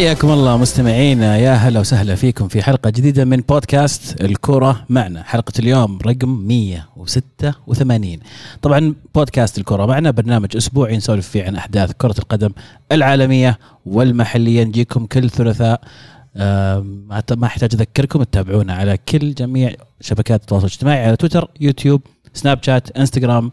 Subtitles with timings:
[0.00, 1.36] حياكم الله مستمعينا.
[1.36, 5.22] يا هلا وسهلا فيكم في حلقة جديدة من بودكاست الكرة معنا.
[5.22, 8.18] حلقة اليوم رقم 186
[8.62, 12.50] طبعا بودكاست الكرة معنا برنامج أسبوعي نسولف فيه عن أحداث كرة القدم
[12.92, 14.64] العالمية والمحلية.
[14.64, 15.80] نجيكم كل ثلاثاء.
[16.36, 22.02] ما أحتاج أذكركم تتابعونا على كل جميع شبكات التواصل الاجتماعي على تويتر يوتيوب
[22.34, 23.52] سناب شات إنستغرام.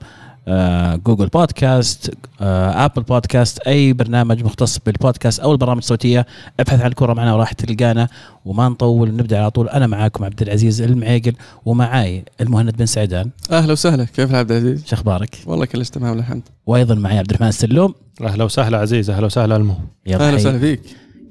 [0.96, 6.26] جوجل بودكاست آه، آبل بودكاست أي برنامج مختص بالبودكاست أو البرامج الصوتية
[6.60, 8.08] ابحث عن الكره معنا وراح تلقانا.
[8.46, 9.70] وما نطول نبدأ على طول.
[9.70, 11.34] أنا معاكم عبد العزيز المعيقل
[11.66, 13.30] ومعاي المهند بن سعدان.
[13.52, 14.04] أهلا وسهلا.
[14.04, 18.44] كيف العبد العزيز؟ شو أخبارك؟ والله كلش تمام الحمد وأيضا معي عبد الرحمن السلوم أهلا
[18.44, 19.10] وسهلا عزيز.
[19.10, 19.76] أهلا وسهلا المو.
[20.08, 20.36] أهلا.
[20.36, 20.82] وسهلا فيك.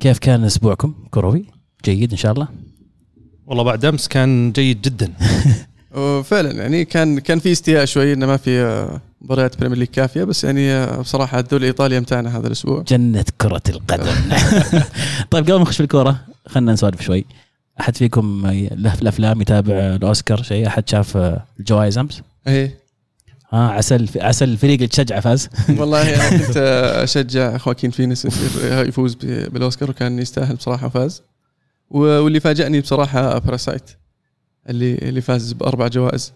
[0.00, 1.44] كيف كان أسبوعكم؟ كروي؟
[1.84, 2.48] جيد إن شاء الله؟
[3.46, 5.12] والله بعد أمس كان جيد جدا.
[5.96, 10.24] وفعلا يعني كان كان في استياء شوي انه ما في آه، مباريات Premier League كافية
[10.24, 12.82] بس يعني بصراحة الدوري الإيطالي امتعنا هذا الأسبوع.
[12.88, 14.12] جنة كرة القدم.
[15.30, 17.24] طيب قبل ما نخش في الكورة خلينا نسولف شوي.
[17.80, 21.16] أحد فيكم له في الأفلام يتابع الأوسكار شيء؟ أحد شاف
[21.60, 22.78] الجوائز أمس؟ إيه.
[23.52, 24.16] ها عسى الف...
[24.18, 25.48] عسى الفريق اللي تشجعه فاز.
[25.78, 26.56] والله أنا كنت
[27.02, 28.32] أشجع خواكين يصير-
[28.88, 31.22] يفوز بالأوسكار وكان يستاهل بصراحة وفاز
[31.90, 33.82] واللي فاجأني بصراحة باراسايت
[34.68, 36.32] اللي اللي فاز بأربع جوائز.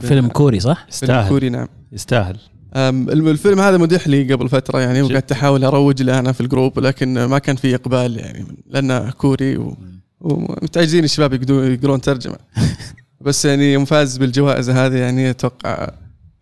[0.00, 1.28] فيلم كوري صح؟ فيلم يستاهل.
[1.28, 1.68] كوري نعم.
[1.92, 2.36] يستاهل.
[2.76, 6.78] الفيلم هذا مدح لي قبل فترة يعني وقعدت أحاول أروج له أنا في ال group
[6.78, 9.76] لكن ما كان في إقبال يعني لأنه كوري و...
[10.20, 12.36] ومتعجزين الشباب يقدرون يقرون ترجمة.
[13.20, 15.90] بس يعني يوم فاز بالجوائز هذه يعني أتوقع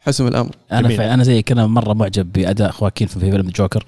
[0.01, 0.51] حسم الأمر.
[0.73, 1.15] أنا.
[1.15, 3.87] أنا زيك أنا مرة معجب بأداء خواكين في فيلم الجوكر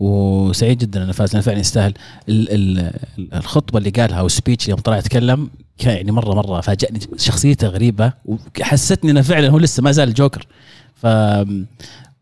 [0.00, 1.94] وسعيد جدا إنه فاز لأنه فعلا يستاهل.
[2.28, 2.48] ال...
[2.50, 2.92] ال...
[3.34, 5.50] الخطبة اللي قالها وال speech يوم طلع يتكلم
[5.84, 10.46] يعني مرة مرة فاجأني شخصيته غريبة وحسستني إنه فعلا هو لسه ما زال الجوكر.
[10.94, 11.06] ف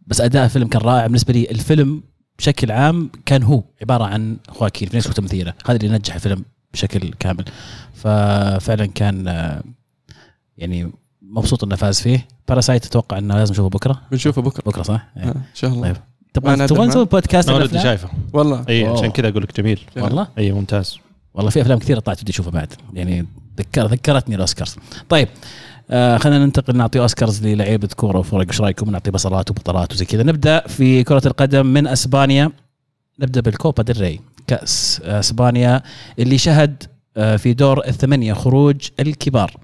[0.06, 1.06] بس أداء الفيلم كان رائع.
[1.06, 2.02] بالنسبة لي الفيلم
[2.38, 7.14] بشكل عام كان هو عبارة عن خواكين في نفس تمثيله هذا اللي نجح الفيلم بشكل
[7.18, 7.44] كامل.
[7.94, 9.26] ففعلا كان
[10.58, 12.28] يعني مبسوط إنه فاز فيه.
[12.48, 14.02] باراسايت أتوقع إنه لازم نشوفه بكرة.
[14.10, 14.62] بنشوفه بكرة.
[14.66, 15.82] بكرة صح؟ آه، إن شاء الله.
[15.82, 15.96] طيب.
[16.34, 16.86] تبغى تبغى.
[16.86, 18.08] نسوي بودكاست أنا already؟ شايفه.
[18.32, 18.64] والله.
[18.68, 18.86] اي.
[18.86, 19.80] عشان كذا أقول لك جميل.
[19.96, 20.98] والله؟ اي ممتاز.
[21.34, 22.72] والله في أفلام كثيرة طلعت بدي أشوفها بعد.
[22.94, 23.26] يعني
[23.58, 24.76] ذكر ذكرتني الأوسكارز.
[25.08, 25.28] طيب
[25.90, 30.22] آه خلينا ننتقل نعطي أوسكارز للعيبه كوره وفرق إيش رأيكم؟ نعطي بصلات وبطلات وزي كذا.
[30.22, 32.52] نبدأ في كرة القدم من أسبانيا.
[33.20, 34.20] نبدأ بالكوبا ديل ري.
[34.46, 35.82] كأس أسبانيا
[36.18, 36.82] اللي شهد
[37.16, 39.56] آه في دور الثمانية خروج الكبار.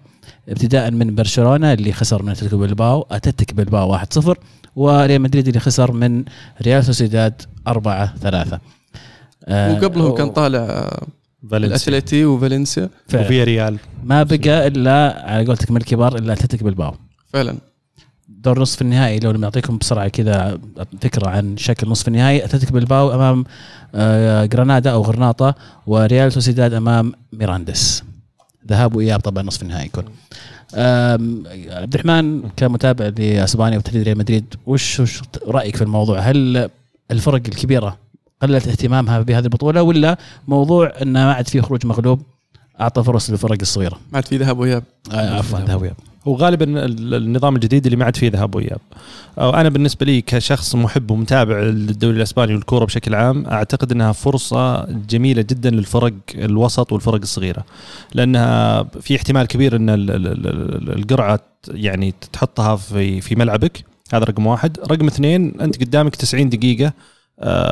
[0.48, 4.34] ابتداء من برشلونة اللي خسر من أتلتيكو بلباو اتلتيك بلباو 1-0
[4.76, 6.24] وريال مدريد اللي خسر من
[6.62, 8.58] ريال سوسيداد 4 3
[9.44, 11.06] آه وقبلهم كان طالع آه،
[11.50, 11.68] فالنسيا.
[11.68, 12.90] الاتليتي وفالنسيا.
[13.08, 13.24] فعلا.
[13.24, 13.78] وفي ريال.
[14.04, 16.94] ما بقى إلا على قولتك من الكبار إلا اتلتيك بلباو.
[17.32, 17.56] فعلا.
[18.28, 20.58] دور نصف النهائي لو نعطيكم بسرعة كذا
[21.00, 23.44] فكره عن شكل نصف النهائي اتلتيك بلباو أمام
[23.94, 25.54] آه، جرانادا أو غرناطة
[25.86, 28.02] وريال سوسيداد أمام ميراندس
[28.68, 30.04] ذهاب وإياب طبعا نصف النهائي يكون.
[31.82, 36.68] عبد الرحمن كمتابع لأسبانيا وتحديد ريال مدريد وش وش رأيك في الموضوع؟ هل
[37.10, 37.98] الفرق الكبيرة
[38.42, 42.22] قلت اهتمامها بهذه البطولة ولا موضوع انه ما عاد في خروج مغلوب
[42.80, 43.94] أعطى فرص للفرق الصغيرة.
[43.94, 44.82] ما عاد في ذهاب وإياب.
[45.12, 45.96] آه، عفوا ذهاب وإياب.
[46.26, 48.78] وغالبا ال- النظام الجديد اللي ما عاد فيه ذهاب وإياب.
[49.38, 54.84] أو أنا بالنسبة لي كشخص محب ومتابع للدوري الإسباني والكورة بشكل عام أعتقد إنها فرصة
[54.84, 57.64] جميلة جدا للفرق الوسط والفرق الصغيرة.
[58.14, 64.24] لأنها في احتمال كبير إن ال- ال- ال- القرعة يعني تحطها في في ملعبك هذا
[64.24, 64.78] رقم واحد.
[64.90, 66.92] رقم اثنين أنت قدامك 90 دقيقة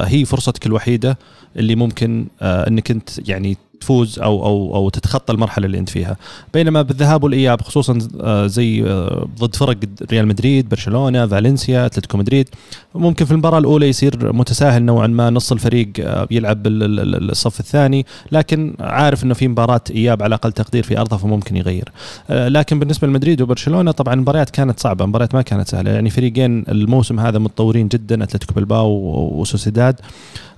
[0.04, 1.18] هي فرصتك الوحيدة
[1.56, 6.16] اللي ممكن آه، إنك أنت يعني تفوز أو أو أو تتخطى المرحلة اللي أنت فيها.
[6.54, 9.76] بينما بالذهاب والإياب خصوصا آه، زي آه، ضد فرق
[10.12, 12.48] ريال مدريد برشلونة فالنسيا أتلتيكو مدريد
[12.94, 17.30] ممكن في المباراة الأولى يصير متساهل نوعا ما نص الفريق آه، يلعب بال- ال- ال-
[17.30, 21.88] الصف الثاني لكن عارف إنه في مباراة إياب على أقل تقدير في أرضه فممكن يغير.
[22.30, 27.20] لكن بالنسبة لمدريد وبرشلونة طبعا المباريات كانت صعبة المباريات ما كانت سهلة يعني فريقين الموسم
[27.20, 28.88] هذا متطورين جدا أتلتيكو بلباو
[29.40, 30.00] وسوسيداد.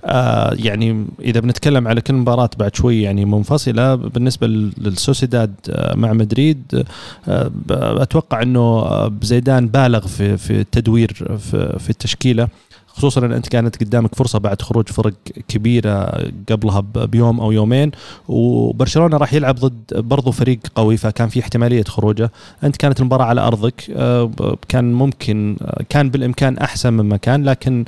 [0.05, 5.95] آه يعني إذا بنتكلم على كل مباراة بعد شوي يعني منفصلة بالنسبة لل- للسوسيداد آه،
[5.95, 6.85] مع مدريد
[7.27, 12.47] آه، أتوقع إنه آه، زيدان بالغ في في التدوير في, في التشكيلة
[12.87, 15.13] خصوصا إن أنت كانت قدامك فرصة بعد خروج فرق
[15.47, 16.11] كبيرة
[16.51, 17.91] قبلها بيوم أو يومين
[18.27, 22.31] وبرشلونة راح يلعب ضد برضو فريق قوي فكان في احتمالية خروجه.
[22.63, 24.31] أنت كانت المباراة على أرضك آه،
[24.67, 25.57] كان ممكن
[25.89, 27.85] كان بالإمكان أحسن مما كان لكن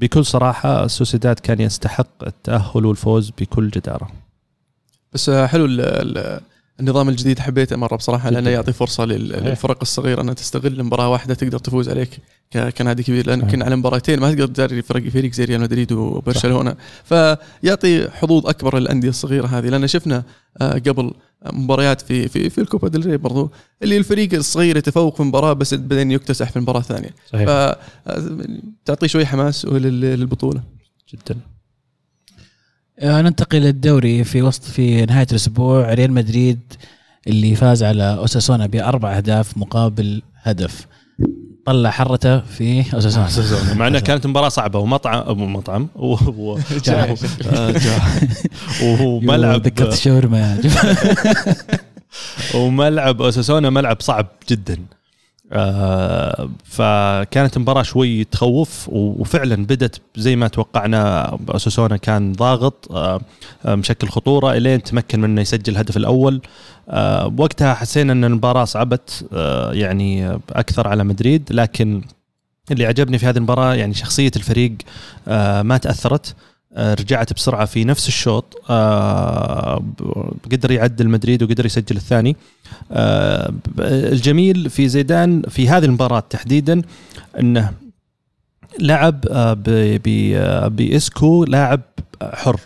[0.00, 4.08] بكل صراحة السوسيداد كان يستحق التأهل والفوز بكل جدارة
[5.12, 6.40] بس حلو ال- ال-
[6.80, 8.50] النظام الجديد حبيته مرة بصراحة لأنه.
[8.50, 9.04] يعطي فرصة.
[9.04, 12.18] للفرق الصغيرة أنها تستغل مباراة واحدة تقدر تفوز عليك
[12.78, 13.40] كنادي كبير لأن.
[13.40, 18.78] يمكن على مباراتين ما تقدر تجري فرق فريق زي ريال مدريد وبرشلونة فيعطي حظوظ أكبر
[18.78, 20.22] للأندية الصغيرة هذه لأن شفنا
[20.60, 21.12] آه، قبل
[21.46, 23.50] مباريات في في في الكوبا ديل ري برضو
[23.82, 27.46] اللي الفريق الصغير يتفوق في مباراة بس بعدين يكتسح في المباراه الثانية صحيح.
[28.84, 30.62] فتعطي شوي حماس لل- للبطوله
[31.14, 31.36] جدا.
[32.98, 35.94] آه، ننتقل للدوري في وسط في نهاية الأسبوع.
[35.94, 36.60] ريال مدريد
[37.26, 40.86] اللي فاز على أوساسونا بأربع أهداف مقابل هدف.
[41.68, 45.88] طلع حرته في أوساسونا مع انها كانت مباراة صعبة ومطعم مطعم.
[47.52, 47.82] آه،.
[48.82, 50.58] وملعب ذكرت الشاورما.
[52.54, 54.78] وملعب أوساسونا ملعب صعب جدا
[55.52, 63.20] آه فكانت مباراة شوي تخوف وفعلا بدت زي ما توقعنا أوساسونا كان ضاغط آه
[63.66, 66.40] آه، مشكل خطورة إلين تمكن منه يسجل الهدف الأول.
[67.38, 69.26] وقتها حسينا أن المباراة صعبت
[69.72, 72.02] يعني أكثر على مدريد لكن
[72.70, 74.72] اللي عجبني في هذه المباراة يعني شخصية الفريق
[75.62, 76.26] ما تأثرت.
[76.28, 79.84] آه، رجعت بسرعة في نفس الشوط آه،
[80.52, 82.36] قدر يعدل مدريد وقدر يسجل الثاني.
[82.92, 86.82] آه، الجميل في زيدان في هذه المباراة تحديدا
[87.40, 87.72] إنه
[88.80, 91.80] لعب آه، آه، بإسكو لاعب
[92.22, 92.60] حر.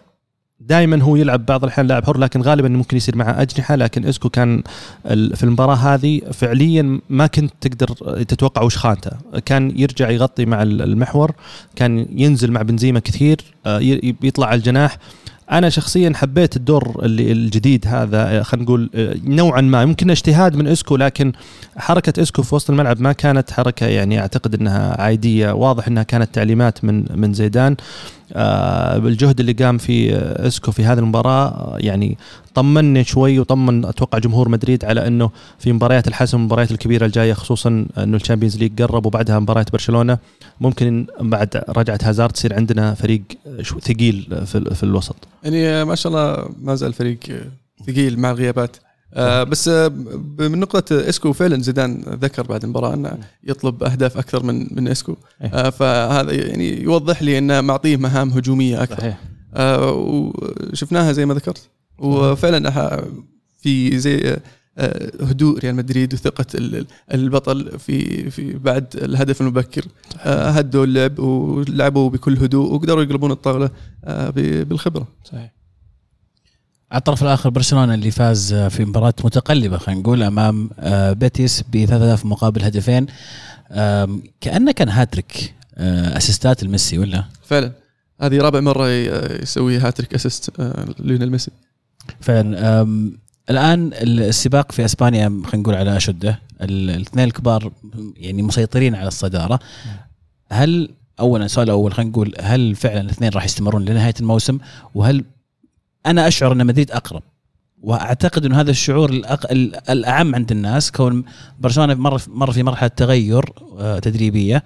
[0.68, 3.76] دائما هو يلعب بعض الأحيان لاعب حر لكن غالبا ممكن يصير معه أجنحة.
[3.76, 4.62] لكن إسكو كان
[5.08, 7.86] في المباراة هذه فعليا ما كنت تقدر
[8.22, 9.10] تتوقع وش خانته.
[9.46, 11.32] كان يرجع يغطي مع ال- المحور
[11.76, 13.78] كان ينزل مع بنزيما كثير آه،
[14.22, 14.98] يطلع على الجناح.
[15.52, 19.82] أنا شخصيا حبيت الدور اللي الجديد هذا آه، خلينا نقول آه، نوعا ما.
[19.82, 21.32] يمكن اجتهاد من إسكو لكن
[21.76, 25.52] حركة إسكو في وسط الملعب ما كانت حركة يعني أعتقد إنها عادية.
[25.52, 27.76] واضح إنها كانت تعليمات من من زيدان.
[28.34, 32.18] آه، بالجهد اللي قام فيه آه، إسكو في هذه المباراة آه، يعني
[32.54, 37.86] طمني شوي وطمن أتوقع جمهور مدريد على إنه في مباريات الحسم المباريات الكبيرة الجاية خصوصا
[37.98, 40.18] إنه ال Champions League قرب وبعدها مباراة برشلونة.
[40.60, 43.22] ممكن بعد رجعة هازارد تصير عندنا فريق
[43.80, 45.31] ثقيل في الوسط.
[45.42, 47.18] يعني ما شاء الله ما زال فريق
[47.86, 48.76] ثقيل مع الغيابات
[49.14, 49.88] آه بس آه
[50.38, 55.16] من نقطة إسكو فعلا زيدان ذكر بعد المباراة أنه يطلب أهداف أكثر من من إسكو.
[55.42, 55.48] إيه.
[55.48, 58.96] آه فهذا يعني يوضح لي أنه معطيه مهام هجومية أكثر.
[58.96, 59.18] صحيح.
[59.54, 61.68] آه وشفناها زي ما ذكرت.
[61.98, 63.02] وفعلا
[63.58, 64.40] في زي آه،
[65.22, 69.84] هدوء ريال مدريد وثقة ال- البطل في في بعد الهدف المبكر.
[70.20, 73.70] آه، هدوا اللعب ولعبوا بكل هدوء وقدروا يقلبون الطاولة
[74.04, 75.06] آه، ب- بالخبرة.
[75.24, 75.52] صحيح.
[76.92, 81.92] على الطرف الآخر برشلونة اللي فاز في مباراة متقلبة خلينا نقول أمام آه، بيتيس بثلاث
[81.92, 83.06] اهداف مقابل هدفين.
[84.40, 87.72] كأنه كان هاتريك آه، assistات لميسي ولا؟ فعلا.
[88.20, 91.50] هذه رابع مرة ي- يسوي hat-trick assist آه، ليونيل ميسي.
[92.20, 92.82] فعلا.
[93.50, 96.38] الآن السباق في أسبانيا خلينا نقول على أشده.
[96.60, 97.72] ال- الاثنين الكبار
[98.16, 99.58] يعني مسيطرين على الصدارة.
[100.52, 100.90] هل
[101.20, 104.58] اولا السؤال الأول خلينا نقول هل فعلا الاثنين راح يستمرون لنهاية الموسم؟
[104.94, 105.24] وهل
[106.06, 107.22] أنا أشعر أن مدريد أقرب؟
[107.82, 109.50] وأعتقد انه هذا الشعور الأق...
[109.52, 110.90] ال- الأعم عند الناس.
[110.90, 111.24] كون
[111.60, 113.44] برشلونة مر مر في مرحلة تغير
[113.78, 114.62] آه، تدريبية.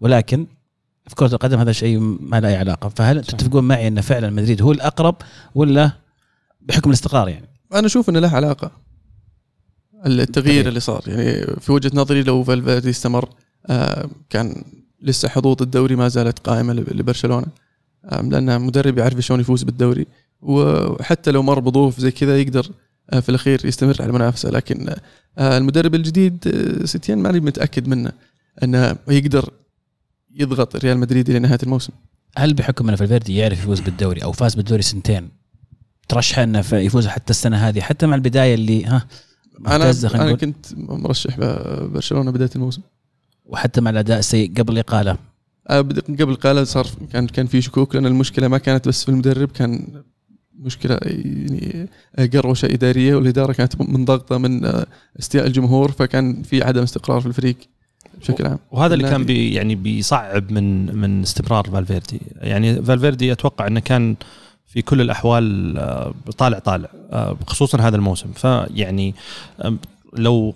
[0.00, 0.46] ولكن
[1.06, 2.88] في كرة القدم هذا شيء ما له أي علاقة.
[2.88, 5.16] فهل تتفقون معي أن فعلا مدريد هو الأقرب
[5.54, 5.90] ولا
[6.60, 8.70] بحكم الاستقرار يعني؟ أنا أشوف إنه له علاقة.
[10.06, 10.68] التغيير التغيير.
[10.68, 11.02] اللي صار.
[11.06, 13.28] يعني في وجهة نظري لو فالفيردي استمر
[13.66, 14.62] آه، كان
[15.02, 17.46] لسه حظوظ الدوري ما زالت قائمة لب- لبرشلونة.
[18.04, 20.06] آه، لأن مدرب يعرف شلون يفوز بالدوري.
[20.42, 22.66] وحتى لو مر بظروف زي كذا يقدر
[23.10, 24.50] آه، في الأخير يستمر على المنافسة.
[24.50, 24.94] لكن
[25.38, 26.48] المدرب الجديد
[26.84, 28.12] ستيان ماني متأكد منه
[28.62, 29.50] إنه يقدر
[30.34, 31.92] يضغط ريال مدريد إلى نهاية الموسم.
[32.36, 35.28] هل بحكم إن فالفيردي يعرف يفوز بالدوري أو فاز بالدوري سنتين
[36.08, 39.06] ترشح انه يفوز حتى السنة هذه حتى مع البداية اللي ها
[39.66, 41.36] أنا أنا كنت مرشح
[41.82, 42.82] برشلونة بداية الموسم.
[43.44, 45.16] وحتى مع الأداء السيء قبل الاقاله
[45.68, 45.80] آه،
[46.20, 49.86] قبل قال صار كان كان في شكوك لأن المشكلة ما كانت بس في المدرب كان
[50.58, 54.86] مشكلة يعني آه، قروشة إدارية والإدارة كانت منضغطة من آه،
[55.18, 57.56] استياء الجمهور فكان في عدم استقرار في الفريق
[58.20, 58.58] بشكل عام.
[58.70, 59.24] وهذا اللي كان.
[59.24, 62.20] بي يعني بيصعب من من استمرار فالفيردي.
[62.36, 64.16] يعني فالفيردي أتوقع إنه كان
[64.68, 68.32] في كل الأحوال آه، طالع طالع آه، خصوصا هذا الموسم.
[68.32, 69.14] فيعني
[70.12, 70.54] لو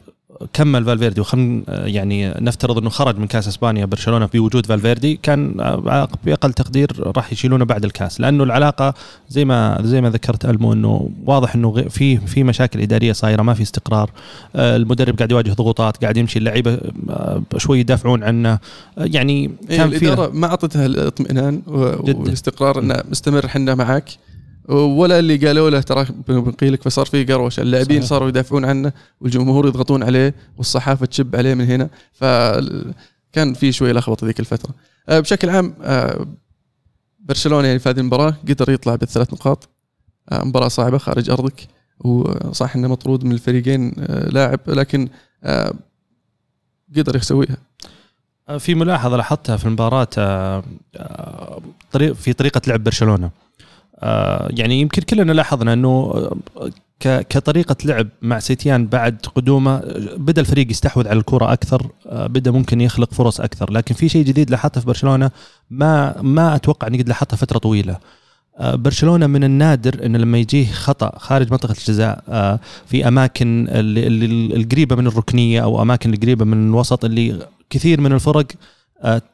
[0.52, 5.52] كمل فالفيردي وخلينا يعني نفترض إنه خرج من كأس إسبانيا برشلونة بوجود فالفيردي كان
[6.24, 8.20] بأقل تقدير راح يشيلونه بعد الكأس.
[8.20, 8.94] لأنه العلاقة
[9.28, 13.54] زي ما زي ما ذكرت ألمو إنه واضح إنه في في مشاكل إدارية صايرة ما
[13.54, 14.10] في استقرار.
[14.56, 16.78] آه، المدرب قاعد يواجه ضغوطات قاعد يمشي اللعيبة
[17.10, 18.52] آه، شوي يدافعون عنه.
[18.52, 18.58] آه،
[18.98, 21.62] يعني إيه كان في الإدارة ما أعطتها الاطمئنان.
[21.66, 24.10] والاستقرار إنه مستمر حنا معك.
[24.68, 28.02] ولا اللي قالوا له ترى بنقيلك فصار في قروشه اللاعبين.
[28.02, 31.90] صاروا يدافعون عنه والجمهور يضغطون عليه والصحافة تشب عليه من هنا.
[32.12, 34.74] فكان في شوي لخبطة ذيك الفترة.
[35.08, 36.26] آه، بشكل عام آه،
[37.20, 39.68] برشلونة يعني في هذه المباراة قدر يطلع بالثلاث نقاط.
[40.32, 41.68] آه، مباراة صعبة خارج أرضك.
[42.00, 45.08] وصح إنه مطرود من الفريقين لاعب لكن
[46.96, 47.56] قدر يسويها.
[48.58, 50.08] في ملاحظة لاحظتها في المباراة
[51.92, 53.30] في طريقة لعب برشلونة.
[54.50, 56.12] يعني يمكن كلنا لاحظنا إنه
[56.56, 56.70] آه،
[57.04, 62.50] كطريقة لعب مع سيتيان بعد قدومه آه، بدأ الفريق يستحوذ على الكرة أكثر آه، بدأ
[62.50, 63.72] ممكن يخلق فرص أكثر.
[63.72, 65.30] لكن في شيء جديد لاحظته في برشلونة
[65.70, 67.98] ما ما أتوقع إني قد لاحظته فترة طويلة.
[68.58, 74.96] آه، برشلونة من النادر إنه لما يجيه خطأ خارج منطقة الجزاء آه، في أماكن القريبة
[74.96, 78.56] من الركنية أو أماكن القريبة من الوسط اللي كثير من الفرق آه،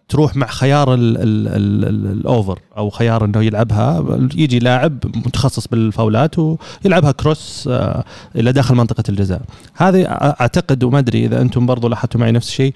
[0.08, 4.18] تروح مع خيار ال- ال- ال- ال- الأوفر أو خيار إنه يلعبها.
[4.34, 8.04] يجي لاعب متخصص بالفاولات ويلعبها كروس آه،
[8.36, 9.40] إلى داخل منطقة الجزاء.
[9.74, 10.04] هذه
[10.40, 12.74] أعتقد وما أدري إذا أنتم برضو لاحظتوا معي نفس الشيء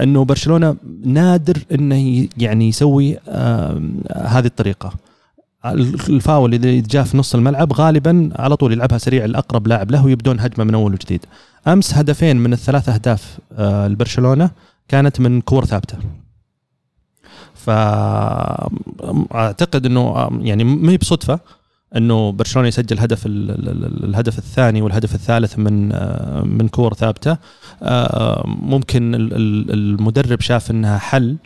[0.00, 3.82] إنه برشلونة نادر إنه يعني يسوي آه،
[4.16, 4.92] هذه الطريقة.
[5.64, 10.40] الفاول اللي جاء في نص الملعب غالبا على طول يلعبها سريع الأقرب لاعب له ويبدون
[10.40, 11.24] هجمة من أول وجديد.
[11.68, 14.50] أمس هدفين من الثلاث أهداف آه، لبرشلونة
[14.88, 15.98] كانت من كور ثابتة.
[19.30, 21.40] فاعتقد إنه يعني ما هي بصدفة
[21.96, 25.88] إنه برشلونة يسجل هدف ال- ال- ال- الهدف الثاني والهدف الثالث من
[26.58, 27.36] من كور ثابتة.
[28.44, 31.36] ممكن ال- ال- المدرب شاف إنها حل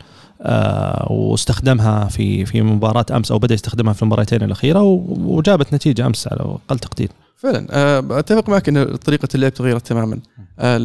[1.09, 6.39] واستخدمها في في مباراة أمس أو بدأ يستخدمها في المباراتين الأخيرة وجابت نتيجة أمس على
[6.41, 7.09] أقل تقدير.
[7.43, 7.67] فعلا.
[7.71, 10.19] آه، أتفق معك إن طريقة اللعب تغيرت تماما.
[10.59, 10.77] آه،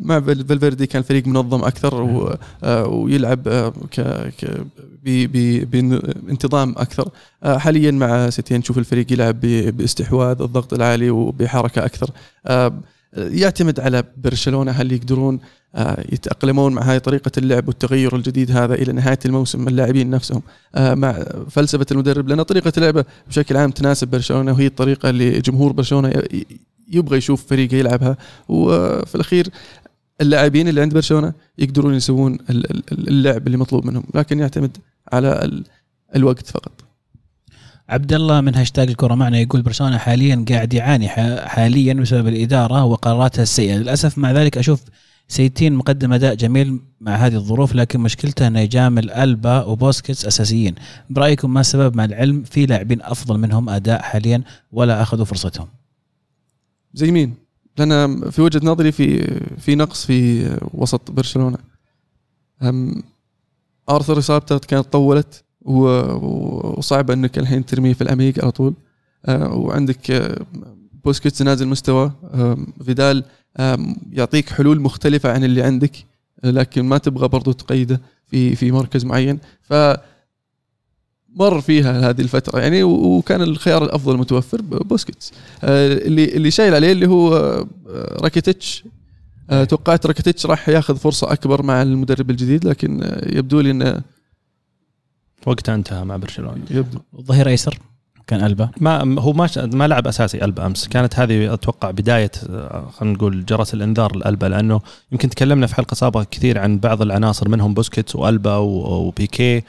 [0.00, 1.94] مع فال- فالفيردي كان فريق منظم أكثر
[2.64, 3.42] آه، ويلعب
[5.04, 7.08] بانتظام أكثر.
[7.44, 12.10] حاليا مع سيتين نشوف الفريق يلعب باستحواذ الضغط العالي وبحركة أكثر.
[13.16, 15.40] يعتمد على برشلونة هل يقدرون
[15.74, 20.42] آه، يتأقلمون مع هاي طريقة اللعب والتغير الجديد هذا إلى نهاية الموسم اللاعبين نفسهم.
[20.74, 21.12] آه، مع
[21.50, 26.12] فلسفة المدرب لأن طريقة لعبه بشكل عام تناسب برشلونة وهي الطريقة اللي جمهور برشلونة
[26.92, 28.16] يبغى يشوف فريقه يلعبها.
[28.48, 29.48] وفي الأخير
[30.20, 34.76] اللاعبين اللي عند برشلونة يقدرون يسوون ال- ال- اللعب اللي مطلوب منهم لكن يعتمد
[35.12, 35.64] على ال-
[36.16, 36.72] الوقت فقط.
[37.92, 41.08] عبد الله من هاشتاج الكره معنا يقول برشلونة حاليا قاعد يعاني
[41.48, 43.76] حاليا بسبب الإدارة وقراراتها السيئة.
[43.76, 44.82] للأسف مع ذلك أشوف
[45.28, 50.74] سيتين مقدم أداء جميل مع هذه الظروف لكن مشكلته انه يجامل البا وبوسكيتس أساسيين.
[51.10, 55.68] برأيكم ما السبب؟ مع العلم في لاعبين أفضل منهم أداء حاليا ولا اخذوا فرصتهم.
[56.94, 57.34] زي مين؟
[57.78, 59.24] لأن في وجهة نظري في
[59.58, 61.58] في نقص في وسط برشلونة.
[62.62, 63.02] أم
[63.90, 65.41] آرثر إصابته كانت طولت.
[65.64, 68.74] وصعب أنك الحين ترميه في العميق على طول.
[69.26, 70.38] أه، وعندك أه،
[71.04, 72.12] بوسكيتس نازل مستوى.
[72.34, 73.24] أم، فيدال
[74.12, 75.92] يعطيك حلول مختلفة عن اللي عندك
[76.44, 79.38] لكن ما تبغى برضو تقيده في في مركز معين.
[79.62, 85.32] فمر فيها هذه الفترة يعني وكان الخيار الأفضل متوفر بوسكيتس.
[85.64, 87.66] آه، اللي اللي شايل عليه اللي هو آه،
[88.22, 88.84] راكيتيتش.
[89.50, 94.00] آه، توقعت راكيتيتش راح ياخذ فرصة أكبر مع المدرب الجديد لكن آه، يبدو لي إنه
[95.46, 96.56] وقتها انتهى مع برشلونة.
[96.70, 97.78] يبدو الظهير أيسر
[98.26, 98.68] كان ألبا.
[98.80, 100.88] ما هو ما ش- ما لعب أساسي ألبا أمس.
[100.88, 104.80] كانت هذه أتوقع بداية آه، خلينا نقول جرس الإنذار لألبا لأنه
[105.12, 109.62] يمكن تكلمنا في حلقة سابقة كثير عن بعض العناصر منهم بوسكيتس وألبا و- وبيكي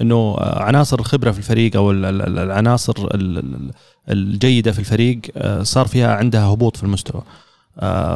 [0.00, 3.70] إنه آه، عناصر الخبرة في الفريق أو ال- ال- ال- العناصر ال- ال-
[4.08, 7.22] الجيدة في الفريق آه، صار فيها عندها هبوط في المستوى.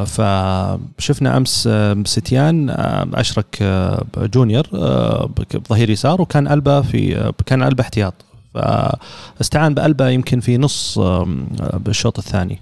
[0.05, 7.33] فشفنا أمس آه، سيتيين آه، أشرك آه، جونيور آه، بظهير يسار وكان ألبا في آه،
[7.45, 8.13] كان ألبا احتياط.
[8.53, 12.59] فاستعان بألبا يمكن في نص آم، آه، بالشوط الثاني.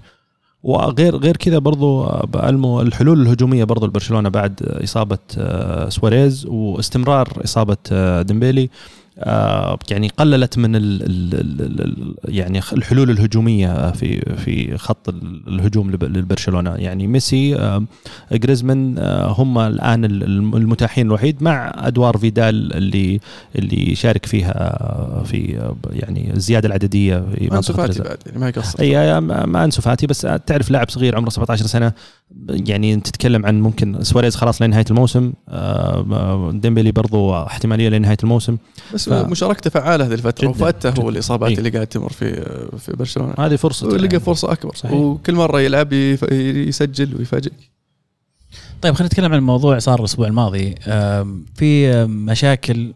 [0.62, 6.46] وغير غير كذا برضو آه، بألم الحلول الهجومية برضو لبرشلونة بعد آه، إصابة آه، سواريز
[6.46, 8.62] واستمرار إصابة آه، ديمبيلي.
[8.62, 8.68] آه،
[9.90, 15.90] يعني قللت من ال ال ال ال يعني الحلول الهجومية في في خط ال- الهجوم
[15.90, 17.84] لب- للبرشلونه يعني ميسي آه،
[18.32, 20.22] جريزمان آه، هم الآن ال-
[20.56, 23.20] المتاحين الوحيد مع أدوار فيدال اللي
[23.56, 24.52] اللي يشارك فيها
[24.82, 27.76] آه، في آه، يعني الزيادة العددية في منطقة.
[28.08, 31.66] بعد يعني ما يقصر اي ما ما أنسو فاتي بس تعرف لاعب صغير عمره 17
[31.66, 31.92] سنة
[32.48, 38.56] يعني تتكلم عن ممكن سواريز خلاص لنهاية الموسم آه، ديمبلي برضو احتمالية لنهاية الموسم
[38.94, 41.02] بس ف- مشاركته فعالة هذه الفترة وفاتي.
[41.02, 41.58] هو الاصابات إيه.
[41.58, 42.34] اللي قاعد تمر في
[42.78, 44.92] في برشلونة هذه فرصة ولقى فرصة أكبر صحيح.
[44.92, 46.32] وكل مرة يلعب يف-
[46.68, 47.70] يسجل ويفاجئك
[48.82, 50.74] طيب خلينا نتكلم عن الموضوع صار الأسبوع الماضي
[51.54, 52.94] في مشاكل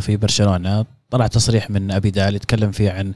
[0.00, 3.12] في برشلونة طلع تصريح من أبيدال يتكلم فيه عن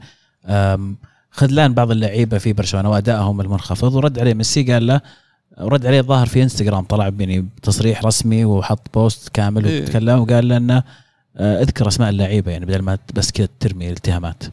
[1.31, 5.01] خذلان بعض اللعيبة في برشلونة وأدائهم المنخفض ورد عليه ميسي قال له
[5.61, 9.81] ورد عليه الظاهر في انستغرام طلع يعني تصريح رسمي وحط post كامل إيه.
[9.81, 10.83] وتكلم وقال انه
[11.37, 14.43] آه، اذكر أسماء اللعيبة يعني بدل ما بس كذا ترمي الاتهامات.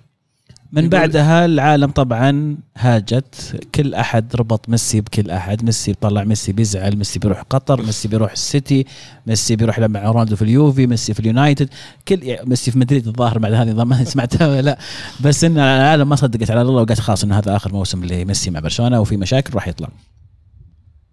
[0.73, 6.97] من بعدها العالم طبعا هاجت كل أحد ربط ميسي بكل أحد ميسي بيطلع ميسي بيزعل
[6.97, 8.87] ميسي بيروح قطر ميسي بيروح السيتي
[9.26, 11.68] ميسي بيروح يلعب مع رونالدو في اليوفي ميسي في اليونايتد
[12.09, 14.78] كل يعني ميسي في مدريد الظاهر بعد هذه ما سمعتها ولا لا.
[15.21, 18.61] بس إن العالم ما صدقت على الله وقالت خلاص انه هذا آخر موسم لميسي مع
[18.61, 19.88] برشلونة وفي مشاكل راح يطلع.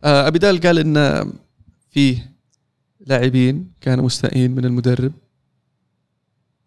[0.04, 1.32] آه، ابيدال قال إن
[1.90, 2.32] فيه
[3.08, 5.12] لاعبين كانوا مستائين من المدرب.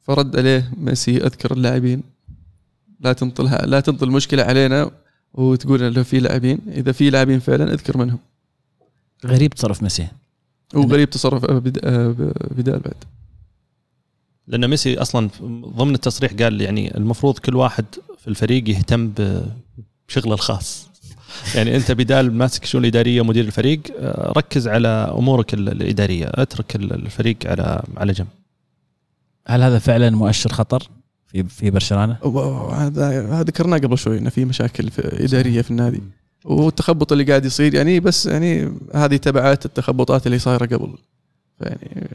[0.01, 2.03] فرد عليه ميسي أذكر اللاعبين.
[3.01, 4.91] لا تنطلها لا تنطل المشكلة علينا
[5.35, 6.59] وتقول انه في لاعبين.
[6.69, 8.19] إذا في لاعبين فعلا أذكر منهم.
[9.27, 10.09] غريب تصرف ميسي.
[10.75, 13.05] وغريب تصرف بدال بعد.
[14.47, 15.31] لأن ميسي أصلا
[15.77, 17.85] ضمن التصريح قال يعني المفروض كل واحد
[18.19, 19.13] في الفريق يهتم
[20.09, 20.92] بشغله الخاص.
[21.55, 26.27] يعني انت بدال ماسك الشؤون الإدارية مدير الفريق آه، ركز على أمورك ال- الإدارية.
[26.35, 28.27] اترك ال- الفريق على على جنب.
[29.49, 30.89] هل هذا فعلا مؤشر خطر
[31.27, 32.17] في في برشلونة؟
[32.73, 36.01] هذا ذكرناه قبل شوي إنه في مشاكل في إدارية في النادي.
[36.45, 40.95] والتخبط اللي قاعد يصير يعني بس يعني هذه تبعات التخبطات اللي صايرة قبل.
[41.61, 42.11] يعني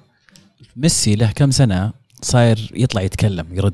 [0.75, 3.73] ميسي له كم سنة صاير يطلع يتكلم يرد.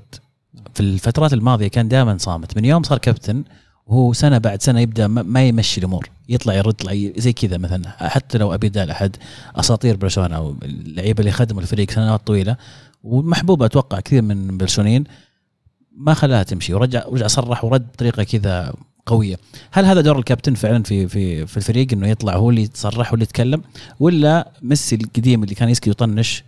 [0.73, 2.57] في الفترات الماضية كان دائما صامت.
[2.57, 3.43] من يوم صار كابتن
[3.87, 6.09] وهو سنة بعد سنة يبدأ ما- يمشي الأمور.
[6.29, 8.07] يطلع يرد زي كذا مثلا.
[8.09, 9.15] حتى لو أبي دال أحد
[9.55, 12.57] أساطير برشلونة أو اللعيبة اللي خدموا الفريق سنوات طويلة
[13.03, 15.03] ومحبوب أتوقع كثير من البرشلونيين
[15.97, 16.73] ما خلاها تمشي.
[16.73, 18.73] ورجع رجع صرح ورد بطريقة كذا
[19.05, 19.39] قوية.
[19.71, 23.13] هل هذا دور الكابتن فعلا في في في الفريق إنه يطلع هو اللي يتصرح هو
[23.13, 23.61] اللي يتكلم؟
[23.99, 26.43] ولا ميسي القديم اللي كان يسكت ويطنش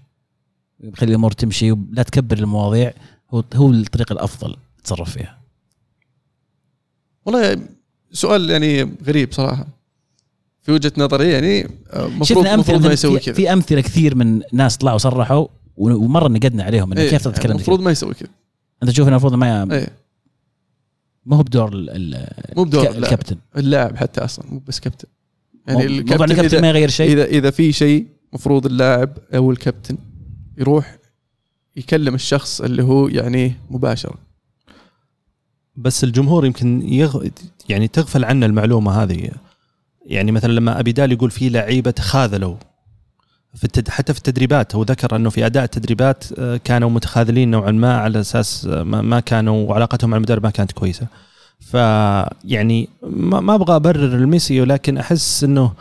[0.84, 2.94] يخلي الأمور تمشي ولا تكبر المواضيع
[3.34, 5.38] هو هو الطريقة الأفضل تصرف فيها؟
[7.26, 7.58] والله
[8.12, 9.68] سؤال يعني غريب صراحة.
[10.62, 13.36] في وجهة نظري يعني آه، المفروض المفروض أمثلة ما يسوي في, كذا.
[13.36, 17.52] في أمثلة كثير من ناس طلعوا صرحوا ومرة نقدنا عليهم إنه إيه، كيف تتكلم المفروض
[17.52, 18.30] المفروض ما يسوي كذا.
[18.84, 19.88] أنت تشوف إنه المفروض ما إيه.
[21.26, 22.90] ما هو بدور ال- مو بدور.
[22.90, 23.38] الكابتن.
[23.58, 25.08] اللاعب حتى أصلا مو بس كابتن.
[25.68, 27.12] يعني يعني الكابتن الكابتن ما يغير شيء.
[27.14, 29.98] اذا إذا في شيء مفروض اللاعب أو الكابتن
[30.58, 30.98] يروح
[31.76, 34.25] يكلم الشخص اللي هو يعني مباشرة.
[35.78, 37.28] بس الجمهور يمكن يغ...
[37.70, 39.32] يعني تغفل عنا المعلومة هذه.
[40.06, 42.56] يعني مثلا لما ابيدال يقول في لعيبة تخاذلوا
[43.56, 43.90] في التد...
[43.90, 48.20] حتى في التدريبات هو ذكر أنه في أداء التدريبات آه، كانوا متخاذلين نوعا ما على
[48.20, 51.08] أساس آه، ما كانوا وعلاقتهم مع المدرب ما كانت كويسة.
[51.60, 55.72] فيعني ما أبغى أبرر الميسي ولكن أحس إنه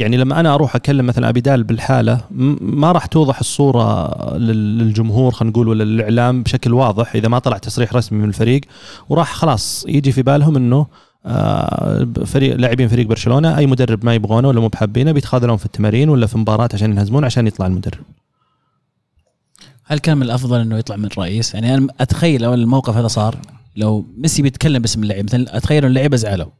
[0.00, 2.20] يعني لما أنا أروح أكلم مثلا ابيدال بالحالة
[2.60, 7.58] ما راح توضح الصورة لل- للجمهور خلينا نقول ولا للإعلام بشكل واضح إذا ما طلع
[7.58, 8.60] تصريح رسمي من الفريق
[9.08, 10.86] وراح خلاص يجي في بالهم إنه
[11.26, 16.08] آه، فريق لاعبين فريق برشلونة أي مدرب ما يبغونه ولا مو بحابينه بيتخاذلون في التمارين
[16.08, 18.00] ولا في مباراة عشان ينهزمون عشان يطلع المدرب
[19.84, 23.36] هل كان من الأفضل إنه يطلع من الرئيس؟ يعني أنا أتخيل لو الموقف هذا صار
[23.76, 26.50] لو ميسي بيتكلم باسم اللعيبه مثلا أتخيل ان اللعيبة زعلوا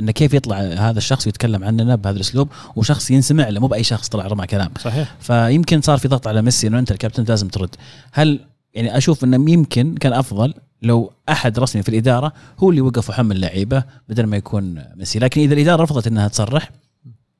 [0.00, 4.08] انه كيف يطلع هذا الشخص ويتكلم عننا بهذا الأسلوب وشخص ينسمع له مو بأي شخص
[4.08, 4.70] طلع رمى كلام.
[4.80, 5.14] صحيح.
[5.20, 7.74] فيمكن صار في ضغط على ميسي إنه أنت الكابتن لازم ترد.
[8.12, 8.40] هل
[8.74, 13.36] يعني أشوف إنه يمكن كان أفضل لو أحد رسمي في الإدارة هو اللي وقف وحمل
[13.36, 15.18] اللعيبه بدل ما يكون ميسي.
[15.18, 16.70] لكن إذا الإدارة رفضت إنها تصرح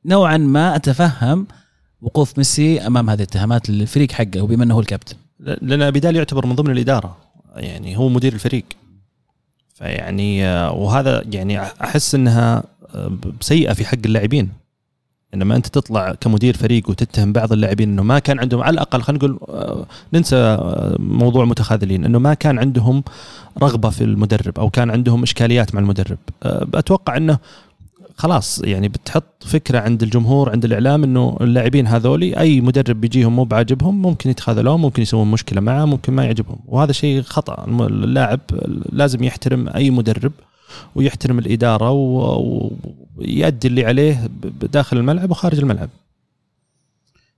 [0.05, 1.47] نوعا ما أتفهم
[2.03, 5.17] وقوف ميسي أمام هذه الاتهامات للفريق حقه وبما إنه هو الكابتن.
[5.41, 7.17] لأن ابيدال يعتبر من ضمن الإدارة.
[7.57, 8.65] يعني هو مدير الفريق.
[9.81, 12.63] فيعني آه، وهذا يعني أحس إنها
[12.95, 14.49] آه، سيئة في حق اللاعبين.
[15.35, 19.25] إنما أنت تطلع كمدير فريق وتتهم بعض اللاعبين إنه ما كان عندهم على الأقل خلينا
[19.25, 20.59] نقول آه، ننسى
[20.99, 23.05] موضوع متخاذلين إنه ما كان عندهم
[23.63, 26.19] رغبة في المدرب أو كان عندهم إشكاليات مع المدرب.
[26.75, 27.39] أتوقع إنه
[28.21, 33.45] خلاص يعني بتحط فكرة عند الجمهور عند الإعلام إنه اللاعبين هذولي أي مدرب بيجيهم مو
[33.45, 36.59] بعاجبهم ممكن يتخاذلون ممكن يسوون مشكلة معه ممكن ما يعجبهم.
[36.67, 37.65] وهذا شيء خطأ.
[37.87, 38.41] اللاعب
[38.93, 40.33] لازم يحترم أي مدرب
[40.95, 44.31] ويحترم الإدارة ويؤدي اللي عليه
[44.73, 45.89] داخل الملعب وخارج الملعب.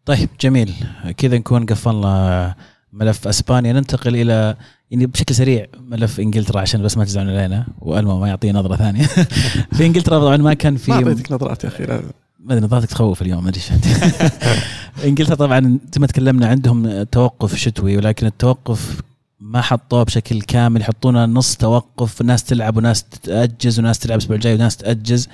[0.04, 0.74] طيب جميل.
[1.16, 2.54] كذا نكون قفلنا
[2.92, 3.72] ملف أسبانيا.
[3.72, 4.56] ننتقل إلى
[4.92, 9.06] يعني بشكل سريع ملف إنجلترا عشان بس ما تزعلون علينا وألما ما يعطي نظرة ثانية.
[9.76, 12.02] في إنجلترا طبعا ما كان في ما أعطيتك نظرات يا أخي لا.
[12.40, 13.60] ما أدري نظرتك تخوف اليوم ما أدري.
[15.04, 15.60] إنجلترا طبعا
[15.94, 19.00] زي ما تكلمنا عندهم توقف شتوي ولكن التوقف
[19.40, 20.80] ما حطوه بشكل كامل.
[20.80, 25.28] يحطونه نص توقف ناس تلعب وناس تاجز وناس تلعب الأسبوع الجاي وناس تاجز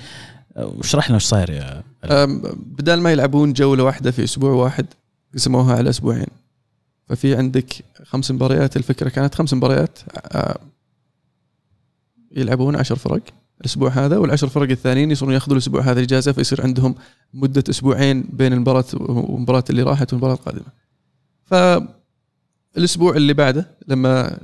[0.55, 2.41] واشرح لنا وش صاير يا أم،
[2.77, 4.85] بدال ما يلعبون جولة واحدة في أسبوع واحد
[5.33, 6.25] قسموها على أسبوعين.
[7.09, 10.59] ففي عندك خمس مباريات الفكرة كانت خمس مباريات آه،
[12.31, 13.21] يلعبون عشر فرق
[13.61, 16.95] الأسبوع هذا والعشر فرق الثانيين يصيرون ياخذون الأسبوع هذا إجازة فيصير عندهم
[17.33, 20.65] مدة أسبوعين بين المباراة والمباراه اللي راحت والمباراة القادمة.
[21.45, 24.37] فالأسبوع اللي بعده لما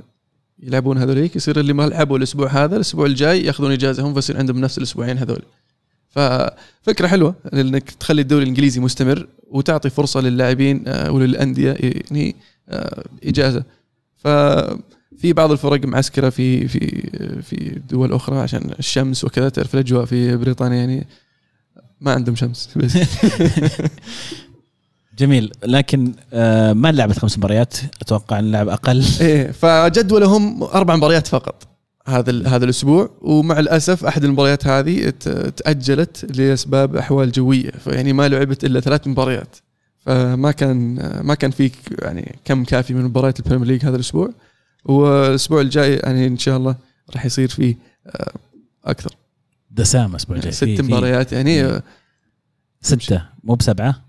[0.58, 4.60] يلعبون هذوليك يصير اللي ما لعبوا الأسبوع هذا الأسبوع الجاي ياخذون إجازة هم فيصير عندهم
[4.60, 5.42] نفس الأسبوعين هذول.
[6.08, 12.36] ففكرة حلوة لانك تخلي الدوري الإنجليزي مستمر وتعطي فرصة للاعبين آه، وللأندية يعني
[13.24, 13.64] إجازة.
[14.16, 14.28] ف
[15.18, 17.10] في بعض الفرق معسكرة في في
[17.42, 19.48] في دول أخرى عشان الشمس وكذا.
[19.48, 21.06] تعرف الأجواء في بريطانيا يعني
[22.00, 22.98] ما عندهم شمس بس.
[25.18, 25.52] جميل.
[25.64, 29.04] لكن آه ما لعبت خمس مباريات؟ أتوقع إن لعب أقل.
[29.20, 31.68] إيه فجدولهم أربع مباريات فقط
[32.06, 33.10] هذا هذا الأسبوع.
[33.22, 35.10] ومع الأسف أحد المباريات هذه
[35.56, 37.70] تأجلت لأسباب أحوال جوية.
[37.70, 39.56] فيعني ما لعبت إلا ثلاث مباريات.
[40.06, 41.70] فما كان ما كان في
[42.02, 44.30] يعني كم كافي من مباريات ال Premier League هذا الأسبوع.
[44.84, 46.76] والأسبوع الجاي يعني إن شاء الله
[47.14, 48.32] راح يصير فيه آه،
[48.84, 49.16] أكثر.
[49.70, 50.52] دسامه الأسبوع الجاي.
[50.52, 51.82] ست مباريات يعني آه،
[52.80, 53.22] ستة.
[53.44, 54.02] مو بسبعة؟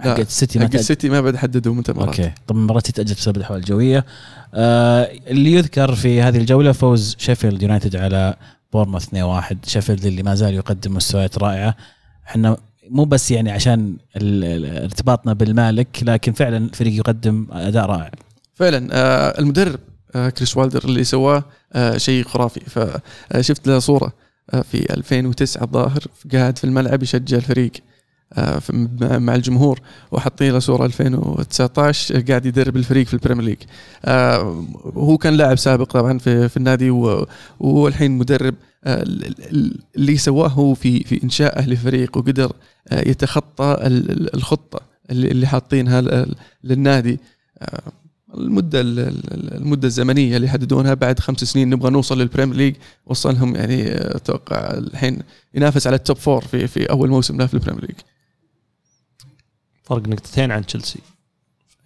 [0.00, 2.32] حق السيتي ما حق السيتي ما بعد حددوا متى مباراه okay.
[2.46, 4.04] طب المباراة تتاجل بسبب الأحوال الجوية.
[4.54, 8.36] آه اللي يذكر في هذه الجولة فوز شيفيلد يونايتد على
[8.72, 11.76] بورنموث 2-1 شيفيلد اللي ما زال يقدم مستويات رائعة.
[12.26, 12.56] إحنا
[12.90, 18.10] مو بس يعني عشان ارتباطنا بالمالك لكن فعلا الفريق يقدم أداء رائع.
[18.54, 19.80] فعلا آه المدرب
[20.14, 22.60] آه كريس وايلدر اللي سواه آه شيء خرافي.
[22.60, 24.12] فشفت له صورة
[24.62, 27.70] في 2009 الظاهر قاعد في الملعب يشجع الفريق
[29.00, 29.80] مع الجمهور
[30.12, 33.58] وحاطين له صورة 2019 قاعد يدرب الفريق في ال Premier League.
[34.96, 36.90] هو كان لاعب سابق طبعا في النادي
[37.60, 38.54] والحين مدرب.
[38.84, 42.52] اللي سواه هو في في انشائه لفريق وقدر
[42.92, 43.76] يتخطى
[44.34, 46.26] الخطة اللي حاطينها
[46.64, 47.18] للنادي.
[48.34, 52.74] المدة المدة الزمنية اللي يحددونها بعد خمس سنين نبغى نوصل لل Premier League.
[53.06, 53.82] وصلهم يعني
[54.16, 55.18] أتوقع الحين
[55.54, 57.96] ينافس على ال top four في في أول موسم له في ال Premier League.
[59.82, 61.00] فرق نقطتين عن تشيلسي.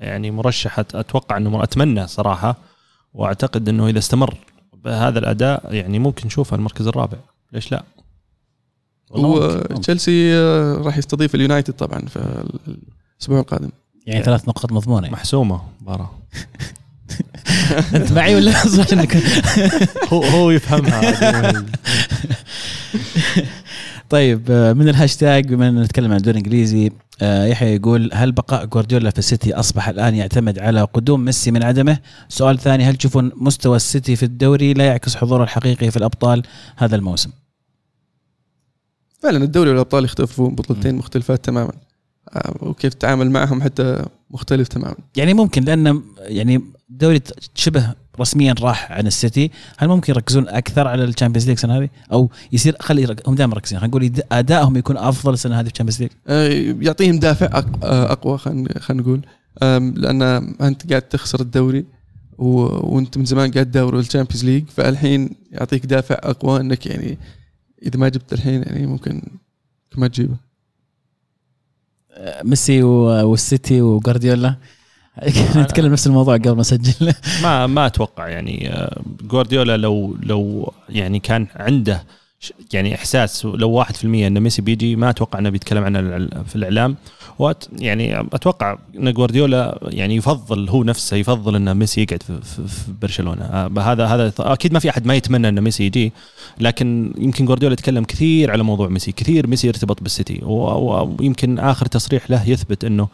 [0.01, 2.57] يعني مرشح أتوقع إنه أتمنى صراحة
[3.15, 4.37] وأعتقد إنه إذا استمر
[4.85, 7.19] بهذا الأداء يعني ممكن نشوفه المركز الرابع.
[7.53, 7.85] ليش لا؟
[9.11, 12.45] وتشيلسي آه، راح يستضيف اليونايتد طبعا في
[13.19, 13.71] الأسبوع القادم.
[14.07, 15.11] يعني ثلاث نقاط مضمونة.
[15.11, 16.11] محسومة مباراة.
[17.95, 18.53] أنت معي ولا
[18.93, 19.17] انك
[20.13, 21.65] هو هو يفهمها.
[24.11, 29.11] طيب آه، من الهاشتاج بما ان نتكلم عن الدوري الإنجليزي يحيى يقول هل بقاء جوارديولا
[29.11, 31.99] في السيتي أصبح الآن يعتمد على قدوم ميسي من عدمه؟
[32.29, 36.43] سؤال ثاني هل تشوفون مستوى السيتي في الدوري لا يعكس حضوره الحقيقي في الأبطال
[36.77, 37.31] هذا الموسم؟
[39.23, 41.73] فعلا الدوري والأبطال يختلفون بطولتين مختلفات تماما
[42.33, 47.21] آه، وكيف تتعامل معهم حتى مختلف تماما يعني ممكن لأن يعني الدوري
[47.55, 49.51] شبه رسميا راح عن السيتي.
[49.79, 53.55] هل ممكن يركزون أكثر على ال Champions League السنة هذه؟ أو يصير خلي هم دائما
[53.55, 53.79] مركزين.
[53.79, 59.03] خلينا نقول أدائهم يكون أفضل السنة هذه في الشامبيونز ليج يعطيهم دافع أقوى خلينا خلينا
[59.03, 59.21] نقول.
[60.01, 60.23] لأن
[60.61, 61.85] أنت قاعد تخسر الدوري
[62.39, 67.19] وأنت من زمان قاعد تدور ال Champions League فالحين يعطيك دافع أقوى إنك يعني
[67.83, 69.23] إذا ما جبت الحين يعني ممكن
[69.97, 70.37] ما تجيبه.
[72.45, 74.57] ميسي والسيتي وجارديولا
[75.57, 77.13] نتكلم نفس الموضوع قبل ما أسجل.
[77.43, 82.05] ما ما أتوقع يعني آه، جوارديولا لو لو يعني كان عنده
[82.73, 86.97] يعني إحساس لو 1% إن ميسي بيجي ما أتوقع إنه بيتكلم عنه في الإعلام.
[87.39, 92.69] وأتـ يعني أتوقع إن جوارديولا يعني يفضل هو نفسه يفضل إن ميسي يقعد في, في,
[92.69, 93.43] في برشلونة.
[93.43, 96.13] آه، هذا هذا أكيد ما في أحد ما يتمنى إن ميسي يجي
[96.61, 100.41] لكن يمكن جوارديولا يتكلم كثير على موضوع ميسي كثير ميسي يرتبط بالسيتي.
[100.45, 103.09] ويمكن آخر تصريح له يثبت إنه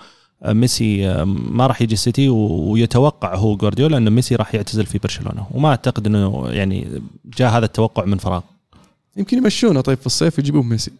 [0.44, 5.46] ميسي ما راح يجي السيتي ويتوقع هو جوارديولا ان ميسي راح يعتزل في برشلونة.
[5.50, 8.42] وما أعتقد إنه يعني جاء هذا التوقع من فراغ.
[9.16, 10.92] يمكن يمشونه طيب في الصيف يجيبون ميسي.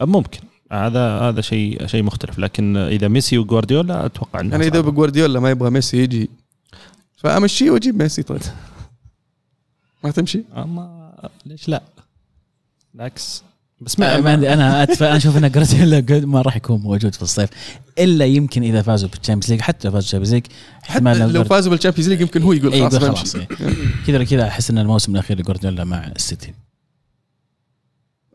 [0.00, 0.40] ممكن.
[0.72, 2.38] هذا هذا شيء شيء مختلف.
[2.38, 6.30] لكن إذا ميسي وجوارديولا أتوقع إنه يعني إذا جوارديولا ما يبغى ميسي يجي
[7.16, 8.40] فأمشيه وأجيب ميسي طيب.
[10.04, 11.12] ما تمشي؟ ما
[11.46, 11.82] ليش لا؟
[12.94, 13.44] بالعكس.
[13.84, 17.50] بس ما, ما عندي أنا أنا أشوف إن جوارديولا ما راح يكون موجود في الصيف.
[17.98, 20.46] إلا يمكن إذا فازوا بال Champions League حتى لو فازوا بال Champions League
[20.82, 23.48] احتمال لو فازوا بال Champions League يمكن هو يقول خلاص, خلاص إيه.
[24.06, 26.54] كذا كذا أحس إن الموسم الأخير لجوارديولا مع السيتي.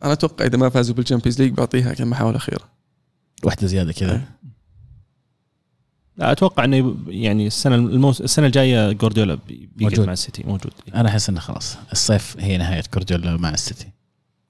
[0.04, 2.70] أنا أتوقع إذا ما فازوا بال Champions League بعطيها كمحاوله أخيرة.
[3.44, 4.12] واحدة زيادة كذا.
[4.12, 4.38] إيه.
[6.18, 8.22] لا أتوقع إنه يعني السنة الموس...
[8.22, 9.38] السنة الجاية جوارديولا
[9.76, 13.88] بيقعد مع السيتي موجود أنا أحس إنه خلاص الصيف هي نهاية جوارديولا مع السيتي.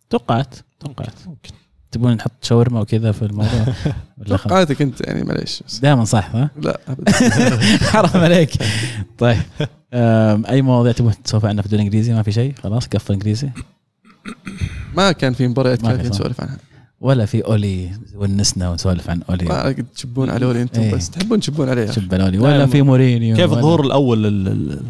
[0.10, 0.56] توقعت.
[0.80, 1.14] توقعت.
[1.28, 1.50] ممكن
[1.92, 3.66] تبون نحط شاورما وكذا في الموضوع
[4.28, 5.64] توقعاتك انت يعني معليش.
[5.82, 6.80] دائما صح ها؟ لا
[7.92, 8.52] حرام عليك.
[9.18, 9.38] طيب
[10.50, 13.50] أي مواضيع تبغى تسولف عنها في الدوري الإنجليزي؟ ما في شيء؟ خلاص قفل إنجليزي.
[14.98, 16.10] ما كان في مباريات ما في كافيه.
[16.10, 16.58] نسولف عنها.
[17.02, 19.46] ولا في أولي ونسنا ونسولف عن أولي.
[19.46, 20.96] ما تشبون على أولي أنتم إيه.
[20.96, 24.48] بس تحبون تشبون عليه شب الاولي لا، ولا في مورينيو كيف ولا- الظهور الأول ال-
[24.48, 24.82] ال-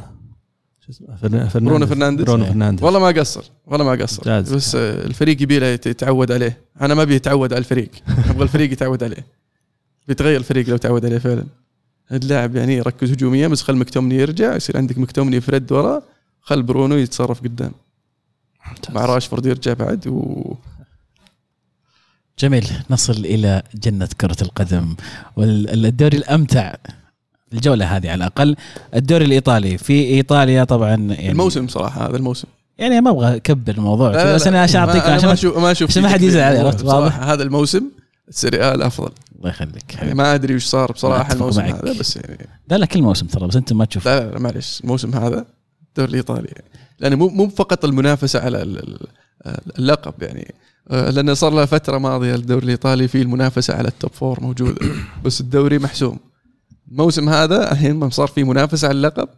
[0.87, 2.25] شو اسمه فرنا- فرنانديز برونو فرنانديز.
[2.25, 2.45] برونو.
[2.45, 2.83] فرنانديز.
[2.83, 4.41] والله ما قصر والله ما قصر.
[4.41, 6.57] بس الفريق يبي يتعود عليه.
[6.81, 7.89] أنا ما أبي يتعود على الفريق.
[8.29, 9.25] أبغى الفريق يتعود عليه.
[10.07, 11.43] بيتغير الفريق لو تعود عليه فعلا.
[12.11, 16.01] اللاعب يعني يركز هجوميا بس خل مكتومني يرجع يصير عندك مكتومني فريد ورا
[16.41, 17.71] خل برونو يتصرف قدام.
[18.89, 20.53] مع راشفورد يرجع بعد و
[22.39, 22.67] جميل.
[22.89, 24.95] نصل إلى جنة كرة القدم.
[25.35, 26.75] والدوري الأمتع
[27.53, 28.55] الجولة هذه على الأقل
[28.95, 34.11] الدوري الإيطالي في إيطاليا طبعا يعني الموسم صراحة هذا الموسم يعني ما أبغى أكبر الموضوع
[34.11, 36.57] لا، لا، بس أنا عشان أعطيك عشان ما أشوف ما أشوف عشان ما حد يزعل،.
[36.65, 37.83] عرفت؟ واضح؟ هذا الموسم
[38.29, 41.75] السيريا الافضل الله يخليك يعني ما أدري وش صار بصراحة الموسم معك.
[41.75, 44.81] هذا بس يعني لا لا كل موسم ترى بس أنت ما تشوف لا لا, معلش
[44.83, 45.45] الموسم هذا
[45.87, 46.63] الدوري الإيطالي يعني.
[46.99, 49.07] لأنه مو مو فقط المنافسة على ال- ال-
[49.79, 50.53] اللقب يعني
[50.91, 54.81] آه، لأنه صار له فترة ماضية الدوري الإيطالي فيه المنافسة على ال top four موجودة
[55.25, 56.17] بس الدوري محسوم
[56.91, 59.29] الموسم هذا الحين صار فيه منافسة على اللقب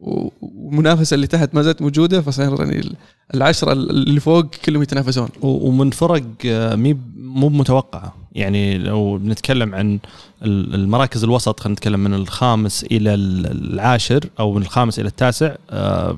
[0.00, 2.96] والمنافسه اللي تحت ما زالت موجودة فصار يعني ال-
[3.34, 5.28] العشرة اللي فوق كلهم يتنافسون.
[5.42, 6.74] ومن فرق آه،
[7.16, 8.14] مو متوقعة.
[8.32, 9.98] يعني لو بنتكلم عن
[10.42, 15.54] ال- المراكز الوسط خلينا نتكلم من الخامس إلى ال- العاشر أو من الخامس إلى التاسع
[15.70, 16.16] آه،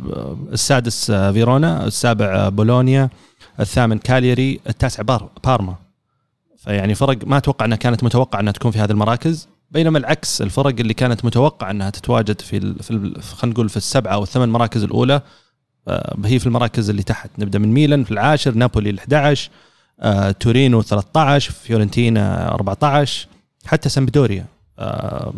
[0.53, 3.11] السادس آه، فيرونا السابع بولونيا
[3.61, 5.75] الثامن كالياري التاسع بار بارما.
[6.59, 9.49] فيعني فرق ما أتوقع إنها كانت متوقع إنها تكون في هذه المراكز.
[9.73, 13.77] بينما العكس الفرق اللي كانت متوقع أنها تتواجد في ال- في ال- خلينا نقول في
[13.77, 15.21] السبعة أو الثمان مراكز الأولى
[15.89, 17.31] آه، هي في المراكز اللي تحت.
[17.39, 19.51] نبدأ من ميلان في العاشر نابولي ال 11
[20.01, 23.27] آه، تورينو 13 فيورنتينا 14
[23.67, 24.47] حتى سامبدوريا
[24.79, 25.33] آه،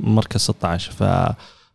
[0.00, 1.02] مركز 16 ف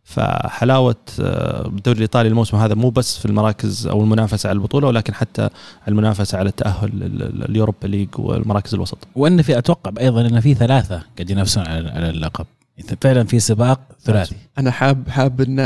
[0.08, 5.14] فحلاوة آه، الدوري الإيطالي الموسم هذا مو بس في المراكز أو المنافسة على البطولة ولكن
[5.14, 5.48] حتى
[5.88, 6.90] المنافسة على التأهل
[7.48, 8.98] ال Europa League والمراكز الوسط.
[9.16, 12.46] وإن في أتوقع أيضا إن في ثلاثة قاعد ينافسون على على اللقب.
[13.00, 14.34] فعلا في سباق ثلاثي.
[14.58, 15.56] أنا حاب حاب إن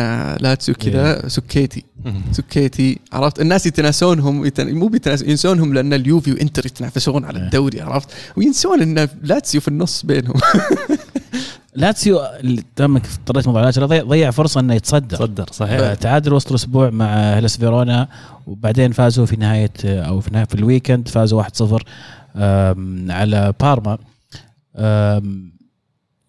[0.40, 1.84] لاتسيو كذا سكيتي.
[2.32, 4.74] سكيتي عرفت؟ الناس يتناسونهم يتن...
[4.74, 7.44] مو بيتناس ينسونهم لأن اليوفي وإنتر يتنافسون على إيه.
[7.44, 10.34] الدوري عرفت؟ وينسون إن لاتسيو في النص بينهم.
[11.74, 15.16] لاتسيو اللي تمك اضطريت موضوع لاتسيو ضيع, فرصة إنه يتصدر.
[15.16, 15.94] صدر صحيح.
[15.94, 18.08] تعادل وسط الأسبوع مع هيلس فيرونا
[18.46, 21.82] وبعدين فازوا في نهاية أو في نهاية في الويكند فازوا 1-0
[22.36, 23.98] آم، على بارما.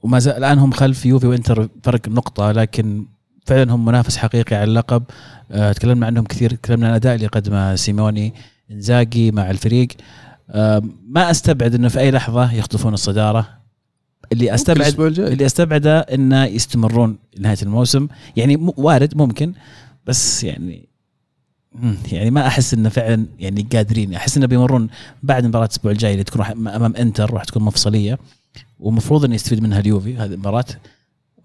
[0.04, 3.06] وما زال الآن هم خلف يوفي وإنتر فرق نقطة لكن
[3.46, 5.04] فعلا هم منافس حقيقي على اللقب.
[5.52, 8.34] آه، تكلمنا عنهم كثير تكلمنا عن الاداء اللي قدمه سيموني
[8.72, 9.88] إنزاجي مع الفريق.
[11.10, 13.63] ما أستبعد إنه في أي لحظة يخطفون الصدارة.
[14.32, 18.08] اللي أستبعد اللي أستبعده انه يستمرون لنهايه الموسم.
[18.36, 19.54] يعني وارد ممكن
[20.06, 20.90] بس يعني
[22.12, 24.14] يعني ما أحس إنه فعلا يعني قادرين.
[24.14, 24.90] أحس إنه بيمرون
[25.24, 28.20] بعد مباراة الأسبوع الجاي اللي تكون أمام إنتر راح تكون مفصلية.
[28.80, 30.66] ومفروض إنه يستفيد منها اليوفي هذه المباراة.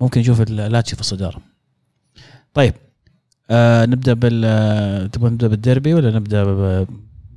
[0.01, 1.41] ممكن نشوف اللاتسيو في الصدارة.
[2.55, 2.75] طيب
[3.51, 6.87] آه نبدأ بال آه، تبغى نبدأ بالديربي ولا نبدأ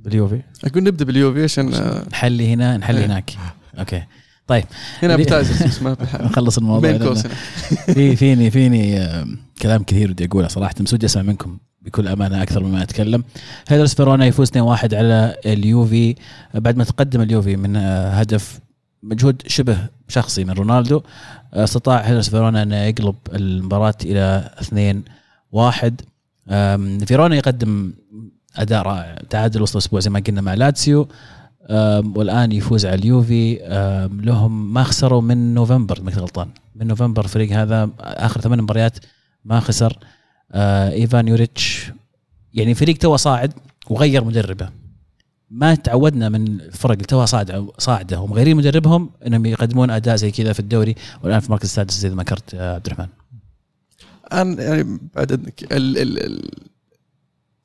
[0.04, 3.06] باليوفي؟ أقول نبدأ باليوفي عشان آه، نحلي هنا نحلي إيه.
[3.06, 3.32] هناك.
[3.80, 4.04] okay.
[4.52, 4.64] طيب.
[5.04, 5.98] هنا ب teaser بس ما.
[6.22, 7.32] نخلص الموضوع بين لأن- قوسين
[7.96, 9.00] في فيني فيني
[9.62, 10.74] كلام كثير ودي أقوله صراحة.
[10.82, 13.24] بس ودي أسمع منكم بكل أمانة أكثر مما أتكلم.
[13.67, 14.58] هيلاس فيرونا يفوز 2-1
[14.94, 16.16] على اليوفي.
[16.54, 18.60] بعد ما تقدم اليوفي من آه، هدف
[19.04, 21.02] مجهود شبه شخصي من رونالدو
[21.54, 25.92] استطاع هيلاس فيرونا أن يقلب المباراة إلى 2-1
[26.50, 27.94] آم، فيرونا يقدم
[28.56, 29.16] أداء رائع.
[29.30, 31.08] تعادل وسط الأسبوع زي ما قلنا مع لاتسيو.
[32.15, 33.60] والآن يفوز على اليوفي.
[34.24, 36.50] لهم ما خسروا من نوفمبر ما غلطان.
[36.76, 38.97] من نوفمبر الفريق هذا آخر ثمان مباريات
[39.45, 39.97] ما خسر.
[40.52, 41.91] آه إيفان يوريتش
[42.54, 43.54] يعني فريق توه صاعد
[43.89, 44.69] وغير مدربه.
[45.50, 50.54] ما تعودنا من الفرق اللي توها صاعده صاعده ومغيرين مدربهم إنهم يقدمون أداء زي كذا
[50.54, 50.95] في الدوري.
[51.24, 53.08] والآن في المركز السادس زي ما ذكرت آه، عبد الرحمن.
[54.34, 55.74] أنا يعني بعد اذنك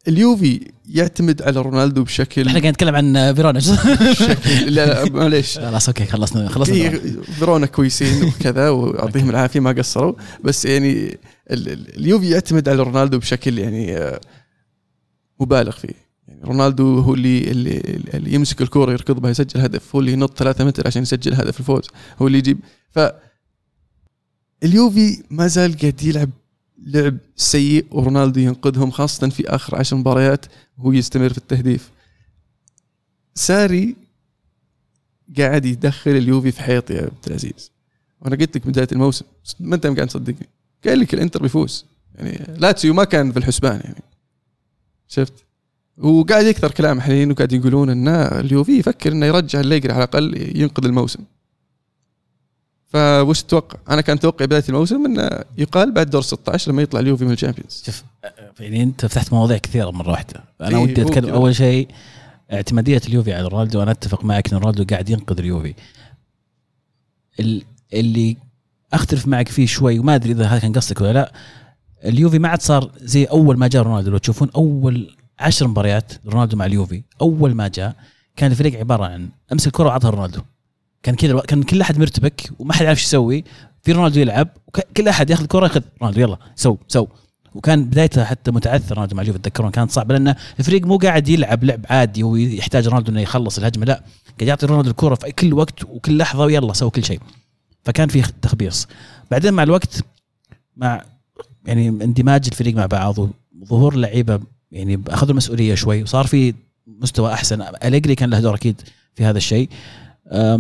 [0.08, 5.58] اليوفي يعتمد على رونالدو بشكل إحنا قاعد نتكلم عن آه، فيرونا بشكل لا معليش.
[5.58, 10.14] خلاص okay خلصنا خلصنا في فيرونا كويسين وكذا ويعطيهم العافية ما قصروا.
[10.44, 10.92] بس يعني
[11.50, 14.20] ال- ال- اليوفي يعتمد على رونالدو بشكل يعني آه،
[15.40, 16.06] مبالغ فيه.
[16.28, 17.78] يعني رونالدو هو اللي اللي,
[18.14, 19.94] اللي يمسك الكورة يركض بها يسجل هدف.
[19.94, 21.82] هو اللي ينط ثلاثة متر عشان يسجل هدف الفوز.
[22.22, 22.58] هو اللي يجيب.
[22.90, 22.98] ف
[24.64, 26.30] اليوفي ما زال قاعد يلعب
[26.78, 30.46] لعب سيء ورونالدو ينقذهم خاصة في آخر عشر مباريات
[30.78, 31.90] وهو يستمر في التهديف.
[33.34, 33.96] ساري
[35.38, 37.70] قاعد يدخل اليوفي في حيط يا عبد العزيز.
[38.20, 39.24] وأنا قلت لك بداية الموسم
[39.60, 40.48] ما أنت قاعد تصدقني.
[40.86, 41.84] قال لك الإنتر بيفوز.
[42.14, 44.02] يعني لاتسيو ما كان في الحسبان يعني.
[45.08, 45.32] شفت؟
[45.98, 50.84] وقاعد يكثر كلام الحين وقاعد يقولون إن اليوفي يفكر إنه يرجع الليجري على الأقل ينقذ
[50.84, 51.24] الموسم.
[52.88, 57.24] فوش تتوقع؟ أنا كان توقعي بداية الموسم إنه يقال بعد دور 16 لما يطلع اليوفي
[57.24, 57.82] من الشامبيونز.
[57.86, 58.04] شوف
[58.60, 60.44] يعني أنت فتحت مواضيع كثيرة مرة واحدة.
[60.60, 61.34] أنا إيه، ودي أتكلم.
[61.34, 61.88] أول شيء
[62.52, 63.82] اعتمادية اليوفي على رونالدو.
[63.82, 65.74] أنا أتفق معك إن رونالدو قاعد ينقذ اليوفي.
[67.40, 67.62] ال-
[67.94, 68.36] اللي
[68.92, 71.32] أختلف معك فيه شوي وما أدري إذا هذا كان قصدك ولا لا
[72.04, 74.10] اليوفي ما عاد صار زي أول ما جاء رونالدو.
[74.10, 77.96] لو تشوفون أول عشر مباريات رونالدو مع اليوفي أول ما جاء
[78.36, 80.40] كان الفريق عبارة عن امسك الكرة وعطها رونالدو.
[81.02, 83.44] كان كذا كان كل أحد مرتبك وما حد يعرف إيش يسوي.
[83.82, 87.06] في رونالدو يلعب وكل أحد ياخذ الكره ياخذ رونالدو يلا سو سو.
[87.54, 91.64] وكان بدايته حتى متعثر رونالدو مع اليوفي تذكرون كانت صعبه لأن الفريق مو قاعد يلعب
[91.64, 94.02] لعب عادي ويحتاج رونالدو إنه يخلص الهجمة لا.
[94.38, 97.20] قاعد يعطي رونالدو الكرة في كل وقت وكل لحظة ويلا سوي كل شيء.
[97.84, 98.88] فكان في تخبيص.
[99.30, 100.04] بعدين مع الوقت
[100.76, 101.04] مع
[101.66, 103.30] يعني اندماج الفريق مع بعض
[103.60, 104.40] وظهور لعيبة
[104.72, 106.54] يعني أخذوا المسؤوليه شوي وصار في
[106.86, 107.62] مستوى أحسن.
[107.84, 108.80] أليجري كان له دور أكيد
[109.14, 109.68] في هذا الشيء.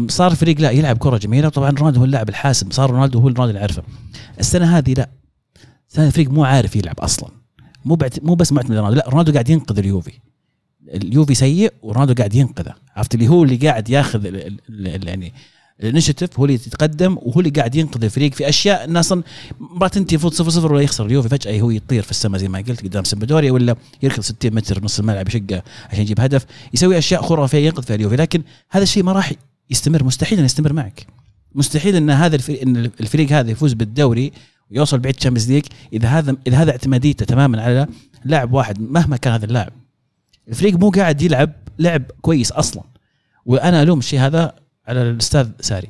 [0.08, 1.46] صار الفريق لا يلعب كرة جميلة.
[1.46, 2.70] وطبعا رونالدو هو اللاعب الحاسم.
[2.70, 3.82] صار رونالدو هو رونالدو اللي نعرفه
[4.40, 5.08] السنة هذه لا.
[5.90, 7.30] السنة الفريق مو عارف يلعب أصلا.
[7.84, 8.96] مو بعت مو بس معتمد رونالدو.
[8.96, 10.12] لا رونالدو قاعد ينقذ اليوفي.
[10.94, 12.74] اليوفي سيء ورونالدو قاعد ينقذه.
[12.96, 14.24] عرفت اللي هو اللي قاعد ياخذ
[14.68, 15.32] يعني
[15.82, 19.22] initiative هو اللي يتقدم وهو اللي قاعد ينقذ الفريق في أشياء الناس أصلاً
[19.60, 21.28] مرات تنتهي المفروض 0 0 ولا يخسر اليوفي.
[21.28, 24.98] فجأة هو يطير في السماء زي ما قلت قدام سمبدوريا ولا يركض 60 متر نص
[24.98, 26.46] الملعب يشقه عشان يجيب هدف.
[26.74, 28.16] يسوي أشياء خرافية ينقذ فيها اليوفي.
[28.16, 29.32] لكن هذا الشيء ما راح
[29.70, 31.06] يستمر مستحيل إنه يستمر معك.
[31.54, 34.32] مستحيل إن هذا الفريق إن الفريق هذا يفوز بالدوري
[34.70, 37.86] ويوصل بعيد Champions League إذا هذا إذا هذا اعتماديته تماما على
[38.24, 39.72] لاعب واحد مهما كان هذا اللاعب.
[40.48, 42.82] الفريق مو قاعد يلعب لعب كويس أصلا.
[43.46, 44.54] وأنا ألوم الشيء هذا
[44.86, 45.88] على الأستاذ ساري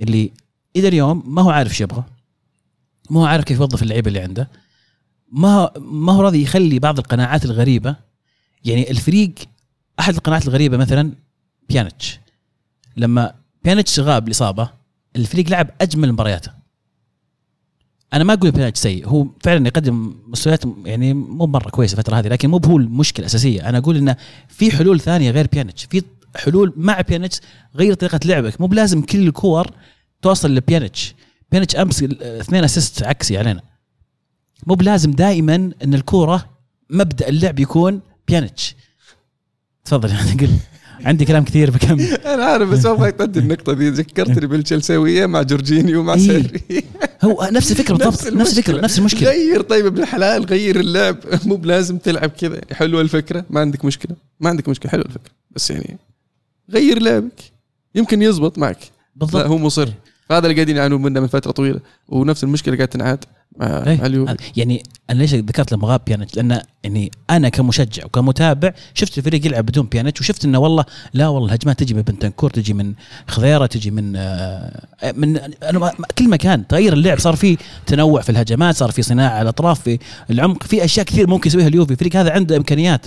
[0.00, 0.32] اللي
[0.76, 2.04] إلى اليوم ما هو عارف إيش يبغى.
[3.10, 4.50] ما هو عارف كيف يوظف اللعيبة اللي عنده.
[5.32, 7.96] ما ما هو راضي يخلي بعض القناعات الغريبة.
[8.64, 9.34] يعني الفريق
[10.00, 11.12] أحد القناعات الغريبة مثلا
[11.68, 12.21] بيانيتش
[12.96, 14.70] لما بيانيتش غاب الاصابه
[15.16, 16.52] الفريق لعب أجمل مبارياته.
[18.12, 22.28] أنا ما أقول بيانيتش سيء هو فعلا يقدم مستويات يعني مو مرة كويسة الفترة هذه
[22.28, 23.68] لكن مو هو المشكلة الأساسية.
[23.68, 24.16] أنا أقول إنه
[24.48, 26.02] في حلول ثانية غير بيانيتش في
[26.36, 27.40] حلول مع بيانيتش
[27.76, 28.60] غير طريقة لعبك.
[28.60, 29.70] مو بلازم كل الكور
[30.22, 31.14] توصل لبيانيتش.
[31.50, 33.62] بيانيتش أمس اثنين assist عكسي علينا.
[34.66, 36.50] مو بلازم دائما إن الكورة
[36.90, 38.76] مبدأ اللعب يكون بيانيتش.
[39.84, 40.50] تفضل يعني قل
[41.04, 42.02] عندي كلام كثير بكمل.
[42.34, 43.90] أنا عارف بس أبغى تعدي النقطة دي.
[43.90, 46.18] ذكرتني بالتشلساويه مع جورجينيو مع إيه.
[46.20, 46.84] ساري.
[47.22, 48.32] هو نفس الفكرة بالضبط.
[48.32, 49.30] نفس الفكرة نفس المشكلة.
[49.30, 51.16] غير طيب ابن الحلال غير اللعب.
[51.46, 52.60] مو بلازم تلعب كذا.
[52.72, 54.16] حلوة الفكرة ما عندك مشكلة.
[54.40, 55.32] ما عندك مشكلة حلوة الفكرة.
[55.50, 55.98] بس يعني
[56.70, 57.40] غير لعبك.
[57.94, 58.78] يمكن يزبط معك.
[58.80, 59.88] لا بالضبط هو مصر.
[60.28, 61.80] فهذا اللي قاعدين يعانون منه من فترة طويلة.
[62.08, 63.24] ونفس المشكلة قاعدة تنعاد.
[63.56, 64.36] مع, إيه.
[64.56, 69.66] يعني أنا ليش ذكرت لما غاب بيانيتش؟ لأن يعني أنا كمشجع وكمتابع شفت الفريق يلعب
[69.66, 70.84] بدون بيانيتش وشفت إنه والله
[71.14, 72.94] لا والله الهجمات تجي من بنتانكور تجي من
[73.28, 74.86] خضيرة تجي من آه،
[75.16, 79.42] من أنا كل مكان تغير اللعب صار في تنوع في الهجمات صار في صناعة على
[79.42, 79.98] الأطراف في
[80.30, 81.92] العمق في أشياء كثير ممكن يسويها اليوفي.
[81.92, 83.06] الفريق هذا عنده إمكانيات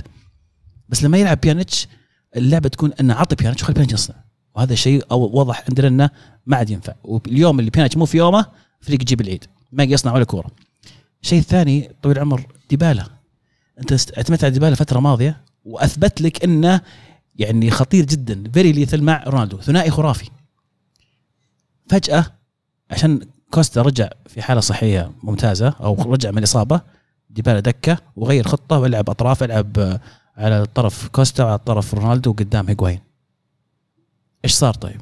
[0.89, 1.87] بس لما يلعب بيانيتش
[2.35, 4.15] اللعبة تكون إنه عطي بيانيتش وخلي بيانيتش يصنع
[4.55, 6.09] وهذا الشيء أو واضح عندنا إنه
[6.45, 6.93] ما عاد ينفع.
[7.03, 8.45] واليوم اللي بيانيتش مو في يومه
[8.81, 9.45] فريق يجيب العيد.
[9.71, 10.51] ما يصنع ولا كورة.
[11.23, 13.07] الشيء الثاني طويل العمر ديبالا.
[13.79, 16.81] أنت اعتمدت على ديبالا فترة ماضية وأثبت لك إنه
[17.35, 18.51] يعني خطير جدا.
[18.53, 20.29] very lethal مع رونالدو ثنائي خرافي.
[21.89, 22.25] فجأة
[22.91, 23.19] عشان
[23.51, 26.81] كوستا رجع في حالة صحية ممتازة أو رجع من الإصابة
[27.29, 29.99] ديبالا دكة وغير خطة ولعب أطراف العب
[30.37, 32.99] على الطرف كوستا وعلى الطرف رونالدو وقدام هيغواين
[34.45, 35.01] إيش صار طيب؟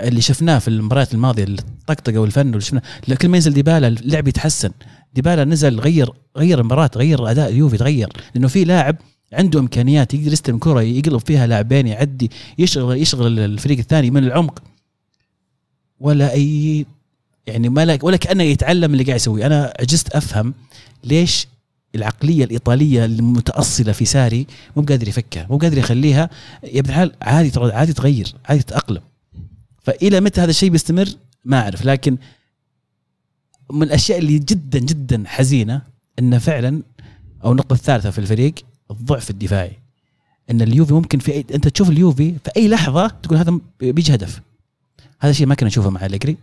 [0.00, 2.82] اللي شفناه في المباريات الماضية الطقطقة والفن واللي شفناه.
[3.22, 4.70] كل ما ينزل ديبالا اللعب يتحسن.
[5.14, 8.08] ديبالا نزل غير غير المباراة غير أداء اليوفي تغير.
[8.34, 8.96] لأنه في لاعب
[9.32, 14.62] عنده إمكانيات يقدر يستلم كرة يقلب فيها لاعبين يعدي يشغل يشغل الفريق الثاني من العمق.
[16.00, 16.86] ولا أي
[17.46, 19.46] يعني ما لا- ولا كأنه يتعلم اللي قاعد يسويه.
[19.46, 20.54] أنا عجزت أفهم
[21.04, 21.46] ليش
[21.94, 24.46] العقلية الإيطالية المتأصلة في ساري
[24.76, 26.30] مو بقادر يفكها مو قادر يخليها.
[26.64, 29.00] يا ابن الحلال عادي عادي تغير عادي تتأقلم.
[29.84, 31.08] فإلى متى هذا الشيء بيستمر؟
[31.44, 32.18] ما أعرف لكن
[33.72, 35.82] من الأشياء اللي جدا جدا حزينة
[36.18, 36.82] انه فعلا
[37.44, 38.54] أو النقطة الثالثة في الفريق
[38.90, 39.78] الضعف الدفاعي.
[40.50, 44.40] إن اليوفي ممكن في أي أنت تشوف اليوفي في أي لحظة تقول هذا بيجي هدف.
[45.20, 46.36] هذا الشيء ما كنا نشوفه مع أليجري.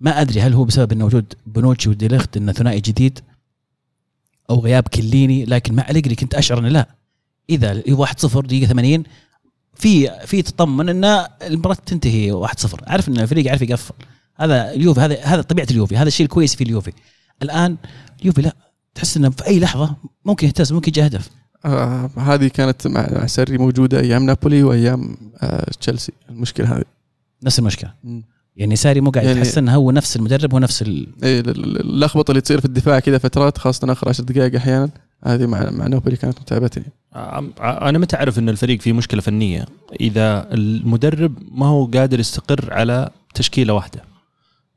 [0.00, 3.18] ما أدري هل هو بسبب إنه وجود بونوتشي وديليخت إنه ثنائي جديد
[4.50, 6.88] أو غياب كليني لكن مع أليجري كنت أشعر إنه لا.
[7.50, 9.04] إذا 1-0 دقيقة 80
[9.82, 13.94] في في تطمن إن المباراة تنتهي 1-0 عارف إن الفريق عارف يقفل.
[14.36, 15.96] هذا اليوفي هذا هذا طبيعة اليوفي.
[15.96, 16.92] هذا الشيء الكويس في اليوفي.
[17.42, 17.76] الآن
[18.20, 18.52] اليوفي لا
[18.94, 21.30] تحس إنه في أي لحظة ممكن يهتز ممكن يجي هدف.
[21.64, 26.12] آه هذه كانت مع مع سري موجودة أيام نابولي وأيام آه تشيلسي.
[26.30, 26.84] المشكلة هذه.
[27.42, 27.92] نفس المشكلة.
[28.56, 31.06] يعني ساري مو قاعد يعني- يتحسن هو نفس المدرب هو نفس ال...
[31.24, 34.90] ال- اللخبطة اللي تصير في الدفاع كذا فترات خاصة آخر 10 دقائق أحيانا.
[35.24, 36.84] هذه مع مع نابولي كانت متعبتني
[37.60, 39.66] أنا متى اعرف إن الفريق فيه مشكلة فنية.
[40.00, 44.02] إذا المدرب ما هو قادر يستقر على تشكيلة واحدة.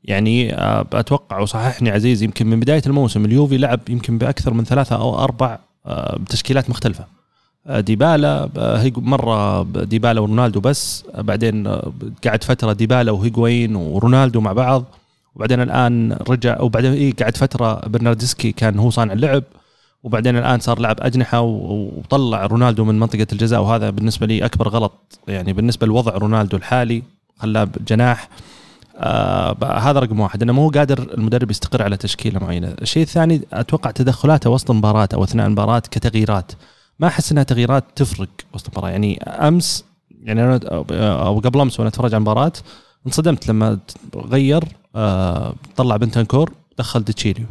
[0.04, 4.96] يعني آه، أتوقع وصححني عزيز يمكن من بداية الموسم اليوفي لعب يمكن بأكثر من ثلاثة
[4.96, 7.04] أو أربع آه، تشكيلات مختلفة.
[7.66, 8.48] آه، ديبالا
[8.96, 11.68] مرة ديبالا ورونالدو بس بعدين
[12.26, 14.84] قعد فترة ديبالا وهيغوين ورونالدو مع بعض
[15.34, 19.42] وبعدين الآن رجع وبعدين إيه قعد فترة برناردسكي كان هو صانع اللعب.
[20.06, 25.18] وبعدين الآن صار لعب أجنحة وطلع رونالدو من منطقة الجزاء وهذا بالنسبة لي أكبر غلط.
[25.28, 27.02] يعني بالنسبة لوضع رونالدو الحالي
[27.38, 28.28] خلاه جناح
[28.96, 30.42] آه هذا رقم واحد.
[30.42, 35.24] إنه مو قادر المدرب يستقر على تشكيلة معينة، الشيء الثاني أتوقع تدخلاته وسط المباراة أو
[35.24, 36.52] أثناء المباراة كتغييرات.
[37.00, 38.90] ما أحس إنها تغييرات تفرق وسط المباراة.
[38.90, 39.84] يعني أمس
[40.22, 40.60] يعني أنا
[41.26, 42.52] أو قبل أمس وأنا أتفرج على المباراة
[43.06, 43.78] انصدمت لما
[44.16, 44.64] غير
[44.96, 47.46] آه طلع بنتنكور دخل ديتشيليو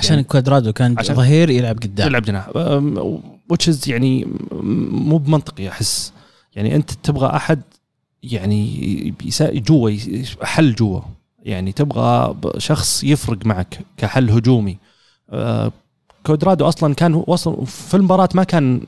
[0.00, 2.08] عشان يعني- كوادرادو كان عشان- ظهير يلعب قدام.
[2.08, 2.48] يلعب جناح.
[3.50, 4.26] وتشز يعني
[4.92, 6.12] مو بمنطقي أحس.
[6.56, 7.60] يعني أنت تبغى أحد
[8.22, 9.90] يعني جوا
[10.42, 11.00] حل جوا.
[11.42, 14.76] يعني تبغى شخص يفرق معك كحل هجومي.
[15.30, 15.72] آه،
[16.26, 18.80] كودرادو أصلا كان وصل في المباراة ما كان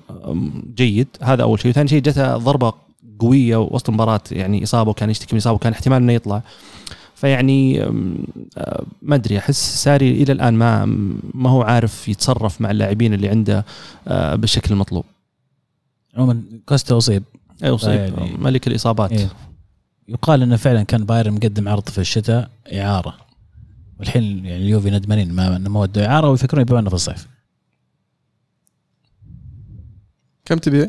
[0.77, 1.09] جيد.
[1.23, 1.73] هذا أول شيء.
[1.73, 2.73] ثاني شيء جته ضربة
[3.19, 6.43] قوية وسط المباراة يعني إصابة وكان يشتكي من إصابة وكان احتمال إنه يطلع.
[7.23, 8.25] فيعني أم،
[8.59, 10.85] آه، ما أدري أحس ساري إلى الآن ما
[11.35, 13.65] ما هو عارف يتصرف مع اللاعبين اللي عنده
[14.09, 15.05] آه، بالشكل المطلوب.
[16.17, 17.23] عموما كوستا أصيب.
[17.65, 17.91] اي أصيب.
[17.91, 19.13] يعني- ملك الإصابات.
[19.13, 19.29] إيه.
[20.09, 23.17] يقال إنه فعلا كان بايرن مقدم عرض في الشتاء إعارة.
[23.99, 27.27] والحين يعني اليوفي ندمانين ما ما ودوا إعارة ويفكرون يبيعونه في الصيف.
[30.45, 30.89] كم تبيع؟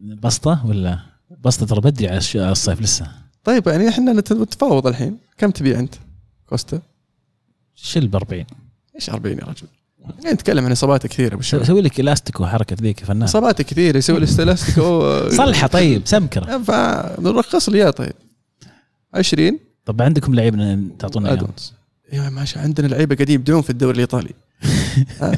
[0.00, 0.98] بسطة ولا؟
[1.44, 3.27] بسطة ترى بدري على الصيف لسه.
[3.48, 5.16] طيب يعني إحنا نت- نتفاوض الحين.
[5.38, 5.94] كم تبيع أنت؟
[6.48, 6.80] كوستا؟
[7.74, 8.44] شيل ب 40
[8.94, 9.66] إيش 40 يا رجل؟
[10.24, 13.22] يعني نتكلم عن إصابات كثيرة بالشباب سوي لك إلاستيك وحركة ذيك يا فنان.
[13.22, 16.58] إصابات كثيرة يسوي الاستلاستيك هو صلحة طيب سمكرة.
[16.68, 18.12] فنرخص لي اياه طيب.
[19.14, 21.72] 20 طب عندكم لعيب تعطونا ادونز
[22.12, 24.30] أيوه ماشي عندنا لعيبة قاعدين يبدعون في الدوري الإيطالي.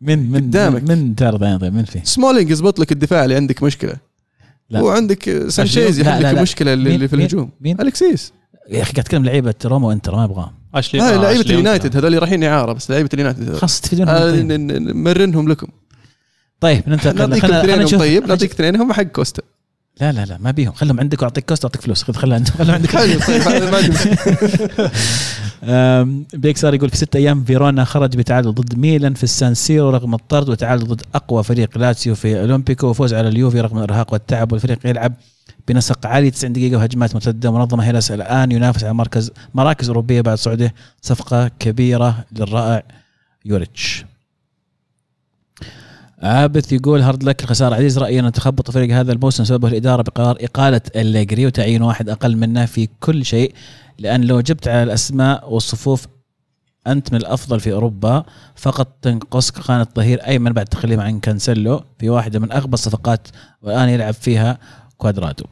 [0.00, 0.82] من من قدامك.
[0.82, 3.96] من, تعرض يعني طيب من فيه؟ سمولينج يزبط لك الدفاع اللي عندك مشكلة.
[4.70, 4.80] لا.
[4.82, 6.38] وعندك سانشيز لا، يحل لا، لك لا.
[6.38, 8.32] المشكلة اللي, مين- اللي في؟ الهجوم مين؟ الكسيس
[8.70, 11.96] يا أخي قاعد اتكلم لعيبة روما وإنتر ما ابغاهم اشلي هاي آه، لعيبه اليونايتد.
[11.96, 13.52] هذول رايحين اعاره بس لعيبة اليونايتد.
[13.56, 14.52] خلاص تستفيدون آه، طيب.
[14.52, 15.66] نمرنهم لكم
[16.60, 19.42] طيب ننتقل خلنا اثنينهم طيب نعطيك اثنينهم حق كوستا
[20.00, 20.72] لا لا لا ما بيهم.
[20.72, 22.02] خلهم عندك وأعطيك كوست أعطيك فلوس.
[22.02, 22.50] خذ خلها عندك.
[22.58, 22.90] خلهم عندك.
[22.94, 23.94] طيب
[26.40, 30.48] بيكسار يقول في ستة أيام فيرونا خرج بتعادل ضد ميلان في السان سيرو رغم الطرد
[30.48, 34.52] وتعادل ضد أقوى فريق لاتسيو في أولمبيكو وفوز على اليوفي رغم الإرهاق والتعب.
[34.52, 35.12] والفريق يلعب
[35.68, 40.38] بنسق عالي 90 دقيقة وهجمات مرتدة منظمة هيلاس الآن ينافس على مركز مراكز أوروبية بعد
[40.38, 42.82] صعوده صفقة كبيرة للرائع
[43.44, 44.04] يوريتش.
[46.22, 50.36] عابث يقول هارد لك الخسارة عزيز رأيي أن تخبط فريق هذا الموسم سببه الإدارة بقرار
[50.40, 53.54] إقالة الليجري وتعيين واحد أقل منه في كل شيء
[53.98, 56.06] لأن لو جبت على الأسماء والصفوف
[56.86, 58.24] أنت من الأفضل في أوروبا
[58.56, 63.28] فقط تنقصك خانة ظهير أيمن بعد تخليه عن كانسيلو في واحدة من أغبى الصفقات
[63.62, 64.58] والآن يلعب فيها
[64.98, 65.44] كوادرادو.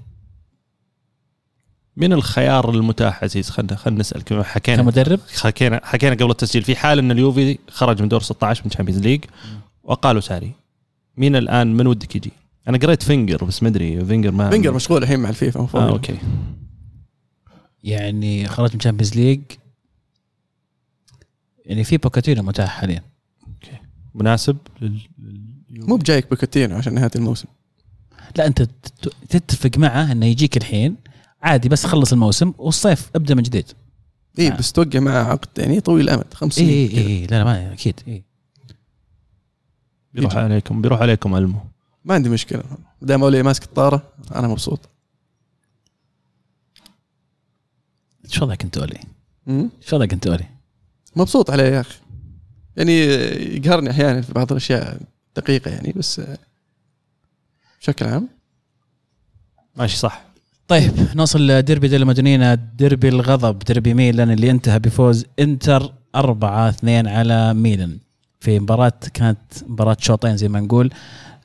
[1.96, 6.76] من الخيار المتاح عزيز خلينا خلينا نسأل كما حكينا كمدرب؟ حكينا حكينا قبل التسجيل في
[6.76, 9.24] حال إن اليوفي خرج من دور 16 من Champions League
[9.84, 10.52] وقالوا ساري
[11.16, 12.32] مين الآن؟ من ودك يجي؟
[12.68, 16.18] أنا قريت فينجر بس ما أدري فينجر ما فينجر مشغول الحين مع الفيفا مفروض أوكي.
[17.84, 19.40] يعني خرج من Champions League
[21.66, 23.02] يعني في بوكيتينو متاح حاليا.
[24.14, 25.00] مناسب لل...
[25.70, 27.48] مو بجايك بوكيتينو عشان نهاية الموسم.
[28.36, 30.96] لا أنت تت- تتفق معه إنه يجيك الحين.
[31.42, 33.66] عادي بس خلص الموسم والصيف أبدأ من جديد.
[34.38, 34.56] اي آه.
[34.56, 37.06] بس توقع معه عقد يعني طويل الامد خمس اي سنين اي.
[37.06, 38.24] اي لا لا ما أكيد اي
[40.14, 40.42] بيروح يجي.
[40.42, 41.60] عليكم بيروح عليكم ألمو.
[42.04, 42.62] ما عندي مشكلة.
[43.02, 44.88] دام اولي ماسك الطاره أنا مبسوط.
[48.24, 49.00] إيش وضعك انت أولي؟
[49.48, 50.44] إيش وضعك انت أولي؟
[51.16, 51.98] مبسوط عليه يا أخي.
[52.76, 52.92] يعني
[53.56, 55.00] يقهرني أحيانا في بعض الأشياء
[55.36, 56.20] دقيقة يعني بس
[57.80, 58.28] بشكل عام.
[59.76, 60.24] ماشي صح.
[60.68, 67.06] طيب نوصل لديربي ديلا مدونينا ديربي الغضب ديربي ميلان اللي انتهى بفوز إنتر 4 2
[67.06, 67.98] على ميلان.
[68.42, 69.38] في مباراة كانت
[69.68, 70.90] مباراة شوطين زي ما نقول.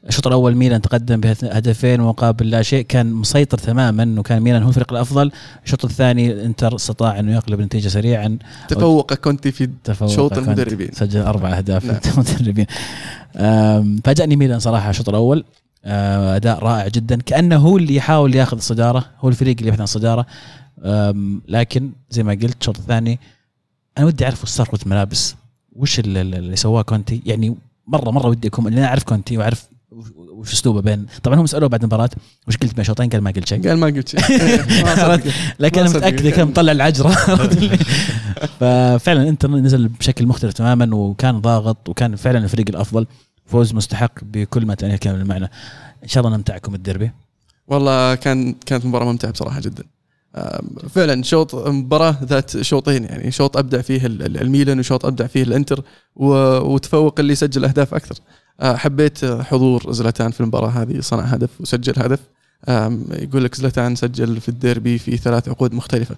[0.08, 4.94] الشوط الأول ميلان تقدم بهدفين مقابل لا شيء كان مسيطر تماما وكان ميلان هو الفريق
[4.94, 5.32] الأفضل.
[5.64, 8.38] الشوط الثاني إنتر استطاع انه يقلب النتيجه سريعا.
[8.68, 9.70] تفوق كونتي في
[10.08, 10.38] شوط.
[10.38, 10.90] المدربين.
[10.94, 12.00] سجل أربع أهداف نعم.
[12.28, 12.66] المدربين.
[14.04, 15.44] فاجأني ميلان صراحة الشوط الأول.
[15.86, 17.22] أه، أداء رائع جدا.
[17.26, 20.26] كأنه هو اللي يحاول ياخذ الصدارة هو الفريق اللي يبحث عن الصدارة.
[21.48, 23.20] لكن زي ما قلت الشوط الثاني
[23.98, 25.36] أنا ودي أعرف وش صار في الملابس.
[25.78, 27.56] وش اللي, سواه كونتي؟ يعني
[27.88, 29.68] مره مرة ودي اكون لأن أنا أعرف كونتي وأعرف
[30.28, 32.10] وش أسلوبه بين طبعا هم سألوه بعد المباراة
[32.48, 33.68] وش قلت بين شوطين؟ قال ما قلت شيء.
[33.68, 34.20] قال ما قلت شيء.
[35.60, 35.90] لكن أنا.
[35.90, 37.10] متأكد كان مطلع العجرة
[38.60, 43.08] ففعلا انتر نزل بشكل مختلف تماما وكان ضاغط وكان فعلا الفريق الأفضل.
[43.46, 45.50] فوز مستحق بكل ما تعنيه كان المعنى.
[46.04, 47.12] إن شاء الله نمتعكم الديربي.
[47.68, 49.84] والله كان كانت مباراة ممتعة بصراحة جدا.
[50.90, 55.44] فعلا شوط مباراة ذات شوطين يعني شوط أبدع فيه ال- ال- الميلان وشوط أبدع فيه
[55.44, 55.84] الإنتر
[56.16, 58.16] وتفوق اللي سجل أهداف أكثر.
[58.60, 62.20] آه، حبيت حضور زلاتان في المباراة هذه صنع هدف وسجل هدف.
[63.22, 66.16] يقول لك زلاتان سجل في الديربي في ثلاث عقود مختلفة.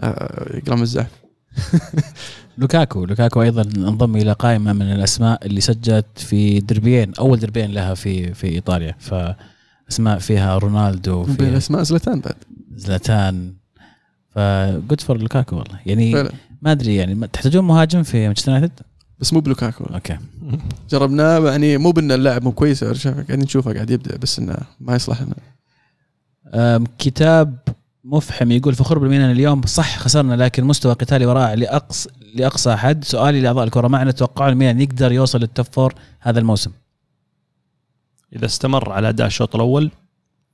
[0.00, 1.10] آه، يقرم الزحف
[2.58, 7.94] لوكاكو لوكاكو أيضا انضم إلى قائمة من الأسماء اللي سجلت في دربيين أول دربين لها
[7.94, 8.94] في في إيطاليا.
[8.98, 12.34] فأسماء فيها رونالدو فيها أسماء زلاتان بعد.
[12.76, 13.52] زلاتان
[14.34, 15.78] ف good for لوكاكو والله.
[15.86, 16.32] يعني فعلا.
[16.62, 18.80] ما أدري يعني تحتاجون مهاجم في مانشستر يونايتد؟
[19.18, 19.84] بس مو بلوكاكو.
[19.84, 20.18] أوكي.
[20.90, 25.22] جربناه يعني مو بان اللاعب مو كويس قاعدين نشوفه قاعد يبدع بس إنه ما يصلح
[25.22, 25.34] لنا.
[26.98, 27.58] كتاب
[28.04, 29.62] مفحم يقول فخور بالميلان اليوم.
[29.66, 33.04] صح خسرنا لكن مستوى قتالي ورائع لاقصى لأقصى حد.
[33.04, 36.70] سؤالي لأعضاء الكرة معنا توقعوا الميلان يقدر يوصل لل top four هذا الموسم؟
[38.36, 39.90] إذا استمر على أداء الشوط الأول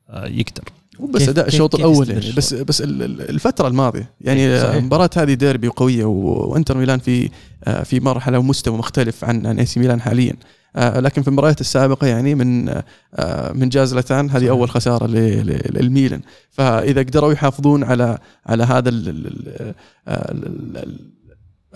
[0.09, 0.65] آه، يقدر.
[1.01, 4.79] مو بس أداء الشوط الأول يعني بس بس ال- ال- الفترة الماضية إيه، يعني.
[4.79, 7.31] المباراه هذه ديربي وقويه و- وإنتر ميلان في
[7.65, 10.35] آه، في مرحلة ومستوى مختلف عن عن إي سي ميلان حاليا
[10.77, 12.69] آه، لكن في المباريات السابقة يعني من
[13.15, 14.51] آه، من جا زلاتان هذه.
[14.51, 16.21] أول خسارة للميلان
[16.51, 18.91] فإذا قدروا يحافظون على على هذا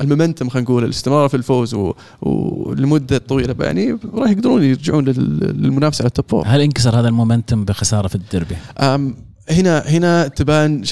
[0.00, 5.62] ال momentum خلينا نقول الاستمرار في الفوز و- ولمده طويله يعني راح يقدرون يرجعون لل-
[5.62, 9.14] للمنافسة على ال top four هل انكسر هذا ال momentum بخسارة في الديربي؟ أم،
[9.50, 10.84] هنا هنا تبان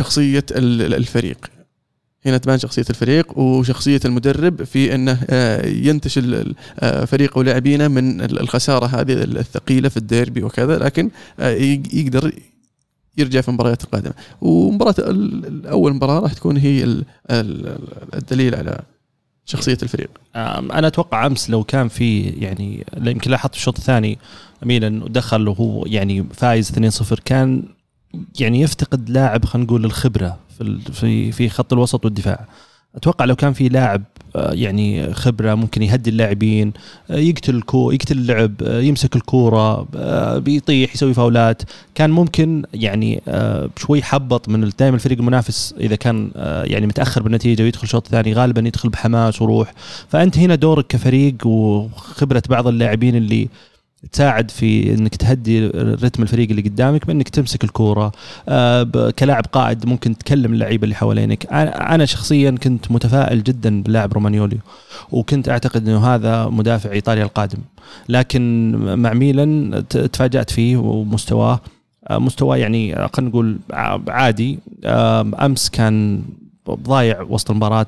[0.83, 1.47] ال- الفريق.
[2.27, 8.41] هنا تبان شخصية الفريق وشخصية المدرب في إنه آه، ينتشل آه، فريقه ولاعبينه من ال-
[8.41, 12.33] الخسارة هذه الثقيلة في الديربي وكذا لكن آه، يق- يقدر
[13.19, 14.13] يرجع في المباريات القادمة.
[14.41, 14.95] ومباراة
[15.71, 17.79] أول مباراة راح تكون هي ال- ال-
[18.15, 18.81] الدليل على
[19.49, 20.11] شخصية الفريق.
[20.37, 24.19] أنا أتوقع أمس لو كان في يعني يمكن لاحظت الشوط الثاني
[24.63, 26.73] ميلان ودخل وهو يعني فايز
[27.13, 27.63] 2-0 كان
[28.41, 32.47] يعني يفتقد لاعب خلينا نقول الخبرة في في في خط الوسط والدفاع.
[32.95, 34.03] أتوقع لو كان في لاعب
[34.37, 36.73] آه، يعني خبرة ممكن يهدي اللاعبين
[37.11, 39.89] آه، يقتل الكو يقتل اللعب آه، يمسك الكورة
[40.39, 41.63] بيطيح يسوي فاولات.
[41.95, 43.23] كان ممكن يعني
[43.77, 46.31] شوي حبط من دائما الفريق المنافس إذا كان
[46.65, 49.75] يعني متأخر بالنتيجة ويدخل الشوط الثاني غالبا يدخل بحماس وروح.
[50.09, 53.49] فأنت هنا دورك كفريق وخبرة بعض اللاعبين اللي
[54.13, 58.13] تساعد في إنك تهدي رتم الفريق اللي قدامك بإنك تمسك الكورة.
[58.49, 61.47] آه، كلاعب قائد ممكن تكلم اللعيبة اللي حوالينك.
[61.53, 64.59] أنا شخصيا كنت متفائل جدا باللاعب رومانيولي
[65.11, 67.59] وكنت أعتقد إنه هذا مدافع إيطاليا القادم.
[68.09, 71.61] لكن مع ميلان تفاجأت فيه ومستواه
[72.09, 73.59] آه، مستواه يعني آه، خلينا نقول
[74.09, 74.59] عادي.
[74.85, 76.23] آم، أمس كان
[76.75, 77.87] ضايع وسط المباراة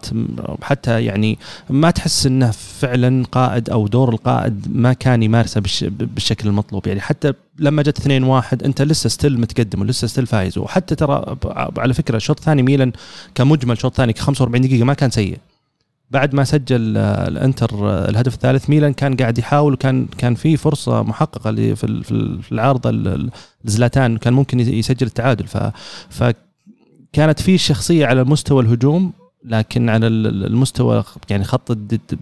[0.63, 1.39] حتى يعني
[1.71, 6.87] ما تحس إنه فعلا قائد أو دور القائد ما كان يمارسه بالش- بالشكل المطلوب.
[6.87, 10.59] يعني حتى لما جت 2 1 أنت لسه still متقدم ولسه still فايز.
[10.59, 11.37] وحتى ترى
[11.79, 12.93] على فكرة الشوط الثاني ميلان
[13.35, 15.39] كمجمل شوط ثاني 45 دقيقة ما كان سيء.
[16.11, 20.57] بعد ما سجل آه، الإنتر آه، الهدف الثالث ميلان كان قاعد يحاول وكان كان في
[20.57, 23.31] فرصة محققة في ال- في ال- في العارضة ال- ال-
[23.65, 25.47] لزلاتان كان ممكن يسجل التعادل.
[25.47, 26.23] ف
[27.13, 29.13] فكانت في شخصية على مستوى الهجوم
[29.45, 31.77] لكن على ال- المستوى يعني خط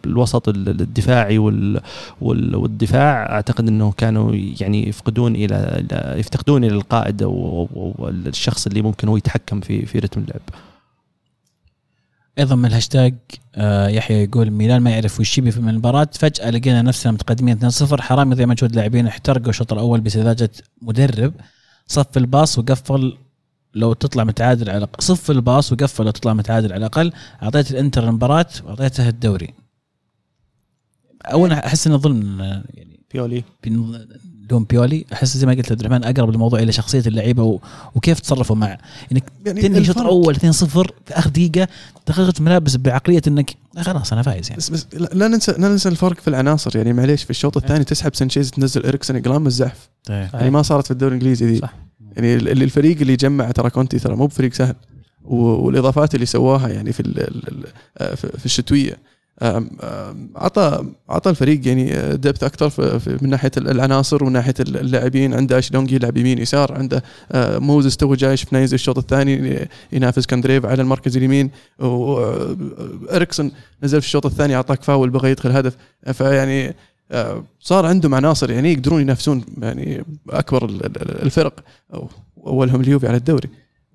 [0.06, 1.80] الوسط ال- الدفاعي وال-
[2.20, 5.86] وال- والدفاع أعتقد إنه كانوا يعني يفقدون إلى
[6.18, 10.40] يفتقدون إلى القائد أو أو- أو الشخص اللي ممكن هو يتحكم في في رتم اللعب.
[12.38, 13.14] أيضا من الهاشتاج
[13.54, 16.08] آه، يحيى يقول ميلان ما يعرف وش يبي من المباراة.
[16.12, 20.50] فجأة لقينا نفسنا متقدمين 2-0 حرام يضيع مجهود لاعبين احترقوا الشوط الأول بسذاجة
[20.82, 21.32] مدرب.
[21.86, 23.16] صف الباص وقفل
[23.74, 27.12] لو تطلع متعادل على صف الباص وقفل لو تطلع متعادل على الأقل.
[27.42, 29.54] أعطيت الإنتر المباراة وأعطيته الدوري.
[31.24, 32.40] اولا أحس انه ظلم
[32.74, 33.44] يعني بيولي.
[34.50, 35.04] لوم بيولي.
[35.12, 37.60] أحس زي ما قلت عبد الرحمن أقرب الموضوع إلى شخصية اللعيبة.
[37.94, 38.78] وكيف تصرفوا مع
[39.12, 40.66] إنك يعني تنهي شوط الفرق- أول 2-0
[41.06, 41.68] في آخر دقيقة
[42.06, 43.50] تخرج ملابس بعقلية إنك
[43.80, 44.58] خلاص أنا فايز يعني.
[44.58, 46.76] بس بس لا ننسى لا ننسى الفرق في العناصر.
[46.76, 49.88] يعني معليش في الشوط الثاني تسحب سانشيز تنزل اريكسون إقلام الزحف.
[50.08, 51.74] يعني ما صارت في الدوري الإنجليزي ذي صح.
[52.18, 54.74] يعني ال- الفريق اللي جمع ترى كونتي ترى مو بفريق سهل.
[55.24, 57.28] والإضافات اللي سواها يعني في
[57.98, 58.98] آه، في الشتوية.
[60.36, 65.34] عطى عطى الفريق يعني depth أكثر في في- من ناحية العناصر ومن ناحية اللاعبين.
[65.34, 67.02] عنده آشلي يونج يلعب يمين يسار عنده
[67.32, 71.50] آه، موزس تو جاي شفناه ينزل الشوط الثاني ينافس كاندريف على المركز اليمين.
[71.78, 73.52] واريكسون
[73.82, 75.76] نزل في الشوط الثاني اعطاك فاول بغى يدخل هدف.
[76.12, 76.74] فيعني آه،
[77.60, 81.60] صار عندهم عناصر يعني يقدرون ينافسون يعني أكبر ال- ال- الفرق
[81.94, 81.98] أو-
[82.36, 83.48] واولهم اليوفي على الدوري.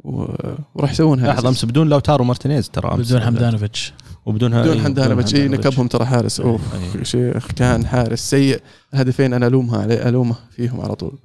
[0.04, 1.28] وراح يسوون هذا.
[1.28, 3.08] لاحظ أمس بدون لوتارو مارتينيز ترى أمس.
[3.08, 3.94] بدون هاندانوفيتش.
[4.26, 5.36] وبدون بدون هاندانوفيتش.
[5.36, 6.40] إيه، نكبهم ترى حارس.
[6.40, 7.00] أوف إيه.
[7.00, 8.62] يا شيخ كان حارس سيء.
[8.94, 11.20] هدفين أنا ألومها عليه ألومه فيهم على طول.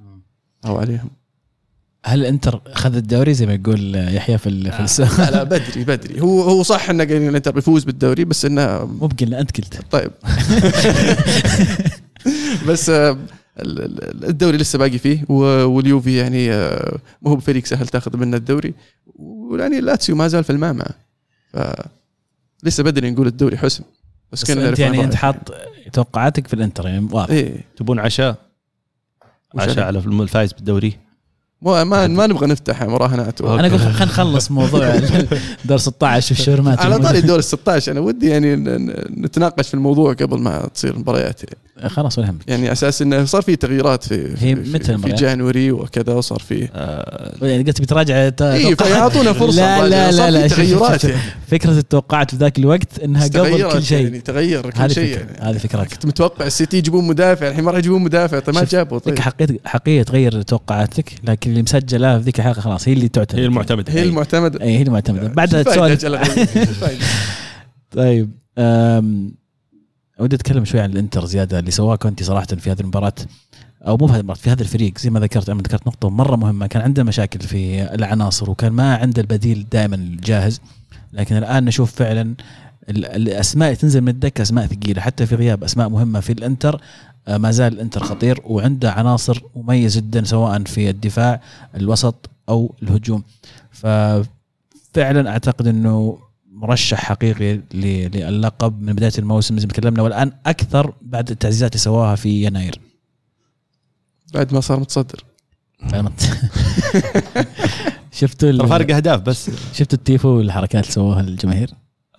[0.65, 1.09] أو عليهم.
[2.05, 5.83] هل انتر اخذ الدوري زي ما يقول يحيى في ال- في السؤال؟ لا لا بدري
[5.83, 6.21] بدري.
[6.21, 9.81] هو هو صح إنه قايلين الإنتر بيفوز بالدوري بس إنه مو بقلنا أنت قلت.
[9.91, 10.11] طيب.
[12.67, 13.11] بس آه،
[13.59, 18.17] ال- ال- الدوري لسه باقي فيه و- واليوفي يعني آه، مو هو بفريق سهل تاخذ
[18.17, 18.73] منه الدوري؟
[19.15, 20.89] ويعني لاتسيو ما زال في المعمعة.
[21.53, 21.57] ف
[22.63, 23.83] لسه بدري نقول الدوري حسم.
[24.31, 25.15] بس, بس كنا أنت يعني أنت.
[25.15, 25.35] حاط
[25.93, 27.29] توقعاتك في الإنتر يعني واضح.
[27.31, 27.55] إيه.
[27.77, 28.35] تبون عشاء؟
[29.55, 30.97] عشاء؟ على الفايز بالدوري.
[31.61, 34.95] ما ما, ما نبغى نفتح مراهنات أنا أقول خلينا نخلص موضوع
[35.65, 38.55] دور 16 والشورمات على طاري الدور ال 16 أنا ودي يعني
[39.17, 41.57] نتناقش في الموضوع قبل ما تصير المباريات يعني.
[41.87, 45.71] خلاص ولا يهمك يعني أساس إنه صار في تغييرات في هي في, متى في؟ جانوري
[45.71, 48.75] وكذا وصار في آه يعني قلت بتراجع اي.
[48.75, 51.03] فيعطونا فرصة لا لا لا لا تغيرات.
[51.03, 51.21] يعني.
[51.47, 54.03] فكرة التوقعات في ذاك الوقت إنها قبل كل شيء.
[54.03, 55.49] يعني تغير كل هذه شيء فكرة يعني.
[55.51, 58.99] هذه فكرتها كنت متوقع السيتي يجيبون مدافع الحين ما راح يجيبون مدافع طيب ما جابوا
[58.99, 59.13] طيب.
[59.13, 63.39] لك حقيقة حقيقة تغير توقعاتك لكن اللي مسجلة في ذيك الحلقة خلاص هي اللي تعتمد.
[63.39, 63.93] هي المعتمدة.
[63.93, 64.61] هي المعتمدة.
[64.61, 65.27] اي هي المعتمدة.
[65.37, 66.05] بعدها تسولف؟
[67.91, 69.31] طيب أم،
[70.19, 73.13] ودي أتكلم شوي عن الإنتر زيادة اللي سواه كونتي صراحة في هذه المباراة
[73.87, 76.35] أو مو في هذه المباراة في هذا الفريق زي ما ذكرت أنا ذكرت نقطة مرة
[76.35, 80.61] مهمة كان عنده مشاكل في العناصر وكان ما عنده البديل دائما جاهز
[81.13, 82.33] لكن الآن نشوف فعلا
[82.89, 86.81] ال- الأسماء اللي تنزل من الدكة أسماء ثقيلة حتى في غياب أسماء مهمة في الإنتر
[87.27, 91.41] آه، ما زال الإنتر خطير وعنده عناصر مميزه جدا سواء في الدفاع
[91.75, 93.23] الوسط أو الهجوم.
[93.71, 96.17] ففعلا أعتقد إنه
[96.59, 97.61] مرشح حقيقي ل-
[98.17, 102.79] للقب من بداية الموسم زي ما تكلمنا والآن أكثر بعد التعزيزات اللي سواها في يناير
[104.33, 105.23] بعد ما صار متصدر؟
[108.11, 111.69] شفتوا فارق أهداف بس شفتوا التيفو والحركات اللي سووها الجماهير؟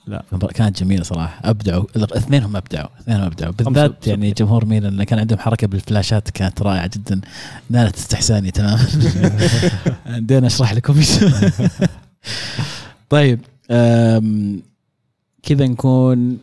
[0.07, 0.25] لا.
[0.55, 4.07] كانت جميلة صراحة أبدعوا اثنينهم أبدعوا اثنينهم أبدعوا بالذات.
[4.07, 7.21] يعني جمهور ميلان اللي كان عندهم حركة بالفلاشات كانت رائعة جدا
[7.71, 8.87] نالت استحساني تماما
[10.07, 11.01] عندنا أشرح لكم.
[13.11, 13.41] طيب
[15.43, 16.39] كذا نكون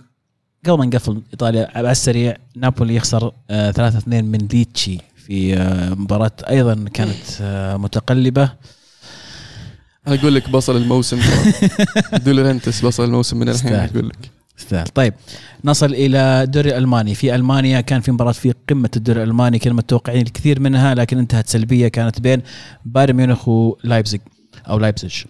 [0.66, 6.32] قبل ما نقفل إيطاليا على السريع نابولي يخسر 3 2 من ليتشي في آه، مباراة
[6.50, 8.52] أيضا كانت آه، متقلبة.
[10.08, 11.20] أنا أقول لك بصل الموسم.
[12.26, 13.74] دولورنتس بصل الموسم من الحين.
[13.74, 14.32] أقول لك.
[14.60, 15.14] يستاهل طيب
[15.64, 17.16] نصل إلى الدوري الألماني.
[17.16, 21.48] في ألمانيا كان في مباراة في قمة الدوري الألماني كنا متوقعين الكثير منها لكن انتهت
[21.50, 22.42] سلبية كانت بين
[22.86, 24.22] بايرن ميونخ ولايبزيج
[24.70, 25.24] أو لايبزيج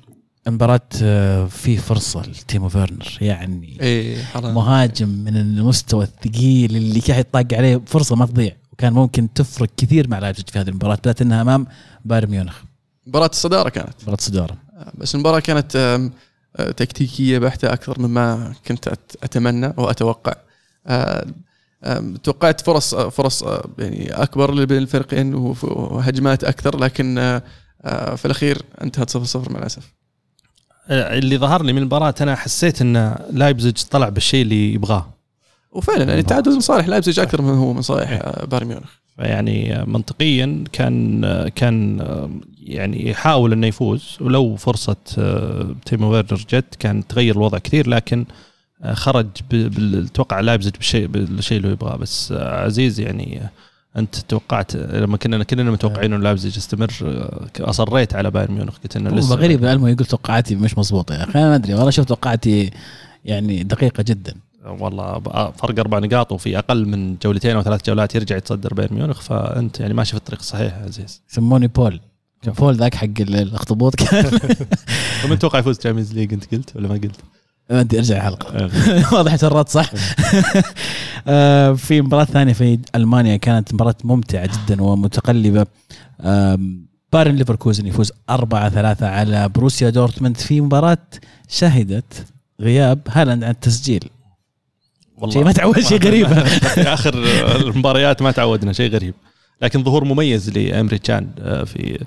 [0.50, 3.18] مباراة آه، في فرصة لتيمو فيرنر.
[3.22, 8.52] يعني إيه حرام مهاجم من المستوى الثقيل اللي كان يطاق عليه فرصة ما تضيع.
[8.72, 11.68] وكان ممكن تفرق كثير مع لايبزيج في هذه المباراة بالذات إنها أمام
[12.06, 12.56] بايرن ميونخ.
[13.08, 13.94] مباراة الصدارة كانت.
[14.04, 14.58] مباراة صدارة
[14.98, 15.76] بس المباراة كانت
[16.56, 20.34] آه، تكتيكية بحتة أكثر مما كنت أت- أتمنى أو أتوقع
[20.88, 21.26] آه،
[21.84, 27.44] آم، توقعت فرص آه، فرص آه، يعني أكبر بين الفريقين وهجمات أكثر لكن آه،
[27.82, 29.94] آه، في الأخير انتهت 0-0 مع الأسف.
[30.90, 35.14] اللي ظهر لي من المباراة أنا حسيت إن لايبزيج طلع بالشيء اللي يبغاه.
[35.72, 36.88] وفعلا يعني التعادل من صالح.
[36.88, 38.90] لايبزيج أكثر من هو من صالح آه، بايرن ميونخ.
[39.18, 41.22] فيعني منطقيا كان
[41.56, 42.00] كان
[42.64, 44.18] يعني يحاول إنه يفوز.
[44.22, 44.96] ولو فرصة
[45.86, 48.26] تيمو فيرنر جت كان تغير الوضع كثير لكن
[48.92, 51.96] خرج أتوقع لايبزيج بالشيء بالشيء اللي يبغاه.
[51.96, 53.42] بس عزيز يعني
[53.98, 56.92] أنت توقعت لما كنا كلنا متوقعين إنه لايبزيج يستمر
[57.60, 61.40] أصريت على بايرن ميونخ قلت إنه لسه غريب الالمو يقول توقعاتي مش مضبوطة يا أخي.
[61.40, 62.72] أنا ما أدري والله شوف توقعاتي
[63.26, 64.34] يعني دقيقة جدا.
[64.66, 65.20] والله
[65.52, 69.80] فرق أربع نقاط وفي أقل من جولتين أو ثلاث جولات يرجع يتصدر بايرن ميونخ فأنت
[69.80, 71.22] يعني ماشي في الطريق الصحيح يا عزيز.
[71.32, 72.00] يسموني بول.
[72.60, 74.40] بول ذاك حق الاخطبوط كان.
[75.26, 77.20] ومن توقع يفوز Champions League أنت قلت ولا ما قلت؟
[77.70, 78.70] ما ادري أرجع الحلقة.
[79.16, 79.92] واضح تورطت صح.
[81.28, 83.38] آه، في مباراة ثانية في ألمانيا.
[83.38, 85.66] كانت مباراة ممتعة جدا ومتقلبة.
[86.22, 90.98] آم، بايرن ليفركوزن يفوز 4 3 على بروسيا دورتموند في مباراة
[91.50, 92.26] شهدت
[92.62, 94.10] غياب هالاند عن التسجيل.
[95.30, 96.28] شيء ما تعود شيء غريب.
[96.76, 97.14] في آخر
[97.56, 99.14] المباريات ما تعودنا شيء غريب.
[99.62, 102.06] لكن ظهور مميز لإيمري تشان آه، في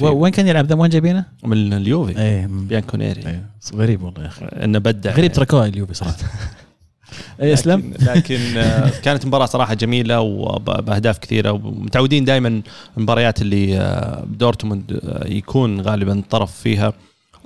[0.00, 2.18] وين كان يلعب؟ ذا وين جايبينه؟ من اليوفي.
[2.18, 2.46] إيه.
[2.46, 4.44] بيانكونيري إيه، غريب والله يا أخي.
[4.46, 6.16] انه بدع غريب تركوها اليوفي صراحة.
[7.42, 7.94] اي أسلم.
[8.00, 12.62] لكن, آه، كانت مباراة صراحة جميلة وبأهداف كثيرة ومتعودين دائما
[12.96, 16.92] المباريات اللي آه، دورتموند آه، يكون غالبا طرف فيها.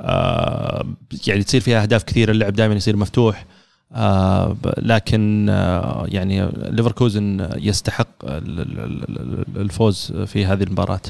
[0.01, 0.87] آه،
[1.27, 3.45] يعني تصير فيها أهداف كثيرة اللعب دائما يصير مفتوح.
[3.93, 11.01] آه، لكن آه، يعني ليفركوزن يستحق ال- ال- ال- ال- الفوز في هذه المباراة.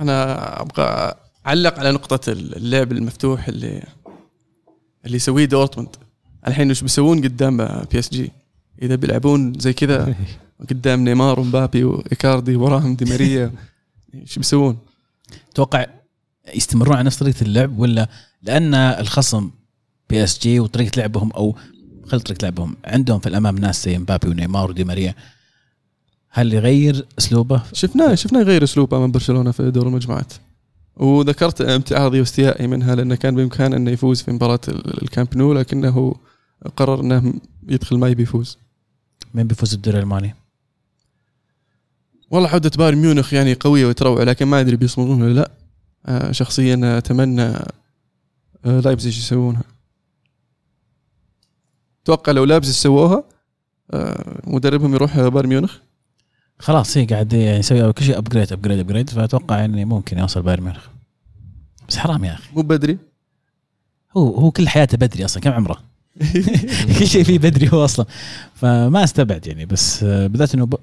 [0.00, 1.14] أنا أبغى
[1.46, 3.82] أعلق على نقطة اللعب المفتوح اللي
[5.06, 5.96] اللي يسويه دورتموند
[6.46, 7.56] الحين وش بيسوون قدام
[7.92, 8.32] PSG
[8.82, 10.14] إذا بيلعبون زي كذا
[10.70, 13.52] قدام نيمار ومبابي وإيكاردي وراهم دي ماريا
[14.14, 14.78] إيش بيسوون؟
[15.54, 15.86] توقع
[16.54, 18.08] يستمرون على نفس طريقة اللعب ولا
[18.42, 19.50] لأن الخصم
[20.10, 21.56] PSG وطريقة لعبهم أو
[22.06, 25.14] خل طريقة لعبهم عندهم في الأمام ناس زي مبابي ونيمار ودي ماريا
[26.36, 30.32] هل يغير أسلوبه؟ شفناه شفناه يغير أسلوبه من برشلونة في دور المجموعات.
[30.96, 36.14] وذكرت امتعاضي واستيائي منها لأنه كان بامكانه أنه يفوز في مباراة ال- الكامب نو لكنه
[36.76, 37.34] قرر أنه
[37.68, 38.58] يدخل ما يبي يفوز.
[39.34, 40.34] مين بيفوز بالدوري الألماني؟
[42.30, 45.50] والله عودة بايرن ميونخ يعني قوية وتروع لكن ما أدري بيصمدون ولا لا.
[46.06, 49.62] آه، شخصيا أتمنى آه، لايبزيج يسوونها.
[52.04, 53.24] أتوقع لو لايبزيج سووها
[53.90, 55.76] آه، مدربهم يروح بايرن ميونخ.
[56.64, 60.62] خلاص هي قاعد يعني يسوي كل شيء upgrade upgrade upgrade فأتوقع إني ممكن يوصل بايرن
[60.62, 60.86] ميونخ
[61.88, 62.98] بس حرام يا أخي مو بدري
[64.16, 65.78] هو هو كل حياته بدري أصلا كم عمره؟
[66.98, 68.06] كل شيء فيه بدري هو أصلا
[68.54, 70.74] فما أستبعد يعني بس آه، بالذات إنه ب...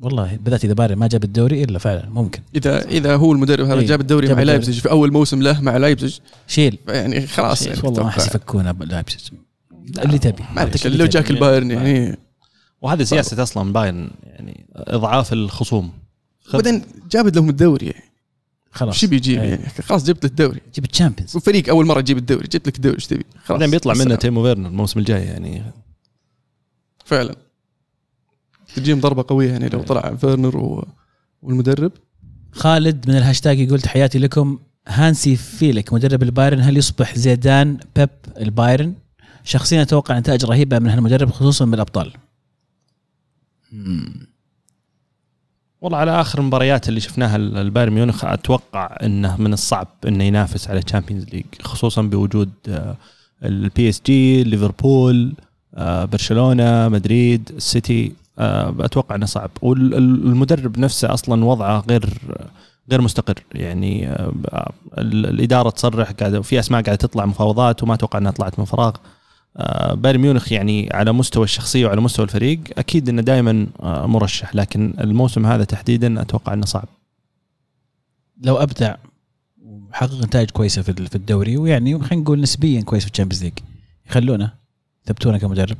[0.00, 3.80] والله بالذات إذا بايرن ما جاب الدوري إلا فعلا ممكن إذا إذا هو المدرب هذا
[3.80, 4.42] إيه، جاب الدوري جاب مع.
[4.42, 7.68] لايبزيج في أول موسم له مع لايبزيج شيل يعني خلاص شيل.
[7.68, 8.24] يعني والله ما أتوقع.
[8.24, 9.20] أحس يفكونا بلايبزيج
[9.98, 11.06] اللي تبي معلش لو.
[11.06, 12.18] جاك البايرن يعني
[12.84, 15.92] وهذه سياسة أصلا باين يعني إضعاف الخصوم.
[16.44, 17.86] خذ- بعدين جاب لهم الدوري.
[17.86, 18.04] يعني
[18.72, 18.94] خلاص.
[18.94, 19.48] إيش بيجيب إيه.
[19.50, 20.60] يعني؟ خلاص جبت الدوري.
[20.74, 21.36] جيب ال Champions.
[21.36, 23.58] وفريق أول مرة تجيب الدوري جبت لك الدوري إيش تبي؟ خلاص.
[23.58, 24.14] بعدين بيطلع منه.
[24.14, 25.62] تيمو فيرنر الموسم الجاي يعني.
[27.04, 27.36] فعلا.
[28.76, 30.88] تجيهم ضربة قوية يعني لو طلع فيرنر و...
[31.42, 31.92] والمدرب.
[32.52, 34.58] خالد من الهاشتاج يقول تحياتي لكم.
[34.88, 38.10] هانسي فليك مدرب البايرن هل يصبح زيدان بيب
[38.40, 38.94] البايرن؟
[39.44, 42.06] شخصيا أتوقع نتائج رهيبة من هالمدرب خصوصا من الابطال.
[42.06, 42.23] مم.
[45.80, 50.68] والله على آخر المباريات اللي شفناها ال- البايرن ميونخ أتوقع إنه من الصعب إنه ينافس
[50.68, 52.50] على ال Champions League خصوصا بوجود
[53.44, 55.34] ال PSG ليفربول
[55.74, 59.50] آه، برشلونة مدريد السيتي آه، أتوقع إنه صعب.
[59.62, 62.08] والمدرب نفسه أصلا وضعه غير
[62.90, 63.34] غير مستقر.
[63.54, 64.32] يعني آه،
[64.98, 68.92] ال- الإدارة تصرح قاعدة في أسماء قاعدة تطلع مفاوضات وما أتوقع إنها طلعت من فراغ.
[69.92, 74.94] بايرن ميونخ يعني على مستوى الشخصية وعلى مستوى الفريق أكيد إنه دائما آه، مرشح لكن
[75.00, 76.88] الموسم هذا تحديدا أتوقع إنه صعب.
[78.42, 78.94] لو أبدع
[79.62, 83.52] وحقق نتائج كويسة في في الدوري ويعني خلينا نقول نسبيا كويس في ال Champions ليج
[84.06, 84.52] يخلونه
[85.06, 85.76] يثبتونه كمدرب.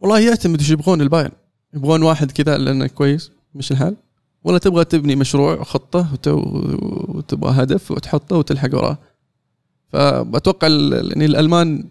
[0.00, 1.30] والله يعتمد إيش يبغون البايرن.
[1.74, 3.96] يبغون واحد كذا لأنه كويس مشى الحال.
[4.44, 6.28] ولا تبغى تبني مشروع وخطه وت-
[7.08, 8.98] وتبغى هدف وتحطه وتلحق وراه.
[9.92, 11.90] فاتوقع يعني الألمان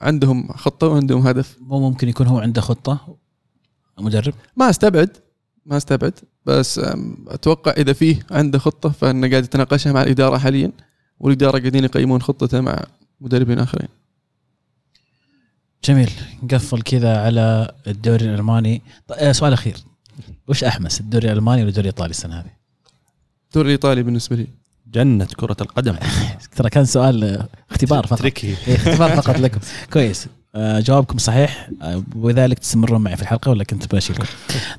[0.00, 1.56] عندهم خطة وعندهم هدف.
[1.60, 3.16] مو ممكن يكون هو عنده خطة.
[3.98, 4.34] مدرب.
[4.56, 5.16] ما استبعد
[5.66, 6.12] ما استبعد
[6.46, 6.80] بس
[7.28, 10.72] أتوقع إذا فيه عنده خطة فانه قاعد يتناقشها مع الإدارة حاليا
[11.20, 12.84] والإدارة قاعدين يقيمون خطته مع
[13.20, 13.88] مدربين آخرين.
[15.84, 16.10] جميل.
[16.42, 18.82] نقفل كذا على الدوري الألماني.
[19.08, 19.76] طيب آه، سؤال أخير.
[20.48, 22.50] وش أحمس الدوري الألماني ولا الدوري الإيطالي السنة هذه؟
[23.46, 24.46] الدوري الإيطالي بالنسبة لي.
[24.94, 25.94] جنة كرة القدم.
[26.56, 28.18] ترى كان سؤال اختبار فقط.
[28.18, 28.54] تريكي.
[28.68, 29.60] إيه، اختبار فقط لكم.
[29.92, 30.26] كويس.
[30.54, 31.68] آه، جوابكم صحيح.
[31.82, 34.24] آه، وذلك تستمرون معي في الحلقة ولا كنت بشيلكم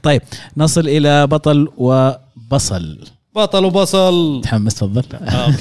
[0.04, 0.22] طيب
[0.58, 3.00] نصل إلى بطل وبصل.
[3.36, 4.42] بطل وبصل.
[4.44, 5.04] تحمس تفضل.
[5.14, 5.54] آه،.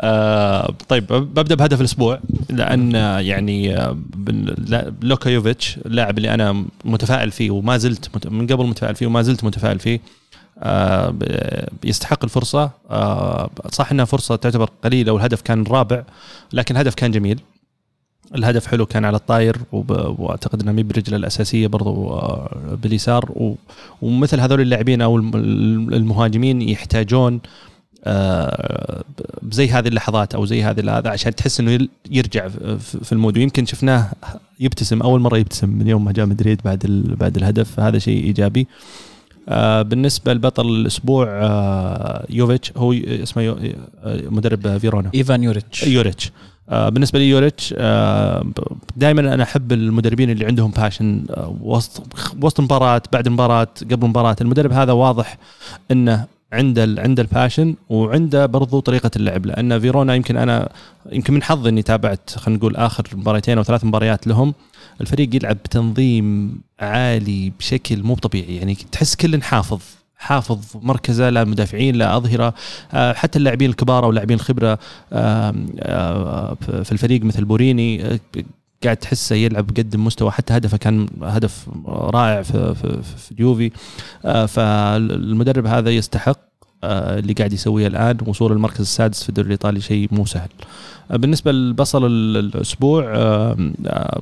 [0.00, 2.94] آه، طيب ببدأ بهدف الأسبوع لأن
[3.24, 8.66] يعني آه، بن- لا- لوكا يوفيتش اللاعب اللي أنا متفائل فيه وما زلت من قبل
[8.66, 10.00] متفائل فيه وما زلت متفائل فيه
[11.84, 12.70] يستحق الفرصة.
[12.90, 16.02] آه، صح إنها فرصة تعتبر قليلة والهدف كان الرابع
[16.52, 17.40] لكن الهدف كان جميل.
[18.34, 23.54] الهدف حلو كان على الطاير وأعتقد إنه برجله الأساسية برضو آه، باليسار.
[24.02, 25.36] ومثل هذول اللاعبين أو الم-
[25.94, 27.40] المهاجمين يحتاجون
[28.06, 29.04] آه،
[29.50, 32.48] زي هذه اللحظات أو زي هذه هذا عشان تحس إنه يرجع
[33.02, 33.38] في ال mood.
[33.38, 34.12] ويمكن شفناه
[34.60, 36.86] يبتسم أول مرة يبتسم من يوم ما جاء مدريد بعد
[37.20, 37.70] بعد الهدف.
[37.70, 38.60] فهذا شيء إيجابي.
[38.60, 39.13] آه،
[39.82, 43.56] بالنسبة لبطل الأسبوع آه، يوفيتش هو اسمه يو-
[44.04, 45.10] آه، مدرب فيرونا.
[45.14, 45.82] إيفان يوريتش.
[45.86, 46.32] يوريتش.
[46.68, 47.72] آه، بالنسبة لي يوريتش
[48.96, 51.24] دائما أنا أحب المدربين اللي عندهم passion
[51.60, 52.02] وسط
[52.42, 55.38] وسط مباراه بعد مباراه قبل مباراه المدرب هذا واضح
[55.90, 59.46] إنه عنده عنده الباشن وعنده برضو طريقة اللعب.
[59.46, 60.68] لأن فيرونا يمكن أنا
[61.12, 64.54] يمكن من حظي إني تابعت خلينا نقول آخر مباراتين أو ثلاث مباريات لهم.
[65.00, 68.56] الفريق يلعب بتنظيم عالي بشكل مو طبيعي.
[68.56, 69.80] يعني تحس كل حافظ
[70.24, 72.54] حافظ مركزه لا مدافعين لا أظهرة
[72.92, 74.78] آه، حتى اللاعبين الكبار أو اللاعبين الخبرة
[75.12, 78.20] آه، في الفريق مثل بوريني آه،
[78.84, 83.70] قاعد تحسه يلعب قدم مستوى حتى هدفه كان هدف رائع في في, في اليوفي
[84.48, 86.38] فالمدرب هذا يستحق
[86.84, 88.16] اللي قاعد يسويه الآن.
[88.26, 90.48] وصول المركز السادس في الدوري الإيطالي شيء مو سهل.
[91.10, 94.20] بالنسبة لبصل ال- الأسبوع آه، آه،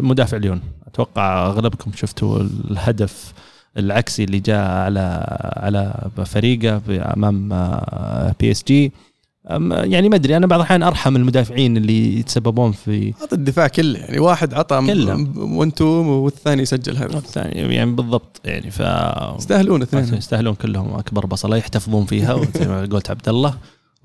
[0.00, 0.60] مدافع ليون.
[0.86, 2.38] أتوقع أغلبكم شفتوا
[2.70, 3.32] الهدف
[3.78, 5.00] العكسي اللي جاء على
[5.56, 6.80] على فريقه
[7.16, 7.48] أمام
[8.40, 8.92] PSG
[9.70, 14.18] يعني ما أدري أنا بعض الأحيان أرحم المدافعين اللي يتسببون في هذا الدفاع كله يعني
[14.18, 15.14] واحد عطى كله.
[15.36, 17.16] 1 2 والثاني سجل هدف.
[17.16, 18.82] الثاني يعني بالضبط يعني ف
[19.38, 23.54] يستاهلون اثنين يستاهلون كلهم أكبر بصلة يحتفظون فيها وزي ما قلت عبد الله.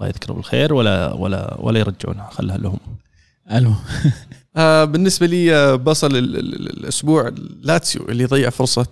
[0.01, 2.77] الله يذكره بالخير ولا ولا ولا يرجعونها خلها لهم.
[3.51, 3.73] ألو.
[4.57, 7.31] آه بالنسبة لي آه، بصل ال- ال- ال- الأسبوع
[7.61, 8.87] لاتسيو اللي ضيع فرصة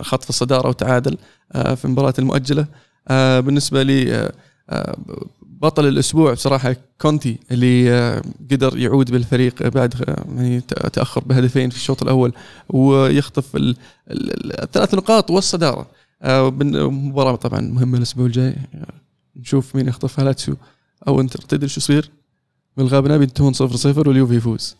[0.00, 1.16] خطف الصدارة وتعادل
[1.52, 2.66] آه في المباراة المؤجلة.
[3.08, 4.32] آه بالنسبة لي آه
[4.70, 4.96] آه
[5.42, 9.94] بطل الأسبوع بصراحة كونتي اللي آه قدر يعود بالفريق بعد
[10.36, 10.60] يعني
[10.92, 12.32] تأخر بهدفين في الشوط الأول
[12.68, 13.76] ويخطف ال-
[14.10, 15.86] ال- ال- الثلاث نقاط والصدارة.
[16.22, 18.54] آه مباراة طبعا مهمة الأسبوع الجاي.
[19.38, 20.56] نشوف مين يخطفها لاتسيو
[21.08, 22.10] أو انتر تدري شو يصير؟
[22.76, 24.76] بالغابه نبي ينتهون 0 0 واليوفي يفوز.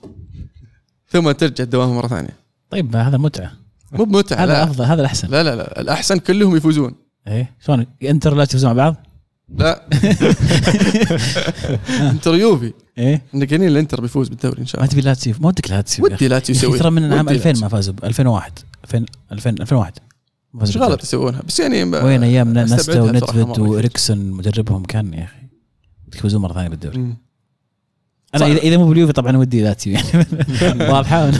[1.10, 2.36] ثم ترجع الدوام مرة ثانية.
[2.70, 3.52] طيب هذا متعة.
[3.92, 4.62] مو بمتعة هذا لا.
[4.64, 5.28] أفضل هذا الأحسن.
[5.28, 5.80] لا لا لا.
[5.80, 6.94] الأحسن كلهم يفوزون.
[7.28, 9.06] إيه شلون؟ إنتر لاتسيو يفوزون مع بعض؟
[9.58, 9.88] لا.
[12.10, 12.72] إنتر يوفي.
[12.98, 13.22] إيه.
[13.28, 14.92] إحنا قايلين الإنتر بيفوز بالدوري إن شاء ما الله.
[14.92, 16.14] تبي لا تسيف ما ودك لا تسيف يا أخي.
[16.14, 17.62] ودي لا تسوي ترى من عام ودي 2000 لاتسيو.
[17.62, 18.52] ما فازوا ب 2001
[18.84, 19.98] 2000 2000 2001
[20.60, 21.02] إيش غلط.
[21.02, 23.60] يسوونها بس يعني وين أيام نستا مرة.
[23.62, 25.36] واريكسون مدربهم كان يا أخي
[26.14, 27.16] يفوزون مرة ثانية بالدوري مم.
[28.34, 28.62] أنا صح.
[28.62, 30.08] اذا مو باليوفي طبعا ودي ذاتي يعني
[30.92, 31.30] واضحة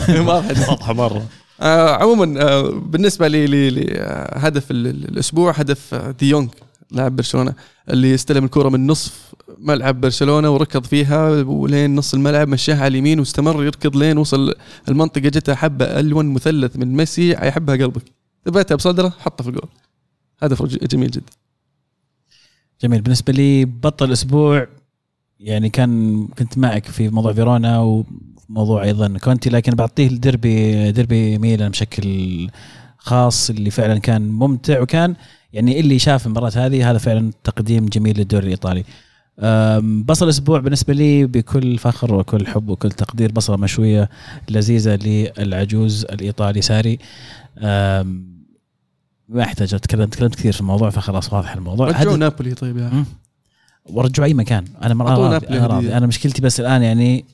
[0.69, 1.25] واضحة مرة
[1.61, 6.49] آه عموما آه بالنسبة لي لي- لي آه الأسبوع هدف آه ديونج
[6.91, 7.53] لاعب برشلونة
[7.89, 13.19] اللي استلم الكرة من نصف ملعب برشلونة وركض فيها ولين نص الملعب مشاها على اليمين
[13.19, 14.53] واستمر يركض لين وصل
[14.89, 18.03] المنطقة جتها حبة الون مثلث من ميسي يحبها قلبك
[18.49, 19.69] ثبتها بصدره حطها في الجول.
[20.41, 21.31] هدف جميل جدا.
[22.81, 23.01] جميل.
[23.01, 24.67] بالنسبة لي بطل الأسبوع
[25.39, 28.03] يعني كان كنت معك في موضوع فيرونا
[28.49, 32.49] وموضوع أيضا كونتي لكن بعطيه الدربي دربي ميلان بشكل
[32.97, 35.15] خاص اللي فعلا كان ممتع وكان
[35.53, 38.83] يعني اللي شاف المباراة هذه هذا فعلا تقديم جميل للدوري الإيطالي.
[40.03, 44.09] بصل الأسبوع بالنسبة لي بكل فخر وكل حب وكل تقدير بصلة مشوية
[44.49, 46.99] لذيذة للعجوز الإيطالي ساري.
[49.29, 51.87] ما احتاج اتكلم تكلمت كثير في الموضوع فخلاص واضح الموضوع.
[51.87, 53.05] رجعوا نابولي طيب يا مم.
[53.85, 54.65] ورجعوا أي مكان.
[54.83, 55.97] أنا مرة أعطوه راضي أنا راضي.
[55.97, 57.25] أنا مشكلتي بس الآن يعني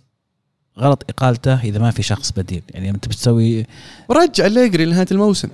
[0.80, 2.62] غلط إقالته إذا ما في شخص بديل.
[2.70, 3.66] يعني أنت بتسوي
[4.10, 5.50] ورجع أليجري لنهاية الموسم.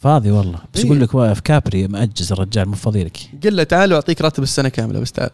[0.00, 0.58] فاضي والله.
[0.74, 0.86] بس إيه.
[0.86, 4.68] يقول لك واقف كابري مأجز الرجال مو فاضي لك قل له تعال وأعطيك راتب السنة
[4.68, 5.30] كاملة بس تعال.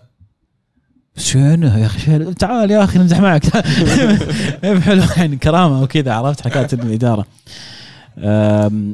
[1.16, 3.46] شنو يا أخي؟ تعال يا أخي نمزح معك.
[4.84, 7.26] حلو يعني كرامة وكذا عرفت؟ حكاية الإدارة.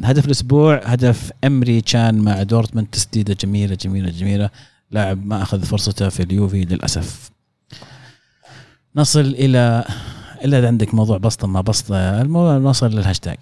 [0.04, 4.50] هدف الأسبوع هدف أمري كان مع دورتموند تسديدة جميلة جميلة جميلة.
[4.90, 7.30] لاعب ما أخذ فرصته في اليوفي للأسف.
[8.96, 9.84] نصل إلى
[10.44, 12.58] الا إذا عندك موضوع بسطه ما بسطه المو...
[12.58, 13.36] نوصل للهاشتاج.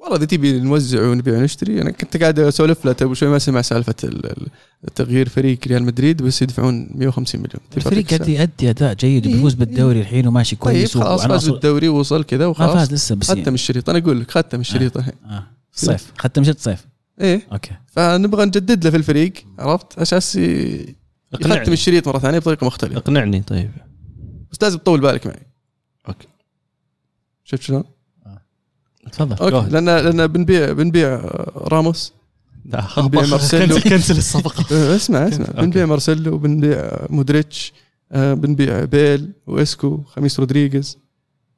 [0.00, 3.62] والله إذا تبي نوزع ونبيع ونشتري أنا كنت قاعد أسولف له قبل شوي ما سمع
[3.62, 4.48] سالفة ال- ال-
[4.94, 7.60] تغيير فريق ريال مدريد بس يدفعون 150 مليون.
[7.76, 9.58] الفريق قاعد يؤدي أداء جيد إيه، وبيفوز إيه.
[9.58, 12.74] بالدوري الحين وماشي طيب كويس خلاص فاز بالدوري ووصل كذا ما وخلاص.
[12.74, 13.88] فاز لسه بس ختم الشريط.
[13.90, 15.14] أنا أقول لك ختم الشريط الحين.
[15.24, 15.46] آه.
[15.74, 16.86] الصيف ختم شت صيف.
[17.20, 17.46] إيه.
[17.52, 17.70] okay.
[17.86, 22.96] فنبغى نجدد له في الفريق عرفت؟ أساس يختم الشريط مرة ثانية بطريقة مختلفة.
[22.96, 23.70] اقنعني طيب.
[24.52, 25.46] بس لازم تطول بالك معي.
[26.08, 26.28] okay.
[27.44, 27.84] شفت شلون؟
[29.08, 29.36] تفضل.
[29.36, 29.70] okay.
[29.70, 32.12] لأن لأن بنبيع بنبيع آه، راموس.
[32.64, 33.78] لا نبيع مارسيلو.
[33.80, 34.64] كنسل الصفقة.
[34.76, 35.46] آه، اسمع اسمع.
[35.46, 37.72] بنبيع مارسيلو وبنبيع مودريتش
[38.12, 40.98] آه، بنبيع بيل وإسكو خميس رودريغيز.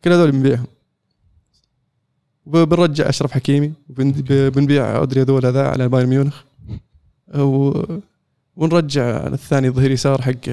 [0.05, 0.67] كل هذول بنبيعهم.
[2.47, 6.43] وبنرجع أشرف حكيمي وبنبيع أودري هذول هذا على بايرن ميونخ.
[7.35, 7.83] و...
[8.57, 10.49] ونرجع الثاني ظهير يسار حق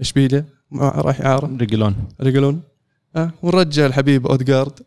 [0.00, 0.44] إشبيليا.
[0.72, 1.94] راح إعارة ريجيلون.
[2.20, 2.60] ريجيلون.
[3.16, 4.80] آه ونرجع الحبيب أوديجارد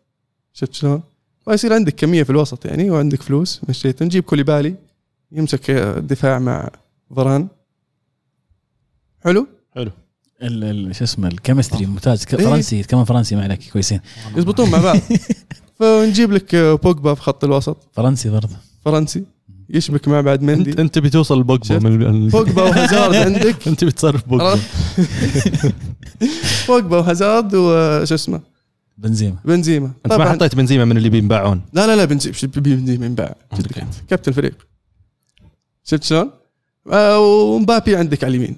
[0.52, 1.02] شفت شلون؟
[1.46, 4.02] ويصير عندك كمية في الوسط يعني وعندك فلوس مشيت.
[4.02, 4.74] نجيب كوليبالي
[5.32, 6.70] يمسك الدفاع مع
[7.16, 7.48] فاران
[9.24, 9.90] حلو؟ حلو.
[10.42, 12.24] ال- ال- شو اسمه ال chemistry ممتاز.
[12.34, 12.46] إيه.
[12.46, 14.00] فرنسي كمان فرنسي معك كويسين.
[14.36, 14.98] يزبطون مع بعض.
[15.78, 17.76] فنجيب لك بوجبا في خط الوسط.
[17.92, 18.56] فرنسي برضه.
[18.84, 19.24] فرنسي.
[19.70, 20.82] يشبك مع بعض انت مندي.
[20.82, 23.68] انت بتوصل لبوجبا شفت؟ من ال- بوجبا وهازارد عندك.
[23.68, 24.58] أنت بتصرف بوجبا؟
[26.68, 28.40] بوجبا وهازارد وشو اسمه؟
[28.98, 31.62] بنزيما بنزيما أنت ما حطيت بنزيما من اللي بينباعون.
[31.72, 33.34] لا لا لا بنزيما شو بنزيما ينباع.
[34.08, 34.66] كابتن الفريق
[35.84, 36.30] شفت شلون؟
[36.92, 38.56] آه، ومبابي عندك على اليمين.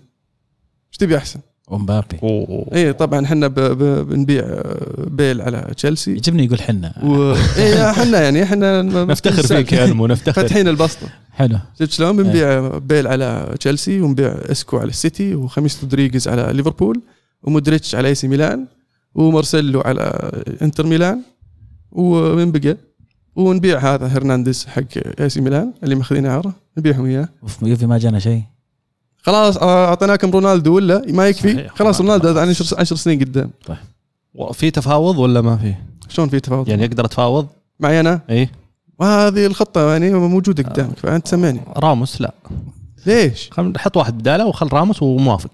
[0.89, 2.19] إيش تبي أحسن؟ ومبابي.
[2.23, 2.67] أوه.
[2.75, 4.63] اي طبعا إحنا بنبيع
[4.99, 6.13] بيل على تشيلسي.
[6.13, 6.95] يعجبني يقول حنا.
[7.05, 10.33] و اي إحنا يعني إحنا نفتخر فيك يا ألمو نفتخر.
[10.33, 11.09] فاتحين البسطة.
[11.33, 11.59] حلو.
[11.79, 17.03] شفت شلون؟ بنبيع بيل على تشيلسي ونبيع إسكو على السيتي وخميس رودريغيز على ليفربول
[17.43, 18.67] ومودريتش على إي سي ميلان.
[19.17, 20.31] ومارسيلو على
[20.63, 21.21] انتر ميلان
[21.93, 22.77] ومن بقى
[23.37, 24.83] ونبيع هذا هرنانديز حق
[25.21, 27.29] اي سي ميلان اللي ماخذين إعارة نبيعهم إياه.
[27.43, 28.43] وفي يوفي ما جانا شيء.
[29.23, 31.53] خلاص آه، أعطيناكم رونالدو ولا؟ ما يكفي.
[31.55, 31.75] صحيح.
[31.75, 33.51] خلاص رونالدو هذا 10 10 سنين قدام.
[34.53, 35.75] في تفاوض ولا ما في؟
[36.09, 37.47] شلون في تفاوض؟ يعني أقدر اتفاوض؟
[37.81, 38.49] معي أنا؟ إي.
[38.99, 41.61] وهذه الخطة يعني موجودة قدامك فأنت سمعني.
[41.77, 42.35] راموس لا.
[43.07, 45.51] ليش؟ خل حط واحد بداله وخل راموس وموافق.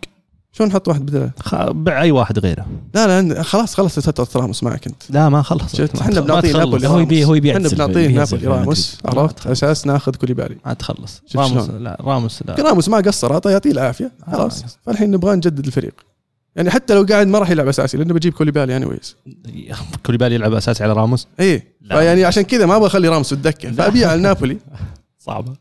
[0.52, 2.66] شلون نحط واحد بدله؟ خ- بع أي واحد غيره.
[2.94, 5.02] لا لا خلاص خلص فتره راموس معك أنت.
[5.10, 6.20] لا ما خلص إحنا.
[6.20, 6.52] بنعطيه.
[6.52, 8.98] نابولي هو يبي هو يبي إحنا بنعطيه نابولي راموس.
[9.04, 10.56] عرفت؟ أساس ناخذ كوليبالي.
[10.66, 11.22] ما تخلص.
[11.36, 12.54] راموس؟ لا راموس لا.
[12.54, 14.10] راموس ما قصر يعطيه العافية.
[14.32, 14.62] خلاص.
[14.62, 14.66] آه.
[14.86, 15.94] فالحين نبغى نجدد الفريق.
[16.56, 19.16] يعني حتى لو قاعد ما راح يلعب أساسي لأنه بجيب كوليبالي اني ويز
[20.06, 22.02] كوليبالي يلعب أساسي على راموس؟ اي لا.
[22.02, 24.58] يعني عشان كذا ما أبغى أخلي راموس في الدكه فأبيع على نابولي.
[25.26, 25.52] صعبة.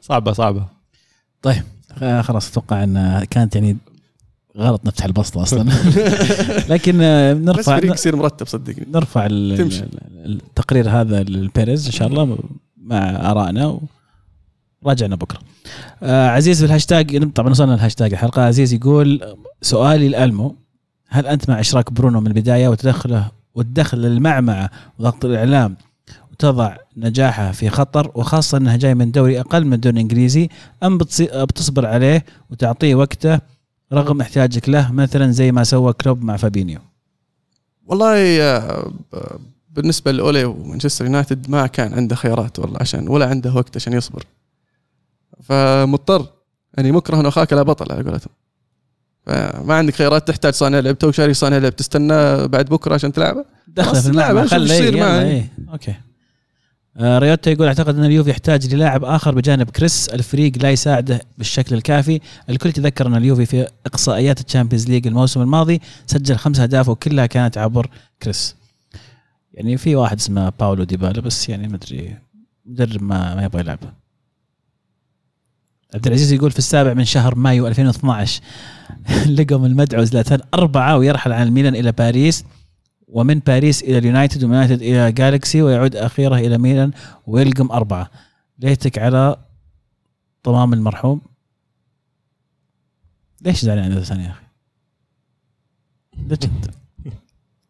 [0.00, 0.66] صعبة صعبة.
[1.42, 1.62] طيب
[2.20, 3.76] خلاص أتوقع إن كانت يعني
[4.58, 5.70] غلط نفتح البسطة أصلا.
[6.74, 8.86] لكن آه، بس نرفع فريق يصير مرتب صدقني.
[8.92, 12.38] نرفع التقرير هذا للبيريز إن شاء الله
[12.76, 13.80] مع آرائنا
[14.82, 15.38] وراجعنا بكرة.
[16.02, 18.42] آه عزيز في الهاشتاج طبعا وصلنا الهاشتاج الحلقة.
[18.42, 20.56] عزيز يقول سؤالي لألمو
[21.08, 25.76] هل أنت مع إشراك برونو من البداية وتدخله وتدخل المعمعه وضغط الإعلام
[26.32, 30.48] وتضع نجاحه في خطر وخاصة انه جاي من دوري أقل من الدوري الإنجليزي
[30.82, 33.40] أم بتصبر عليه وتعطيه وقته
[33.92, 36.80] رغم احتياجك له مثلا زي ما سوى كلوب مع فابينيو.
[37.86, 39.16] والله آه، ب-
[39.70, 44.24] بالنسبة لأولي ومانشستر يونايتد ما كان عنده خيارات والله عشان ولا عنده وقت عشان يصبر.
[45.42, 46.26] فمضطر
[46.74, 48.32] يعني مكره أخاك لا بطل على قولتهم.
[49.26, 53.44] فما عندك خيارات تحتاج صانع لعب تو شاري صانع لعب تستنى بعد بكرة عشان تلعبه؟
[53.68, 55.20] دخل في الملعب خليه.
[55.22, 55.90] إيه okay.
[55.90, 55.96] آه
[57.00, 62.20] ريوتا يقول أعتقد أن اليوفي يحتاج للاعب آخر بجانب كريس الفريق لا يساعده بالشكل الكافي.
[62.50, 67.26] الكل يتذكر أن اليوفي في إقصائيات ال Champions League الموسم الماضي سجل خمس أهداف وكلها
[67.26, 67.90] كانت عبر
[68.22, 68.56] كريس.
[69.54, 72.16] يعني في واحد اسمه باولو ديبالا بس يعني ما أدري
[72.66, 73.78] مدرب ما ما يبغى يلعب.
[75.94, 78.40] عبد العزيز يقول في السابع من شهر مايو 2012
[79.38, 82.44] لقم المدعو زلاتان أربعة ويرحل عن الميلان إلى باريس.
[83.12, 86.90] ومن باريس إلى اليونايتد ومن اليونايتد إلى جالكسي ويعود أخيرا إلى ميلان
[87.26, 88.10] ويلقم أربعة.
[88.58, 89.36] ليتك على
[90.42, 91.20] طمام المرحوم.
[93.40, 94.44] ليش زعلان عن زلاتان يا أخي
[96.28, 96.74] لجد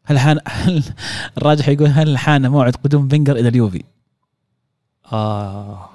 [0.04, 0.84] هل حان هل
[1.36, 3.82] الراجح يقول هل حان موعد قدوم فينجر إلى اليوفي؟
[5.12, 5.90] آه.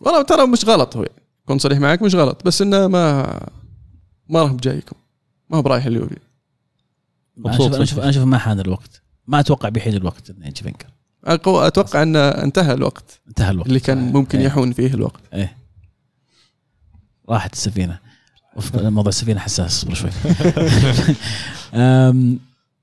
[0.00, 1.06] والله ترى مش غلط هو.
[1.46, 3.22] كون صريح معك مش غلط بس إنه ما
[4.28, 4.96] ما راح يجيكم.
[5.50, 6.16] ما هو برايح اليوفي.
[7.38, 9.02] مبسوط أشوف أنا أشوف أنا أشوف ما حان الوقت.
[9.26, 10.86] ما أتوقع بيحين الوقت إنه يجي فينجر
[11.26, 13.20] أقو- أتوقع أن انتهى الوقت.
[13.28, 13.68] انتهى الوقت.
[13.68, 14.46] اللي كان ممكن إيه.
[14.46, 15.20] يحون فيه الوقت.
[15.34, 15.56] إيه.
[17.28, 17.98] راحت السفينة.
[18.74, 20.10] موضوع السفينة حساس اصبر شوي.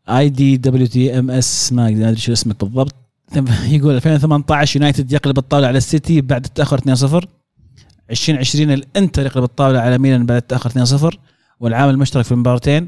[0.09, 2.95] A D W T M S ما ادري شو اسمك بالضبط.
[3.67, 7.25] يقول 2018 يونايتد يقلب الطاولة على السيتي بعد التأخر 2-0
[8.11, 10.69] 2020 الإنتر يقلب الطاولة على ميلان بعد التأخر
[11.11, 11.17] 2-0
[11.59, 12.87] والعامل المشترك في المباراتين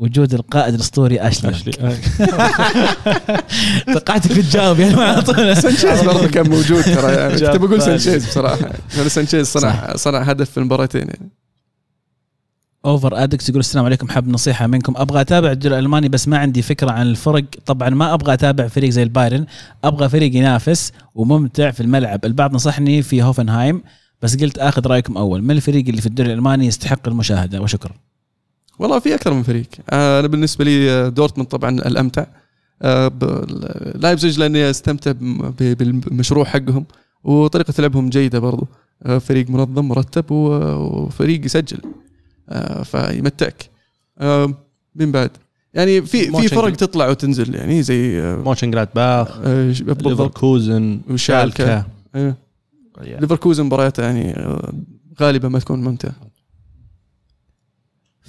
[0.00, 1.50] وجود القائد الأسطوري أشلي.
[1.50, 1.72] أشلي
[3.94, 7.34] توقعتك بتجاوب يعني على طول سانشيز برضه كان موجود ترى يعني.
[7.40, 7.82] كنت بقول.
[7.82, 8.70] سانشيز بصراحة.
[8.96, 11.30] يعني سانشيز صنع صنع هدف في المباراتين يعني.
[12.84, 14.94] اوفر ادكس يقول السلام عليكم حاب نصيحة منكم.
[14.96, 17.44] أبغى أتابع الدوري الألماني بس ما عندي فكرة عن الفرق.
[17.66, 19.46] طبعا ما أبغى أتابع فريق زي البايرن.
[19.84, 22.24] أبغى فريق ينافس وممتع في الملعب.
[22.24, 23.82] البعض نصحني في هوفنهايم
[24.22, 25.42] بس قلت آخذ رأيكم أول.
[25.42, 27.92] من الفريق اللي في الدوري الألماني يستحق المشاهدة؟ وشكرا.
[28.80, 29.66] والله في أكثر من فريق.
[29.90, 32.26] آه، أنا بالنسبة لي آه، دورتموند طبعا الأمتع.
[32.82, 33.12] آه،
[33.94, 35.12] لايبزيج لأني أستمتع
[35.58, 36.86] بالمشروع حقهم
[37.24, 38.66] وطريقة لعبهم جيدة برضو.
[39.20, 41.78] فريق منظم مرتب وفريق يسجل.
[42.84, 43.70] فيمتعك.
[44.94, 45.30] من بعد.
[45.74, 49.40] يعني في في فرق تطلع وتنزل يعني زي مونشن جلاد باخ
[50.10, 51.00] ليفركوزن
[52.14, 52.36] آه.
[53.00, 54.34] يعني ليفركوزن مبارياته يعني
[55.20, 56.29] غالبا ما تكون ممتعة.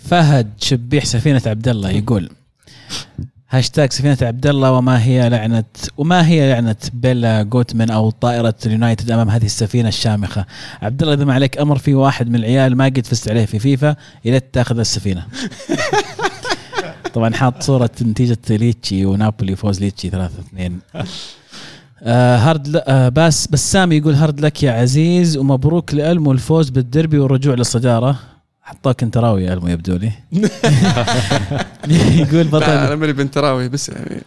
[0.03, 2.29] فهد شبيح سفينة عبد الله يقول
[3.51, 5.63] هاشتاج سفينة عبد الله وما هي لعنة
[5.97, 10.45] وما هي لعنة بيلا جوتمن أو طائرة اليونايتد أمام هذه السفينة الشامخة؟
[10.81, 13.59] عبد الله اذا ما عليك أمر في واحد من العيال ما قد فزت عليه في
[13.59, 13.95] فيفا
[14.25, 15.25] إلى تاخذ السفينة.
[17.13, 20.79] طبعا حاط صورة نتيجة ليتشي ونابولي فوز ليتشي 3 2
[22.03, 22.84] آه hard.
[22.87, 28.30] آه بس بسام يقول hard luck يا عزيز ومبروك لألمو الفوز بالدربي والرجوع للصدارة.
[28.72, 30.11] حطاك انتراوي يا يبدو لي
[32.22, 32.63] يقول بطل.
[32.63, 34.22] أنا ماني بانتراوي بس يعني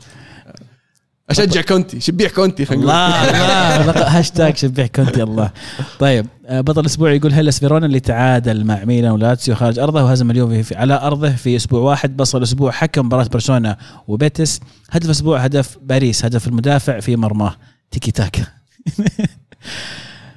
[1.31, 5.51] أشجع كونتي شبيح كونتي خلينا الله الله هاشتاج شبيح كونتي الله.
[5.99, 10.31] طيب آه، بطل الأسبوع يقول هيلاس فيرونا اللي تعادل مع ميلان ولاتسيو خارج أرضه وهزم
[10.31, 12.17] اليوفي في على أرضه في أسبوع واحد.
[12.17, 13.77] بصل الأسبوع حكم مباراة برشلونة
[14.09, 17.57] وبيتيس هدف الأسبوع هدف باريس هدف المدافع في مرماه.
[17.91, 18.43] تيكي تاكا.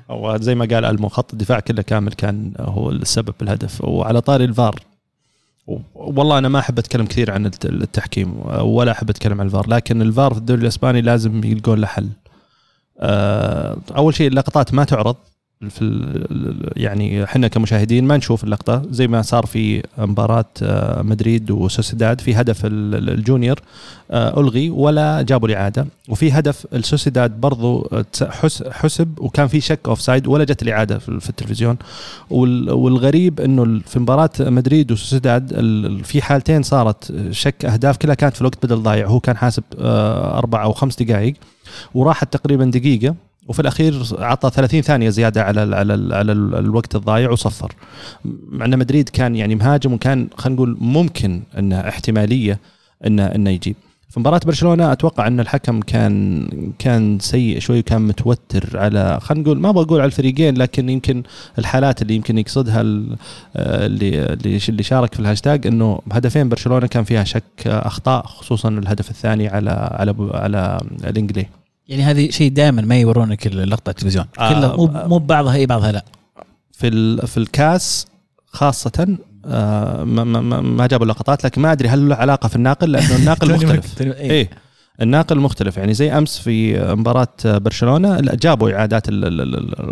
[0.10, 4.46] هو زي ما قال المو خط الدفاع كله كامل كان هو السبب بالهدف وعلى طاري
[4.46, 4.80] الفار
[5.96, 10.02] والله أنا ما أحب أتكلم كثير عن الت- التحكيم ولا أحب أتكلم عن الفار لكن
[10.02, 12.10] الفار في الدوري الإسباني لازم يلقون له حل.
[13.00, 15.16] آه، أول شيء اللقطات ما تعرض.
[15.70, 21.52] في ال- يعني إحنا كمشاهدين ما نشوف اللقطة زي ما صار في مباراة آه، مدريد
[21.52, 23.60] وسوسيداد في هدف ال- ال- الجونيور
[24.12, 25.88] آه، ألغي ولا جابوا الإعادة.
[26.10, 28.06] وفي هدف السوسيداد برضو آه،
[28.72, 31.78] حسب وكان في شك offside ولا جت الإعادة في التلفزيون.
[32.30, 35.54] وال- والغريب إنه في مباراة مدريد وسوسيداد
[36.04, 39.08] في حالتين صارت شك أهداف كلها كانت في الوقت بدل ضايع.
[39.08, 41.34] هو كان حاسب أربع أو خمس دقائق
[41.94, 43.16] وراحت تقريبا دقيقة.
[43.48, 47.74] وفي الأخير عطى 30 ثانية زيادة على ال على ال على ال الوقت الضايع وصفر.
[48.50, 52.60] مع أن مدريد كان يعني مهاجم وكان خلينا نقول ممكن انه احتمالية
[53.08, 53.76] انه انه يجيب.
[54.10, 56.48] في مباراة برشلونة أتوقع أن الحكم كان
[56.80, 61.24] كان سيء شوي وكان متوتر على خلينا نقول ما بقول على الفريقين لكن يمكن
[61.60, 63.16] الحالات اللي يمكن يقصدها ال-
[63.56, 64.34] اللي
[64.70, 69.70] اللي شارك في الهاشتاج إنه هدفين برشلونة كان فيها شك أخطاء خصوصا الهدف الثاني على
[69.92, 71.46] على على الانجلي
[71.90, 74.26] يعني هذه شيء دائما ما يورونك اللقطة التلفزيون.
[74.40, 75.08] آه، كلها مو آه.
[75.08, 76.06] مو بعضها إي بعضها لا.
[76.72, 78.06] في في الكاس
[78.48, 82.56] خاصة آه، ما, ما, ما- ما جابوا لقطات لكن ما أدري هل له علاقة في
[82.56, 84.02] الناقل لأنه الناقل مختلف.
[84.02, 84.50] إيه
[85.02, 85.78] الناقل مختلف.
[85.78, 89.08] يعني زي أمس في مباراة برشلونة لا جابوا إعادات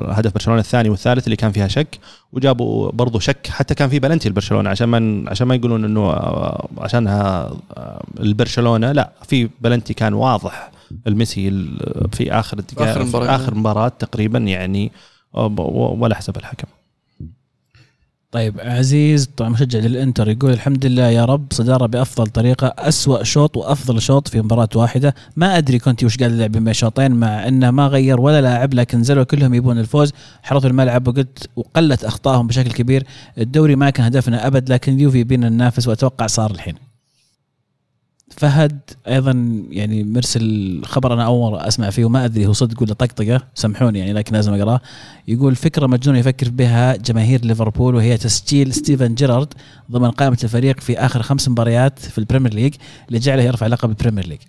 [0.08, 2.00] هدف برشلونة الثاني والثالث اللي كان فيها شك
[2.34, 6.68] وجابوا برضو شك حتى كان في بلنتي لبرشلونة عشان ما عشان ما يقولون إنه آه،
[6.78, 10.72] عشانها آه، البرشلونة لا في بلنتي كان واضح.
[11.08, 13.18] الميسي ال- في آخر الدقائق آخر في.
[13.30, 14.92] آخر مباراة تقريبا يعني
[15.34, 15.60] ب-
[16.00, 16.68] ولا حسب الحكم.
[18.32, 23.58] طيب عزيز طبعا مشجع للإنتر يقول الحمد لله يا رب صدارة بأفضل طريقة أسوأ شوط
[23.58, 25.16] وأفضل شوط في مباراة واحدة.
[25.36, 29.00] ما أدري كنت وش قاعد يلعب بين شوطين مع إنه ما غير ولا لاعب لكن
[29.00, 30.14] نزلوا كلهم يبون الفوز.
[30.44, 33.04] حرثوا الملعب وقلت وقلت أخطائهم بشكل كبير.
[33.38, 36.76] الدوري ما كان هدفنا أبد لكن اليوفي بينا ننافس وأتوقع صار الحين.
[38.30, 39.32] فهد أيضا
[39.70, 44.14] يعني مرسل خبر أنا أول أسمع فيه وما أدري هو صدق ولا طقطقة سامحوني يعني
[44.14, 44.82] لكن لازم أقرأه
[45.28, 49.54] يقول فكرة مجنونة يفكر بها جماهير ليفربول وهي تسجيل ستيفن جيرارد
[49.92, 52.76] ضمن قائمة الفريق في آخر خمس مباريات في ال Premier League
[53.10, 54.40] لجعله يرفع لقب ال Premier League.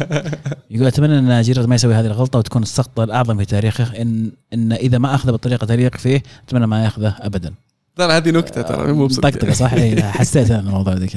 [0.70, 4.72] يقول أتمنى أن جيرارد ما يسوي هذه الغلطة وتكون السقطه الأعظم في تاريخه إن إن
[4.72, 7.54] إذا ما اخذه بالطريقة تليق فيه أتمنى ما يأخذه ابدا.
[7.96, 11.16] ترى هذه نكتة ترى مو بصدق طقطقة صح؟ إيه، حسيت أنا الموضوع ذيك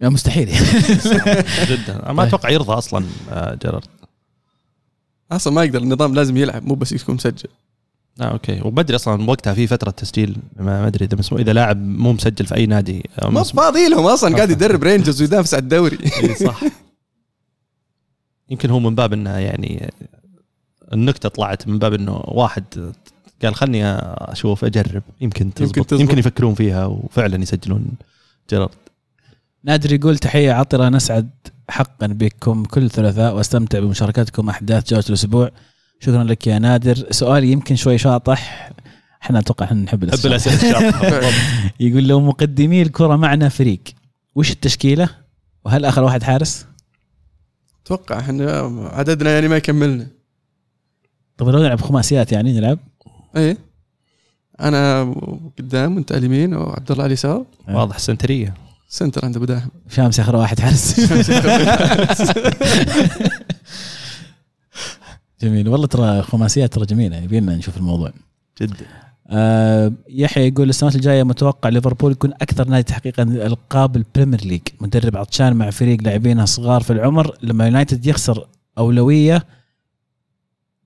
[0.00, 0.48] يا مستحيل.
[1.70, 2.12] جدا.
[2.12, 2.28] ما طيب.
[2.28, 3.88] أتوقع يرضى أصلا آه، جيرارد.
[5.32, 7.48] أصلا ما يقدر النظام لازم يلعب مو بس يكون مسجل.
[8.20, 8.60] آه أوكي.
[8.64, 12.46] وبدري أصلا وقتها في فترة تسجيل ما ما أدري إذا مسموح إذا لاعب مو مسجل
[12.46, 13.42] في أي نادي آه، ما.
[13.42, 15.98] فاضي لهم أصلا قاعد يدرب رينجرز وينافس على الدوري.
[16.22, 16.60] إي صح.
[18.50, 19.92] يمكن هو من باب إنه يعني
[20.92, 22.92] النكتة طلعت من باب إنه واحد
[23.42, 25.02] قال خلني أشوف أجرب.
[25.20, 25.76] يمكن تزبط.
[25.76, 26.00] يمكن, تزبط.
[26.00, 27.86] يمكن يفكرون فيها وفعلا يسجلون
[28.50, 28.70] جيرارد.
[29.66, 31.30] نادر يقول تحية عطرة نسعد
[31.68, 35.50] حقا بكم كل ثلاثاء واستمتع بمشاركتكم أحداث جولة الأسبوع.
[36.00, 36.94] شكرا لك يا نادر.
[37.10, 38.72] سؤالي يمكن شوي شاطح.
[39.22, 40.94] إحنا أتوقع إحنا نحب حب الأسئلة.
[41.80, 43.80] يقول لو مقدمي الكرة معنا فريق
[44.34, 45.08] وش التشكيلة؟
[45.64, 46.66] وهل آخر واحد حارس؟
[47.84, 48.60] أتوقع إحنا
[48.92, 50.06] عددنا يعني ما يكملنا.
[51.36, 52.78] طب لو نلعب خماسيات يعني نلعب؟
[53.36, 53.58] إيه.
[54.60, 55.14] أنا
[55.58, 57.44] قدام وأنت على اليمين وعبد الله على اليسار.
[57.68, 58.65] واضح سنترية.
[58.88, 59.70] center عند أبو داهم.
[59.88, 61.00] شامس آخر واحد حارس.
[65.42, 65.68] جميل.
[65.68, 67.16] والله ترى خماسيات ترى جميلة.
[67.16, 68.12] يبينا نشوف الموضوع.
[68.62, 68.74] جدا.
[69.30, 74.62] آه يحيى يقول السنوات الجاية متوقع ليفربول يكون أكثر نادي تحقيقا القاب ال Premier League.
[74.80, 77.36] مدرب عطشان مع فريق لاعبينه صغار في العمر.
[77.42, 78.46] لما يونايتد يخسر
[78.78, 79.44] أولوية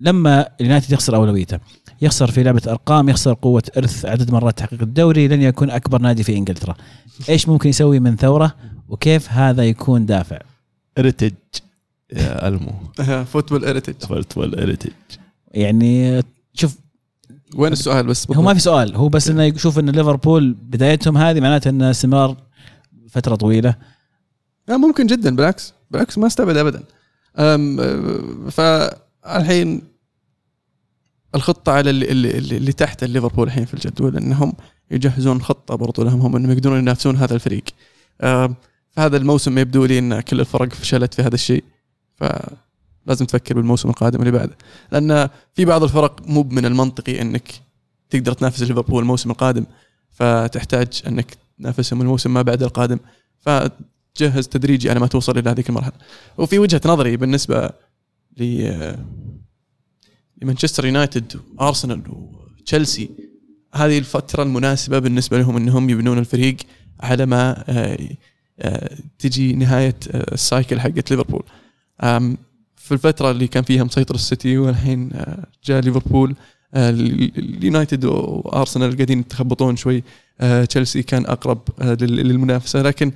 [0.01, 1.59] لما اليونايتد يخسر أولويته.
[2.03, 6.23] يخسر في لعبة أرقام يخسر قوة إرث عدد مرات تحقيق الدوري لن يكون أكبر نادي
[6.23, 6.75] في إنجلترا.
[7.29, 8.57] إيش ممكن يسوي من ثورة؟
[8.89, 10.39] وكيف هذا يكون دافع؟
[10.99, 11.33] heritage
[12.13, 12.73] يا ألمو.
[13.25, 14.91] football heritage football heritage
[15.51, 16.23] يعني
[16.55, 16.77] شوف
[17.55, 21.41] وين السؤال بس؟ هو ما في سؤال هو بس إنه يشوف إن ليفربول بدايتهم هذه
[21.41, 22.37] معناته انه استمرار
[23.11, 23.75] فترة طويلة.
[24.69, 25.75] لا ممكن جدا بالعكس.
[25.91, 26.83] بالعكس ما استبعد ابدا.
[27.37, 27.57] أه،
[28.51, 29.90] فالحين
[31.35, 34.53] الخطة على اللي, اللي, اللي تحت الليفربول الحين في الجدول إنهم
[34.91, 37.65] يجهزون خطة برضو لهم هم إنهم يقدرون ينافسون هذا الفريق.
[38.19, 41.65] فهذا الموسم يبدو لي إن كل الفرق فشلت في هذا الشيء
[42.17, 44.57] فلازم تفكر بالموسم القادم اللي بعده.
[44.93, 47.49] لأن في بعض الفرق مو من المنطقي إنك
[48.11, 49.65] تقدر تنافس ليفربول الموسم القادم
[50.11, 52.99] فتحتاج إنك تنافسهم الموسم ما بعد القادم
[53.39, 55.93] فتجهز تدريجي على ما توصل إلى هذيك المرحلة.
[56.39, 57.71] وفي وجهة نظري بالنسبة
[60.43, 63.11] لمانشستر يونايتد وارسنال وتشيلسي
[63.75, 66.57] هذه الفترة المناسبة بالنسبة لهم إنهم يبنون الفريق
[67.01, 67.99] على ما آه،
[68.59, 71.43] آه، تجي نهاية آه، ال cycle حقت ليفربول.
[72.77, 75.11] في الفترة اللي كان فيها مسيطر السيتي والحين
[75.65, 76.35] جاء ليفربول
[76.75, 80.03] ال- اليونايتد وأرسنال قاعدين يتخبطون شوي
[80.69, 82.83] تشيلسي كان أقرب لل- للمنافسة.
[82.83, 83.13] لكن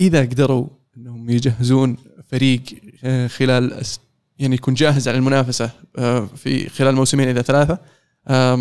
[0.00, 0.66] إذا قدروا
[0.96, 1.96] إنهم يجهزون
[2.30, 2.62] فريق
[3.26, 3.72] خلال
[4.42, 7.78] يعني يكون جاهز على المنافسة آه، في خلال موسمين إلى ثلاثة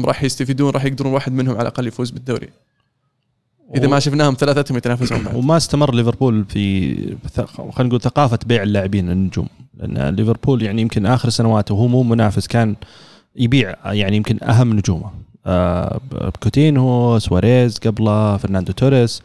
[0.06, 2.50] راح يستفيدون راح يقدرون واحد منهم على الأقل يفوز بالدوري.
[3.76, 5.36] إذا ما شفناهم ثلاثتهم يتنافسون بعد.
[5.36, 6.96] وما استمر ليفربول في
[7.46, 9.48] خلينا نقول ثقافة بيع اللاعبين النجوم.
[9.78, 12.76] لأن ليفربول يعني يمكن آخر سنواته وهو مو منافس كان
[13.36, 15.12] يبيع يعني يمكن أهم نجومه.
[15.46, 16.00] آه
[16.44, 19.22] كوتينهو سواريز قبله فرناندو توريس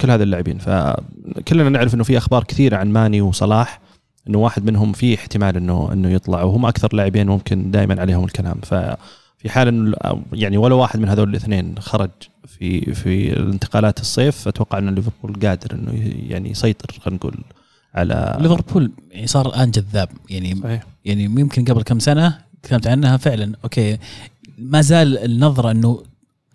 [0.00, 0.58] كل هذا اللاعبين.
[0.58, 3.80] فكلنا نعرف إنه في أخبار كثيرة عن ماني وصلاح.
[4.28, 8.60] إنه واحد منهم في احتمال انه إنه يطلع وهم أكثر لاعبين ممكن دائما عليهم الكلام.
[8.62, 9.96] ففي حال إنه
[10.32, 12.10] يعني ولا واحد من هذول الاثنين خرج
[12.46, 17.34] في في الانتقالات الصيف أتوقع ان ليفربول قادر إنه يعني يسيطر خلينا نقول
[17.94, 20.08] على ليفربول يعني صار الآن جذاب.
[20.30, 20.82] يعني صحيح.
[21.04, 23.98] يعني يمكن قبل كم سنة تكلمت عنها فعلا أوكي.
[24.58, 26.02] ما زال النظرة إنه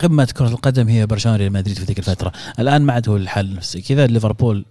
[0.00, 3.54] قمة كرة القدم هي برشلونة ريال مدريد في ذيك الفترة، الآن ما عاد هو الحال
[3.54, 3.80] نفسه.
[3.80, 4.64] كذا ليفربول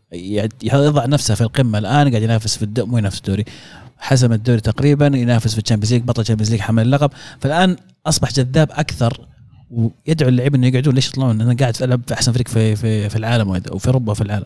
[0.64, 3.46] يضع نفسه في القمة الآن قاعد ينافس في الدوري مو ينافس في الدوري
[3.98, 7.12] حسم الدوري تقريبا ينافس في ال Champions League بطل ال Champions League حمل اللقب.
[7.40, 7.76] فالآن
[8.06, 9.28] أصبح جذاب أكثر
[9.72, 10.96] ويدعو اللعيبة إنه يقعدون.
[10.96, 14.12] ليش يطلعون؟ أنا قاعد العب في أحسن فريق في في, في العالم وهذا- وفي أوروبا
[14.12, 14.46] وفي العالم.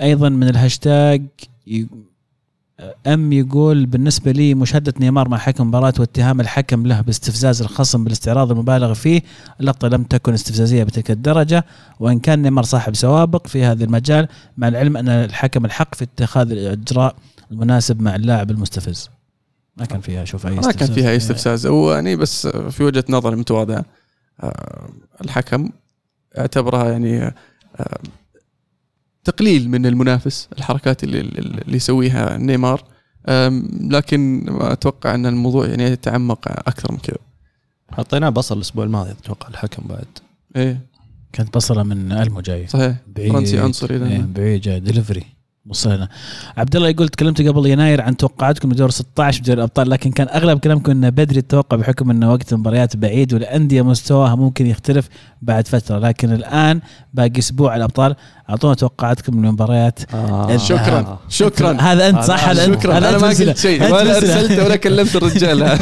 [0.00, 1.22] أيضا من الهاشتاج
[3.06, 8.50] ام يقول بالنسبة لي مشاهده نيمار مع حكم مباراه واتهام الحكم له باستفزاز الخصم بالاستعراض
[8.50, 9.22] المبالغ فيه
[9.60, 11.64] اللقطة لم تكن استفزازية بتلك الدرجة
[12.00, 16.50] وإن كان نيمار صاحب سوابق في هذا المجال مع العلم أن الحكم الحق في اتخاذ
[16.50, 17.14] الإجراء
[17.50, 19.10] المناسب مع اللاعب المستفز.
[19.76, 21.66] ما كان فيها أشوف أي ما كان فيها أي استفزاز.
[21.66, 23.84] هو يعني بس في وجهة نظري متواضعة.
[24.40, 24.88] آه،
[25.20, 25.70] الحكم
[26.38, 27.98] اعتبرها يعني آه،
[29.24, 32.84] تقليل من المنافس الحركات اللي اللي يسويها نيمار.
[33.90, 37.18] لكن ما أتوقع أن الموضوع يعني يتعمق أكثر من كذا.
[37.92, 40.06] حطيناه بصل الأسبوع الماضي أتوقع الحكم بعد.
[40.56, 40.80] إيه.
[41.32, 42.66] كانت بصلة من ألمو جاي.
[42.66, 42.96] صحيح.
[43.06, 43.32] بعيد.
[43.32, 44.22] فرنسي عنصري إيه،.
[44.22, 44.80] بعيد جاي.
[44.80, 45.24] دليفري
[45.68, 46.08] وصلنا
[46.56, 50.58] عبد الله يقول تكلمت قبل يناير عن توقعاتكم لدور 16 بدوري الأبطال لكن كان أغلب
[50.58, 55.08] كلامكم إنه بدري التوقع بحكم إنه وقت المباريات بعيد والأندية مستواها ممكن يختلف
[55.42, 56.80] بعد فترة لكن الآن
[57.14, 58.16] باقي أسبوع الأبطال.
[58.50, 60.56] أعطونا توقعاتكم للمباريات آه.
[60.56, 61.72] شكرا شكرا.
[61.80, 62.74] هذا أنت صح؟ هذا أنت.
[62.80, 62.98] شكرا.
[62.98, 63.28] أنا ما.
[63.28, 64.16] قلت شيء ولا.
[64.16, 65.62] أرسلت ولا كلمت الرجال.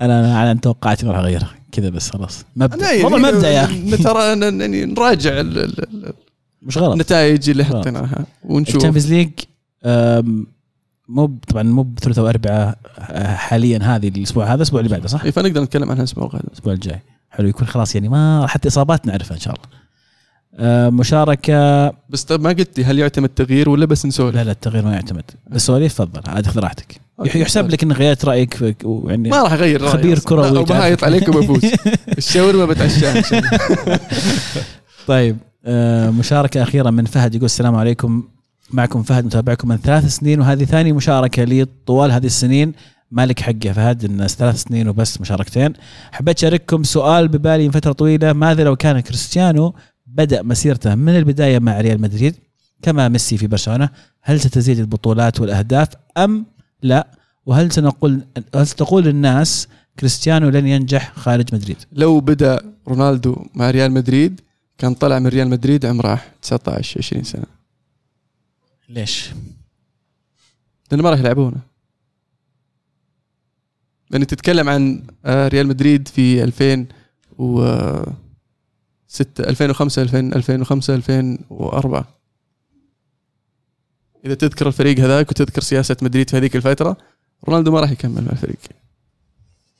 [0.00, 1.50] أنا أنا على توقعاتي ما راح أغيرها.
[1.72, 2.44] كذا بس خلاص.
[2.56, 2.90] مبدأ.
[2.90, 3.96] أنا والله يعني مبدأ يا أخي.
[3.96, 4.20] ترى
[4.60, 6.12] يعني نراجع ال- ال- ال-
[6.62, 6.92] مش غلط.
[6.92, 7.64] النتائج اللي.
[7.64, 8.26] حطيناها.
[8.44, 8.76] ونشوف.
[8.76, 9.30] الشامبيونز ليج
[11.08, 15.30] مو طبعا مو بثلاثاء واربعاء أه، حاليا هذه الأسبوع هذا الأسبوع اللي بعده صح؟ إيه،
[15.30, 16.44] فنقدر نتكلم عنها الأسبوع القادم.
[16.48, 17.00] الأسبوع الجاي.
[17.30, 19.78] حلو يكون خلاص يعني ما حتى إصابات نعرفها إن شاء الله.
[20.90, 21.88] مشاركة.
[22.10, 24.92] بس طيب ما قلت لي هل يعتمد تغيير ولا بس نسولف؟ لا لا التغيير ما
[24.92, 25.24] يعتمد.
[25.52, 27.00] السواليف تفضل عاد خذ راحتك.
[27.24, 30.18] يحسب لك انك غيرت رأيك ويعني ما راح أغير رأيي خبير.
[30.18, 31.64] كروي وبهايط عليك وبفوز
[32.18, 33.22] الشاورما بتعشاها.
[35.06, 35.36] طيب.
[35.36, 35.47] آه،
[36.10, 38.22] مشاركة أخيرة من فهد يقول السلام عليكم.
[38.70, 42.72] معكم فهد متابعكم من ثلاث سنين وهذه ثاني مشاركة لي طوال هذه السنين.
[43.10, 45.72] مالك حق يا فهد الناس ثلاث سنين وبس مشاركتين.
[46.12, 48.32] حبيت أشارككم سؤال ببالي من فترة طويلة.
[48.32, 49.74] ماذا لو كان كريستيانو
[50.06, 52.34] بدأ مسيرته من البداية مع ريال مدريد
[52.82, 53.88] كما ميسي في برشلونة؟
[54.22, 56.46] هل ستزيد البطولات والأهداف أم
[56.82, 57.06] لا؟
[57.46, 58.20] وهل سنقول
[58.54, 59.68] هل ستقول الناس
[59.98, 64.40] كريستيانو لن ينجح خارج مدريد؟ لو بدأ رونالدو مع ريال مدريد
[64.78, 67.44] كان طلع من ريال مدريد عمره 19 20 سنة.
[68.88, 69.30] ليش؟
[70.90, 71.56] لأنه ما راح يلعبونه.
[74.10, 76.94] لأن تتكلم عن آه، ريال مدريد في 2006
[79.40, 82.08] 2005 2005 2004
[84.24, 86.96] إذا تذكر الفريق هذاك وتذكر سياسة مدريد في هذيك الفترة
[87.48, 88.58] رونالدو ما راح يكمل مع الفريق.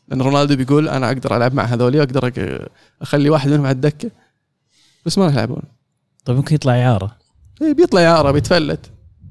[0.08, 2.68] لأن رونالدو بيقول أنا أقدر ألعب مع هذولي أقدر أك-
[3.02, 4.10] أخلي واحد منهم على الدكة.
[5.08, 5.62] بس ما راح يلعبون.
[6.24, 7.16] طيب ممكن يطلع اعاره
[7.62, 8.90] إيه بيطلع إعارة بيتفلت.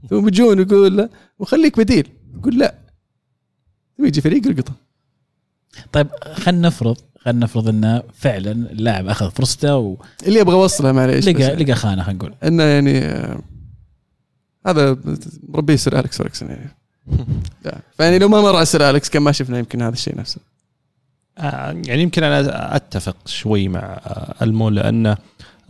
[0.10, 1.10] ثم بيجون يقول لا
[1.40, 2.10] وخليك بديل.
[2.38, 2.76] يقول لا.
[4.00, 4.74] يجي فريق يلقطه
[5.92, 11.30] طيب خلينا نفرض خلينا نفرض انه فعلا اللاعب أخذ فرصته ولقى اللي أبغى اوصله معليش
[11.30, 11.64] بس يعني.
[11.64, 12.34] لقى خانة خلينا نقول.
[12.44, 13.40] إنه يعني آه،
[14.68, 14.98] هذا
[15.48, 16.78] مربيه سير أليكس فيرغسون يعني.
[17.66, 17.78] لا.
[17.98, 20.42] فيعني لو ما مر على سير أليكس كان ما شفنا يمكن هذا الشيء نفسه.
[21.38, 25.16] آه، يعني يمكن أنا أتفق شوي مع آه، ألمو لأن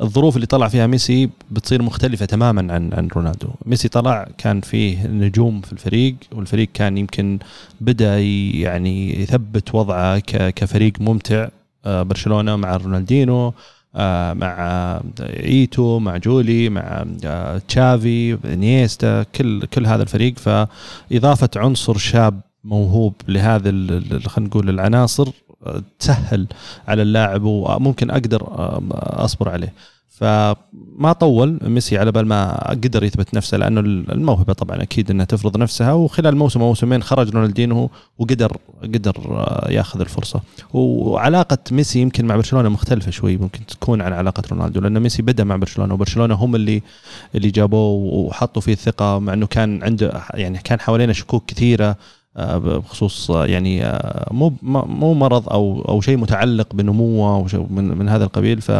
[0.01, 3.47] الظروف اللي طلع فيها ميسي بتصير مختلفة تماما عن عن رونالدو.
[3.65, 7.39] ميسي طلع كان فيه نجوم في الفريق والفريق كان يمكن
[7.81, 10.19] بدأ يعني يثبت وضعه
[10.49, 11.47] كفريق ممتع
[11.85, 13.53] آه، برشلونة مع رونالدينو
[13.95, 20.33] آه، مع إيتو مع جولي مع آه، تشافي إنيستا كل كل هذا الفريق.
[20.37, 23.69] فإضافة عنصر شاب موهوب لهذا
[24.27, 25.29] خلينا نقول العناصر
[25.99, 26.47] تسهل
[26.87, 28.43] على اللاعب وممكن أقدر
[29.25, 29.73] أصبر عليه.
[30.17, 35.57] فما طول ميسي على بال ما قدر يثبت نفسه لأنه الموهبة طبعا أكيد إنها تفرض
[35.57, 40.41] نفسها وخلال موسم أو موسمين خرج رونالدينو وقدر قدر آه، ياخذ الفرصة.
[40.73, 45.43] وعلاقة ميسي يمكن مع برشلونة مختلفة شوي ممكن تكون عن علاقة رونالدو لأن ميسي بدأ
[45.43, 46.81] مع برشلونة وبرشلونة هم اللي
[47.35, 51.97] اللي جابوه وحطوا فيه الثقة مع إنه كان عنده يعني كان حوالينا شكوك كثيرة
[52.39, 58.23] بخصوص آه، يعني آه، مو مو مرض أو أو شيء متعلق بنموه من من هذا
[58.23, 58.61] القبيل.
[58.61, 58.71] ف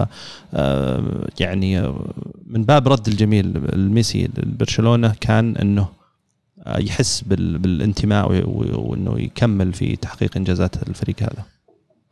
[0.54, 1.04] آه،
[1.40, 2.00] يعني آه،
[2.48, 5.88] من باب رد الجميل الميسي لبرشلونة كان إنه
[6.66, 8.32] آه، يحس بال- بالانتماء
[8.80, 11.44] وإنه يكمل في تحقيق إنجازات الفريق هذا.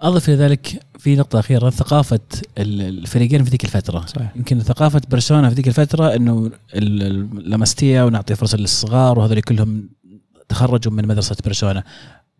[0.01, 2.19] أضف إلى ذلك في نقطة أخيرة ثقافة
[2.57, 4.05] ال- الفريقين في ذيك الفترة.
[4.05, 4.35] صحيح.
[4.35, 6.51] يمكن ثقافة برشلونة في ذيك الفترة إنه
[7.33, 9.89] لاماستيا ونعطي فرصة للصغار وهذول كلهم
[10.49, 11.83] تخرجوا من مدرسة برشلونة.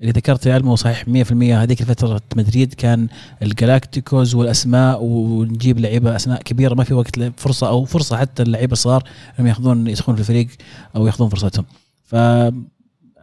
[0.02, 3.08] اللي ذكرت يا المو صحيح 100% هذيك الفترة مدريد كان
[3.42, 9.04] الجلاكتيكوز والأسماء ونجيب لعيبة أسماء كبيرة ما في وقت فرصه أو فرصة حتى اللعيبة الصغار
[9.40, 10.48] إنهم ياخذون يدخلون في الفريق
[10.96, 11.66] أو ياخذون فرصتهم.
[12.04, 12.16] ف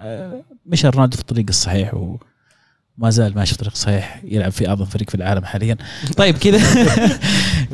[0.02, 4.84] آه، مشى رونالدو في الطريق الصحيح وما زال ماشي في الطريق الصحيح يلعب في أعظم
[4.84, 5.76] فريق في العالم حاليا.
[6.16, 6.58] طيب كذا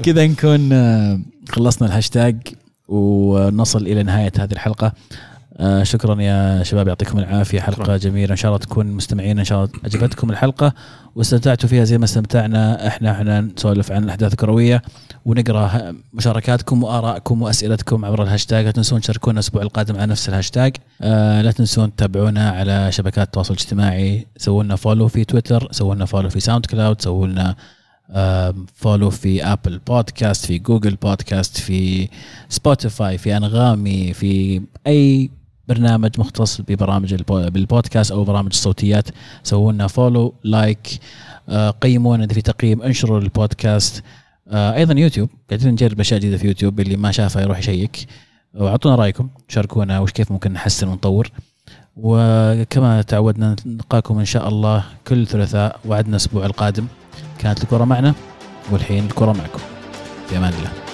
[0.04, 2.36] كذا نكون آه، خلصنا الهاشتاج
[2.88, 4.92] ونصل إلى نهاية هذه الحلقة.
[5.60, 7.96] آه، شكرا يا شباب يعطيكم العافية حلقة شكراً.
[7.96, 8.30] جميلة.
[8.32, 10.72] إن شاء الله تكون مستمعين إن شاء الله عجبتكم الحلقة.
[11.16, 14.82] واستمتعتوا فيها زي ما استمتعنا إحنا إحنا نسولف عن الأحداث الكروية
[15.24, 21.42] ونقرأ مشاركاتكم وآرائكم وأسئلتكم عبر الهاشتاج لا تنسون تشاركونا الأسبوع القادم على نفس الهاشتاج آه
[21.42, 24.26] لا تنسون تتابعونا على شبكات التواصل الاجتماعي.
[24.36, 27.56] سووا لنا follow في تويتر سووا لنا follow في SoundCloud سووا لنا
[28.74, 32.08] follow في Apple Podcast في Google Podcast في
[32.48, 35.30] Spotify في أنغامي في أي
[35.68, 39.08] برنامج مختص ببرامج البو- بالبودكاست أو برامج الصوتيات.
[39.42, 40.88] سووا لنا follow like
[41.48, 44.02] آه، قيمونا اذا في تقييم انشروا البودكاست.
[44.48, 45.28] آه، أيضا يوتيوب.
[45.50, 48.06] قاعدين نجرب أشياء جديدة في يوتيوب اللي ما شافها يروح يشيك.
[48.54, 51.30] واعطونا رأيكم شاركونا وش كيف ممكن نحسن ونطور.
[51.96, 56.86] وكما تعودنا نلقاكم إن شاء الله كل ثلاثاء وعدنا الأسبوع القادم.
[57.38, 58.14] كانت الكرة معنا
[58.70, 59.60] والحين الكرة معكم.
[60.28, 60.87] في أمان الله.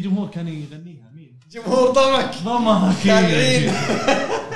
[0.00, 3.06] في جمهور كان يغنيها مين؟ جمهور ضمك ضمك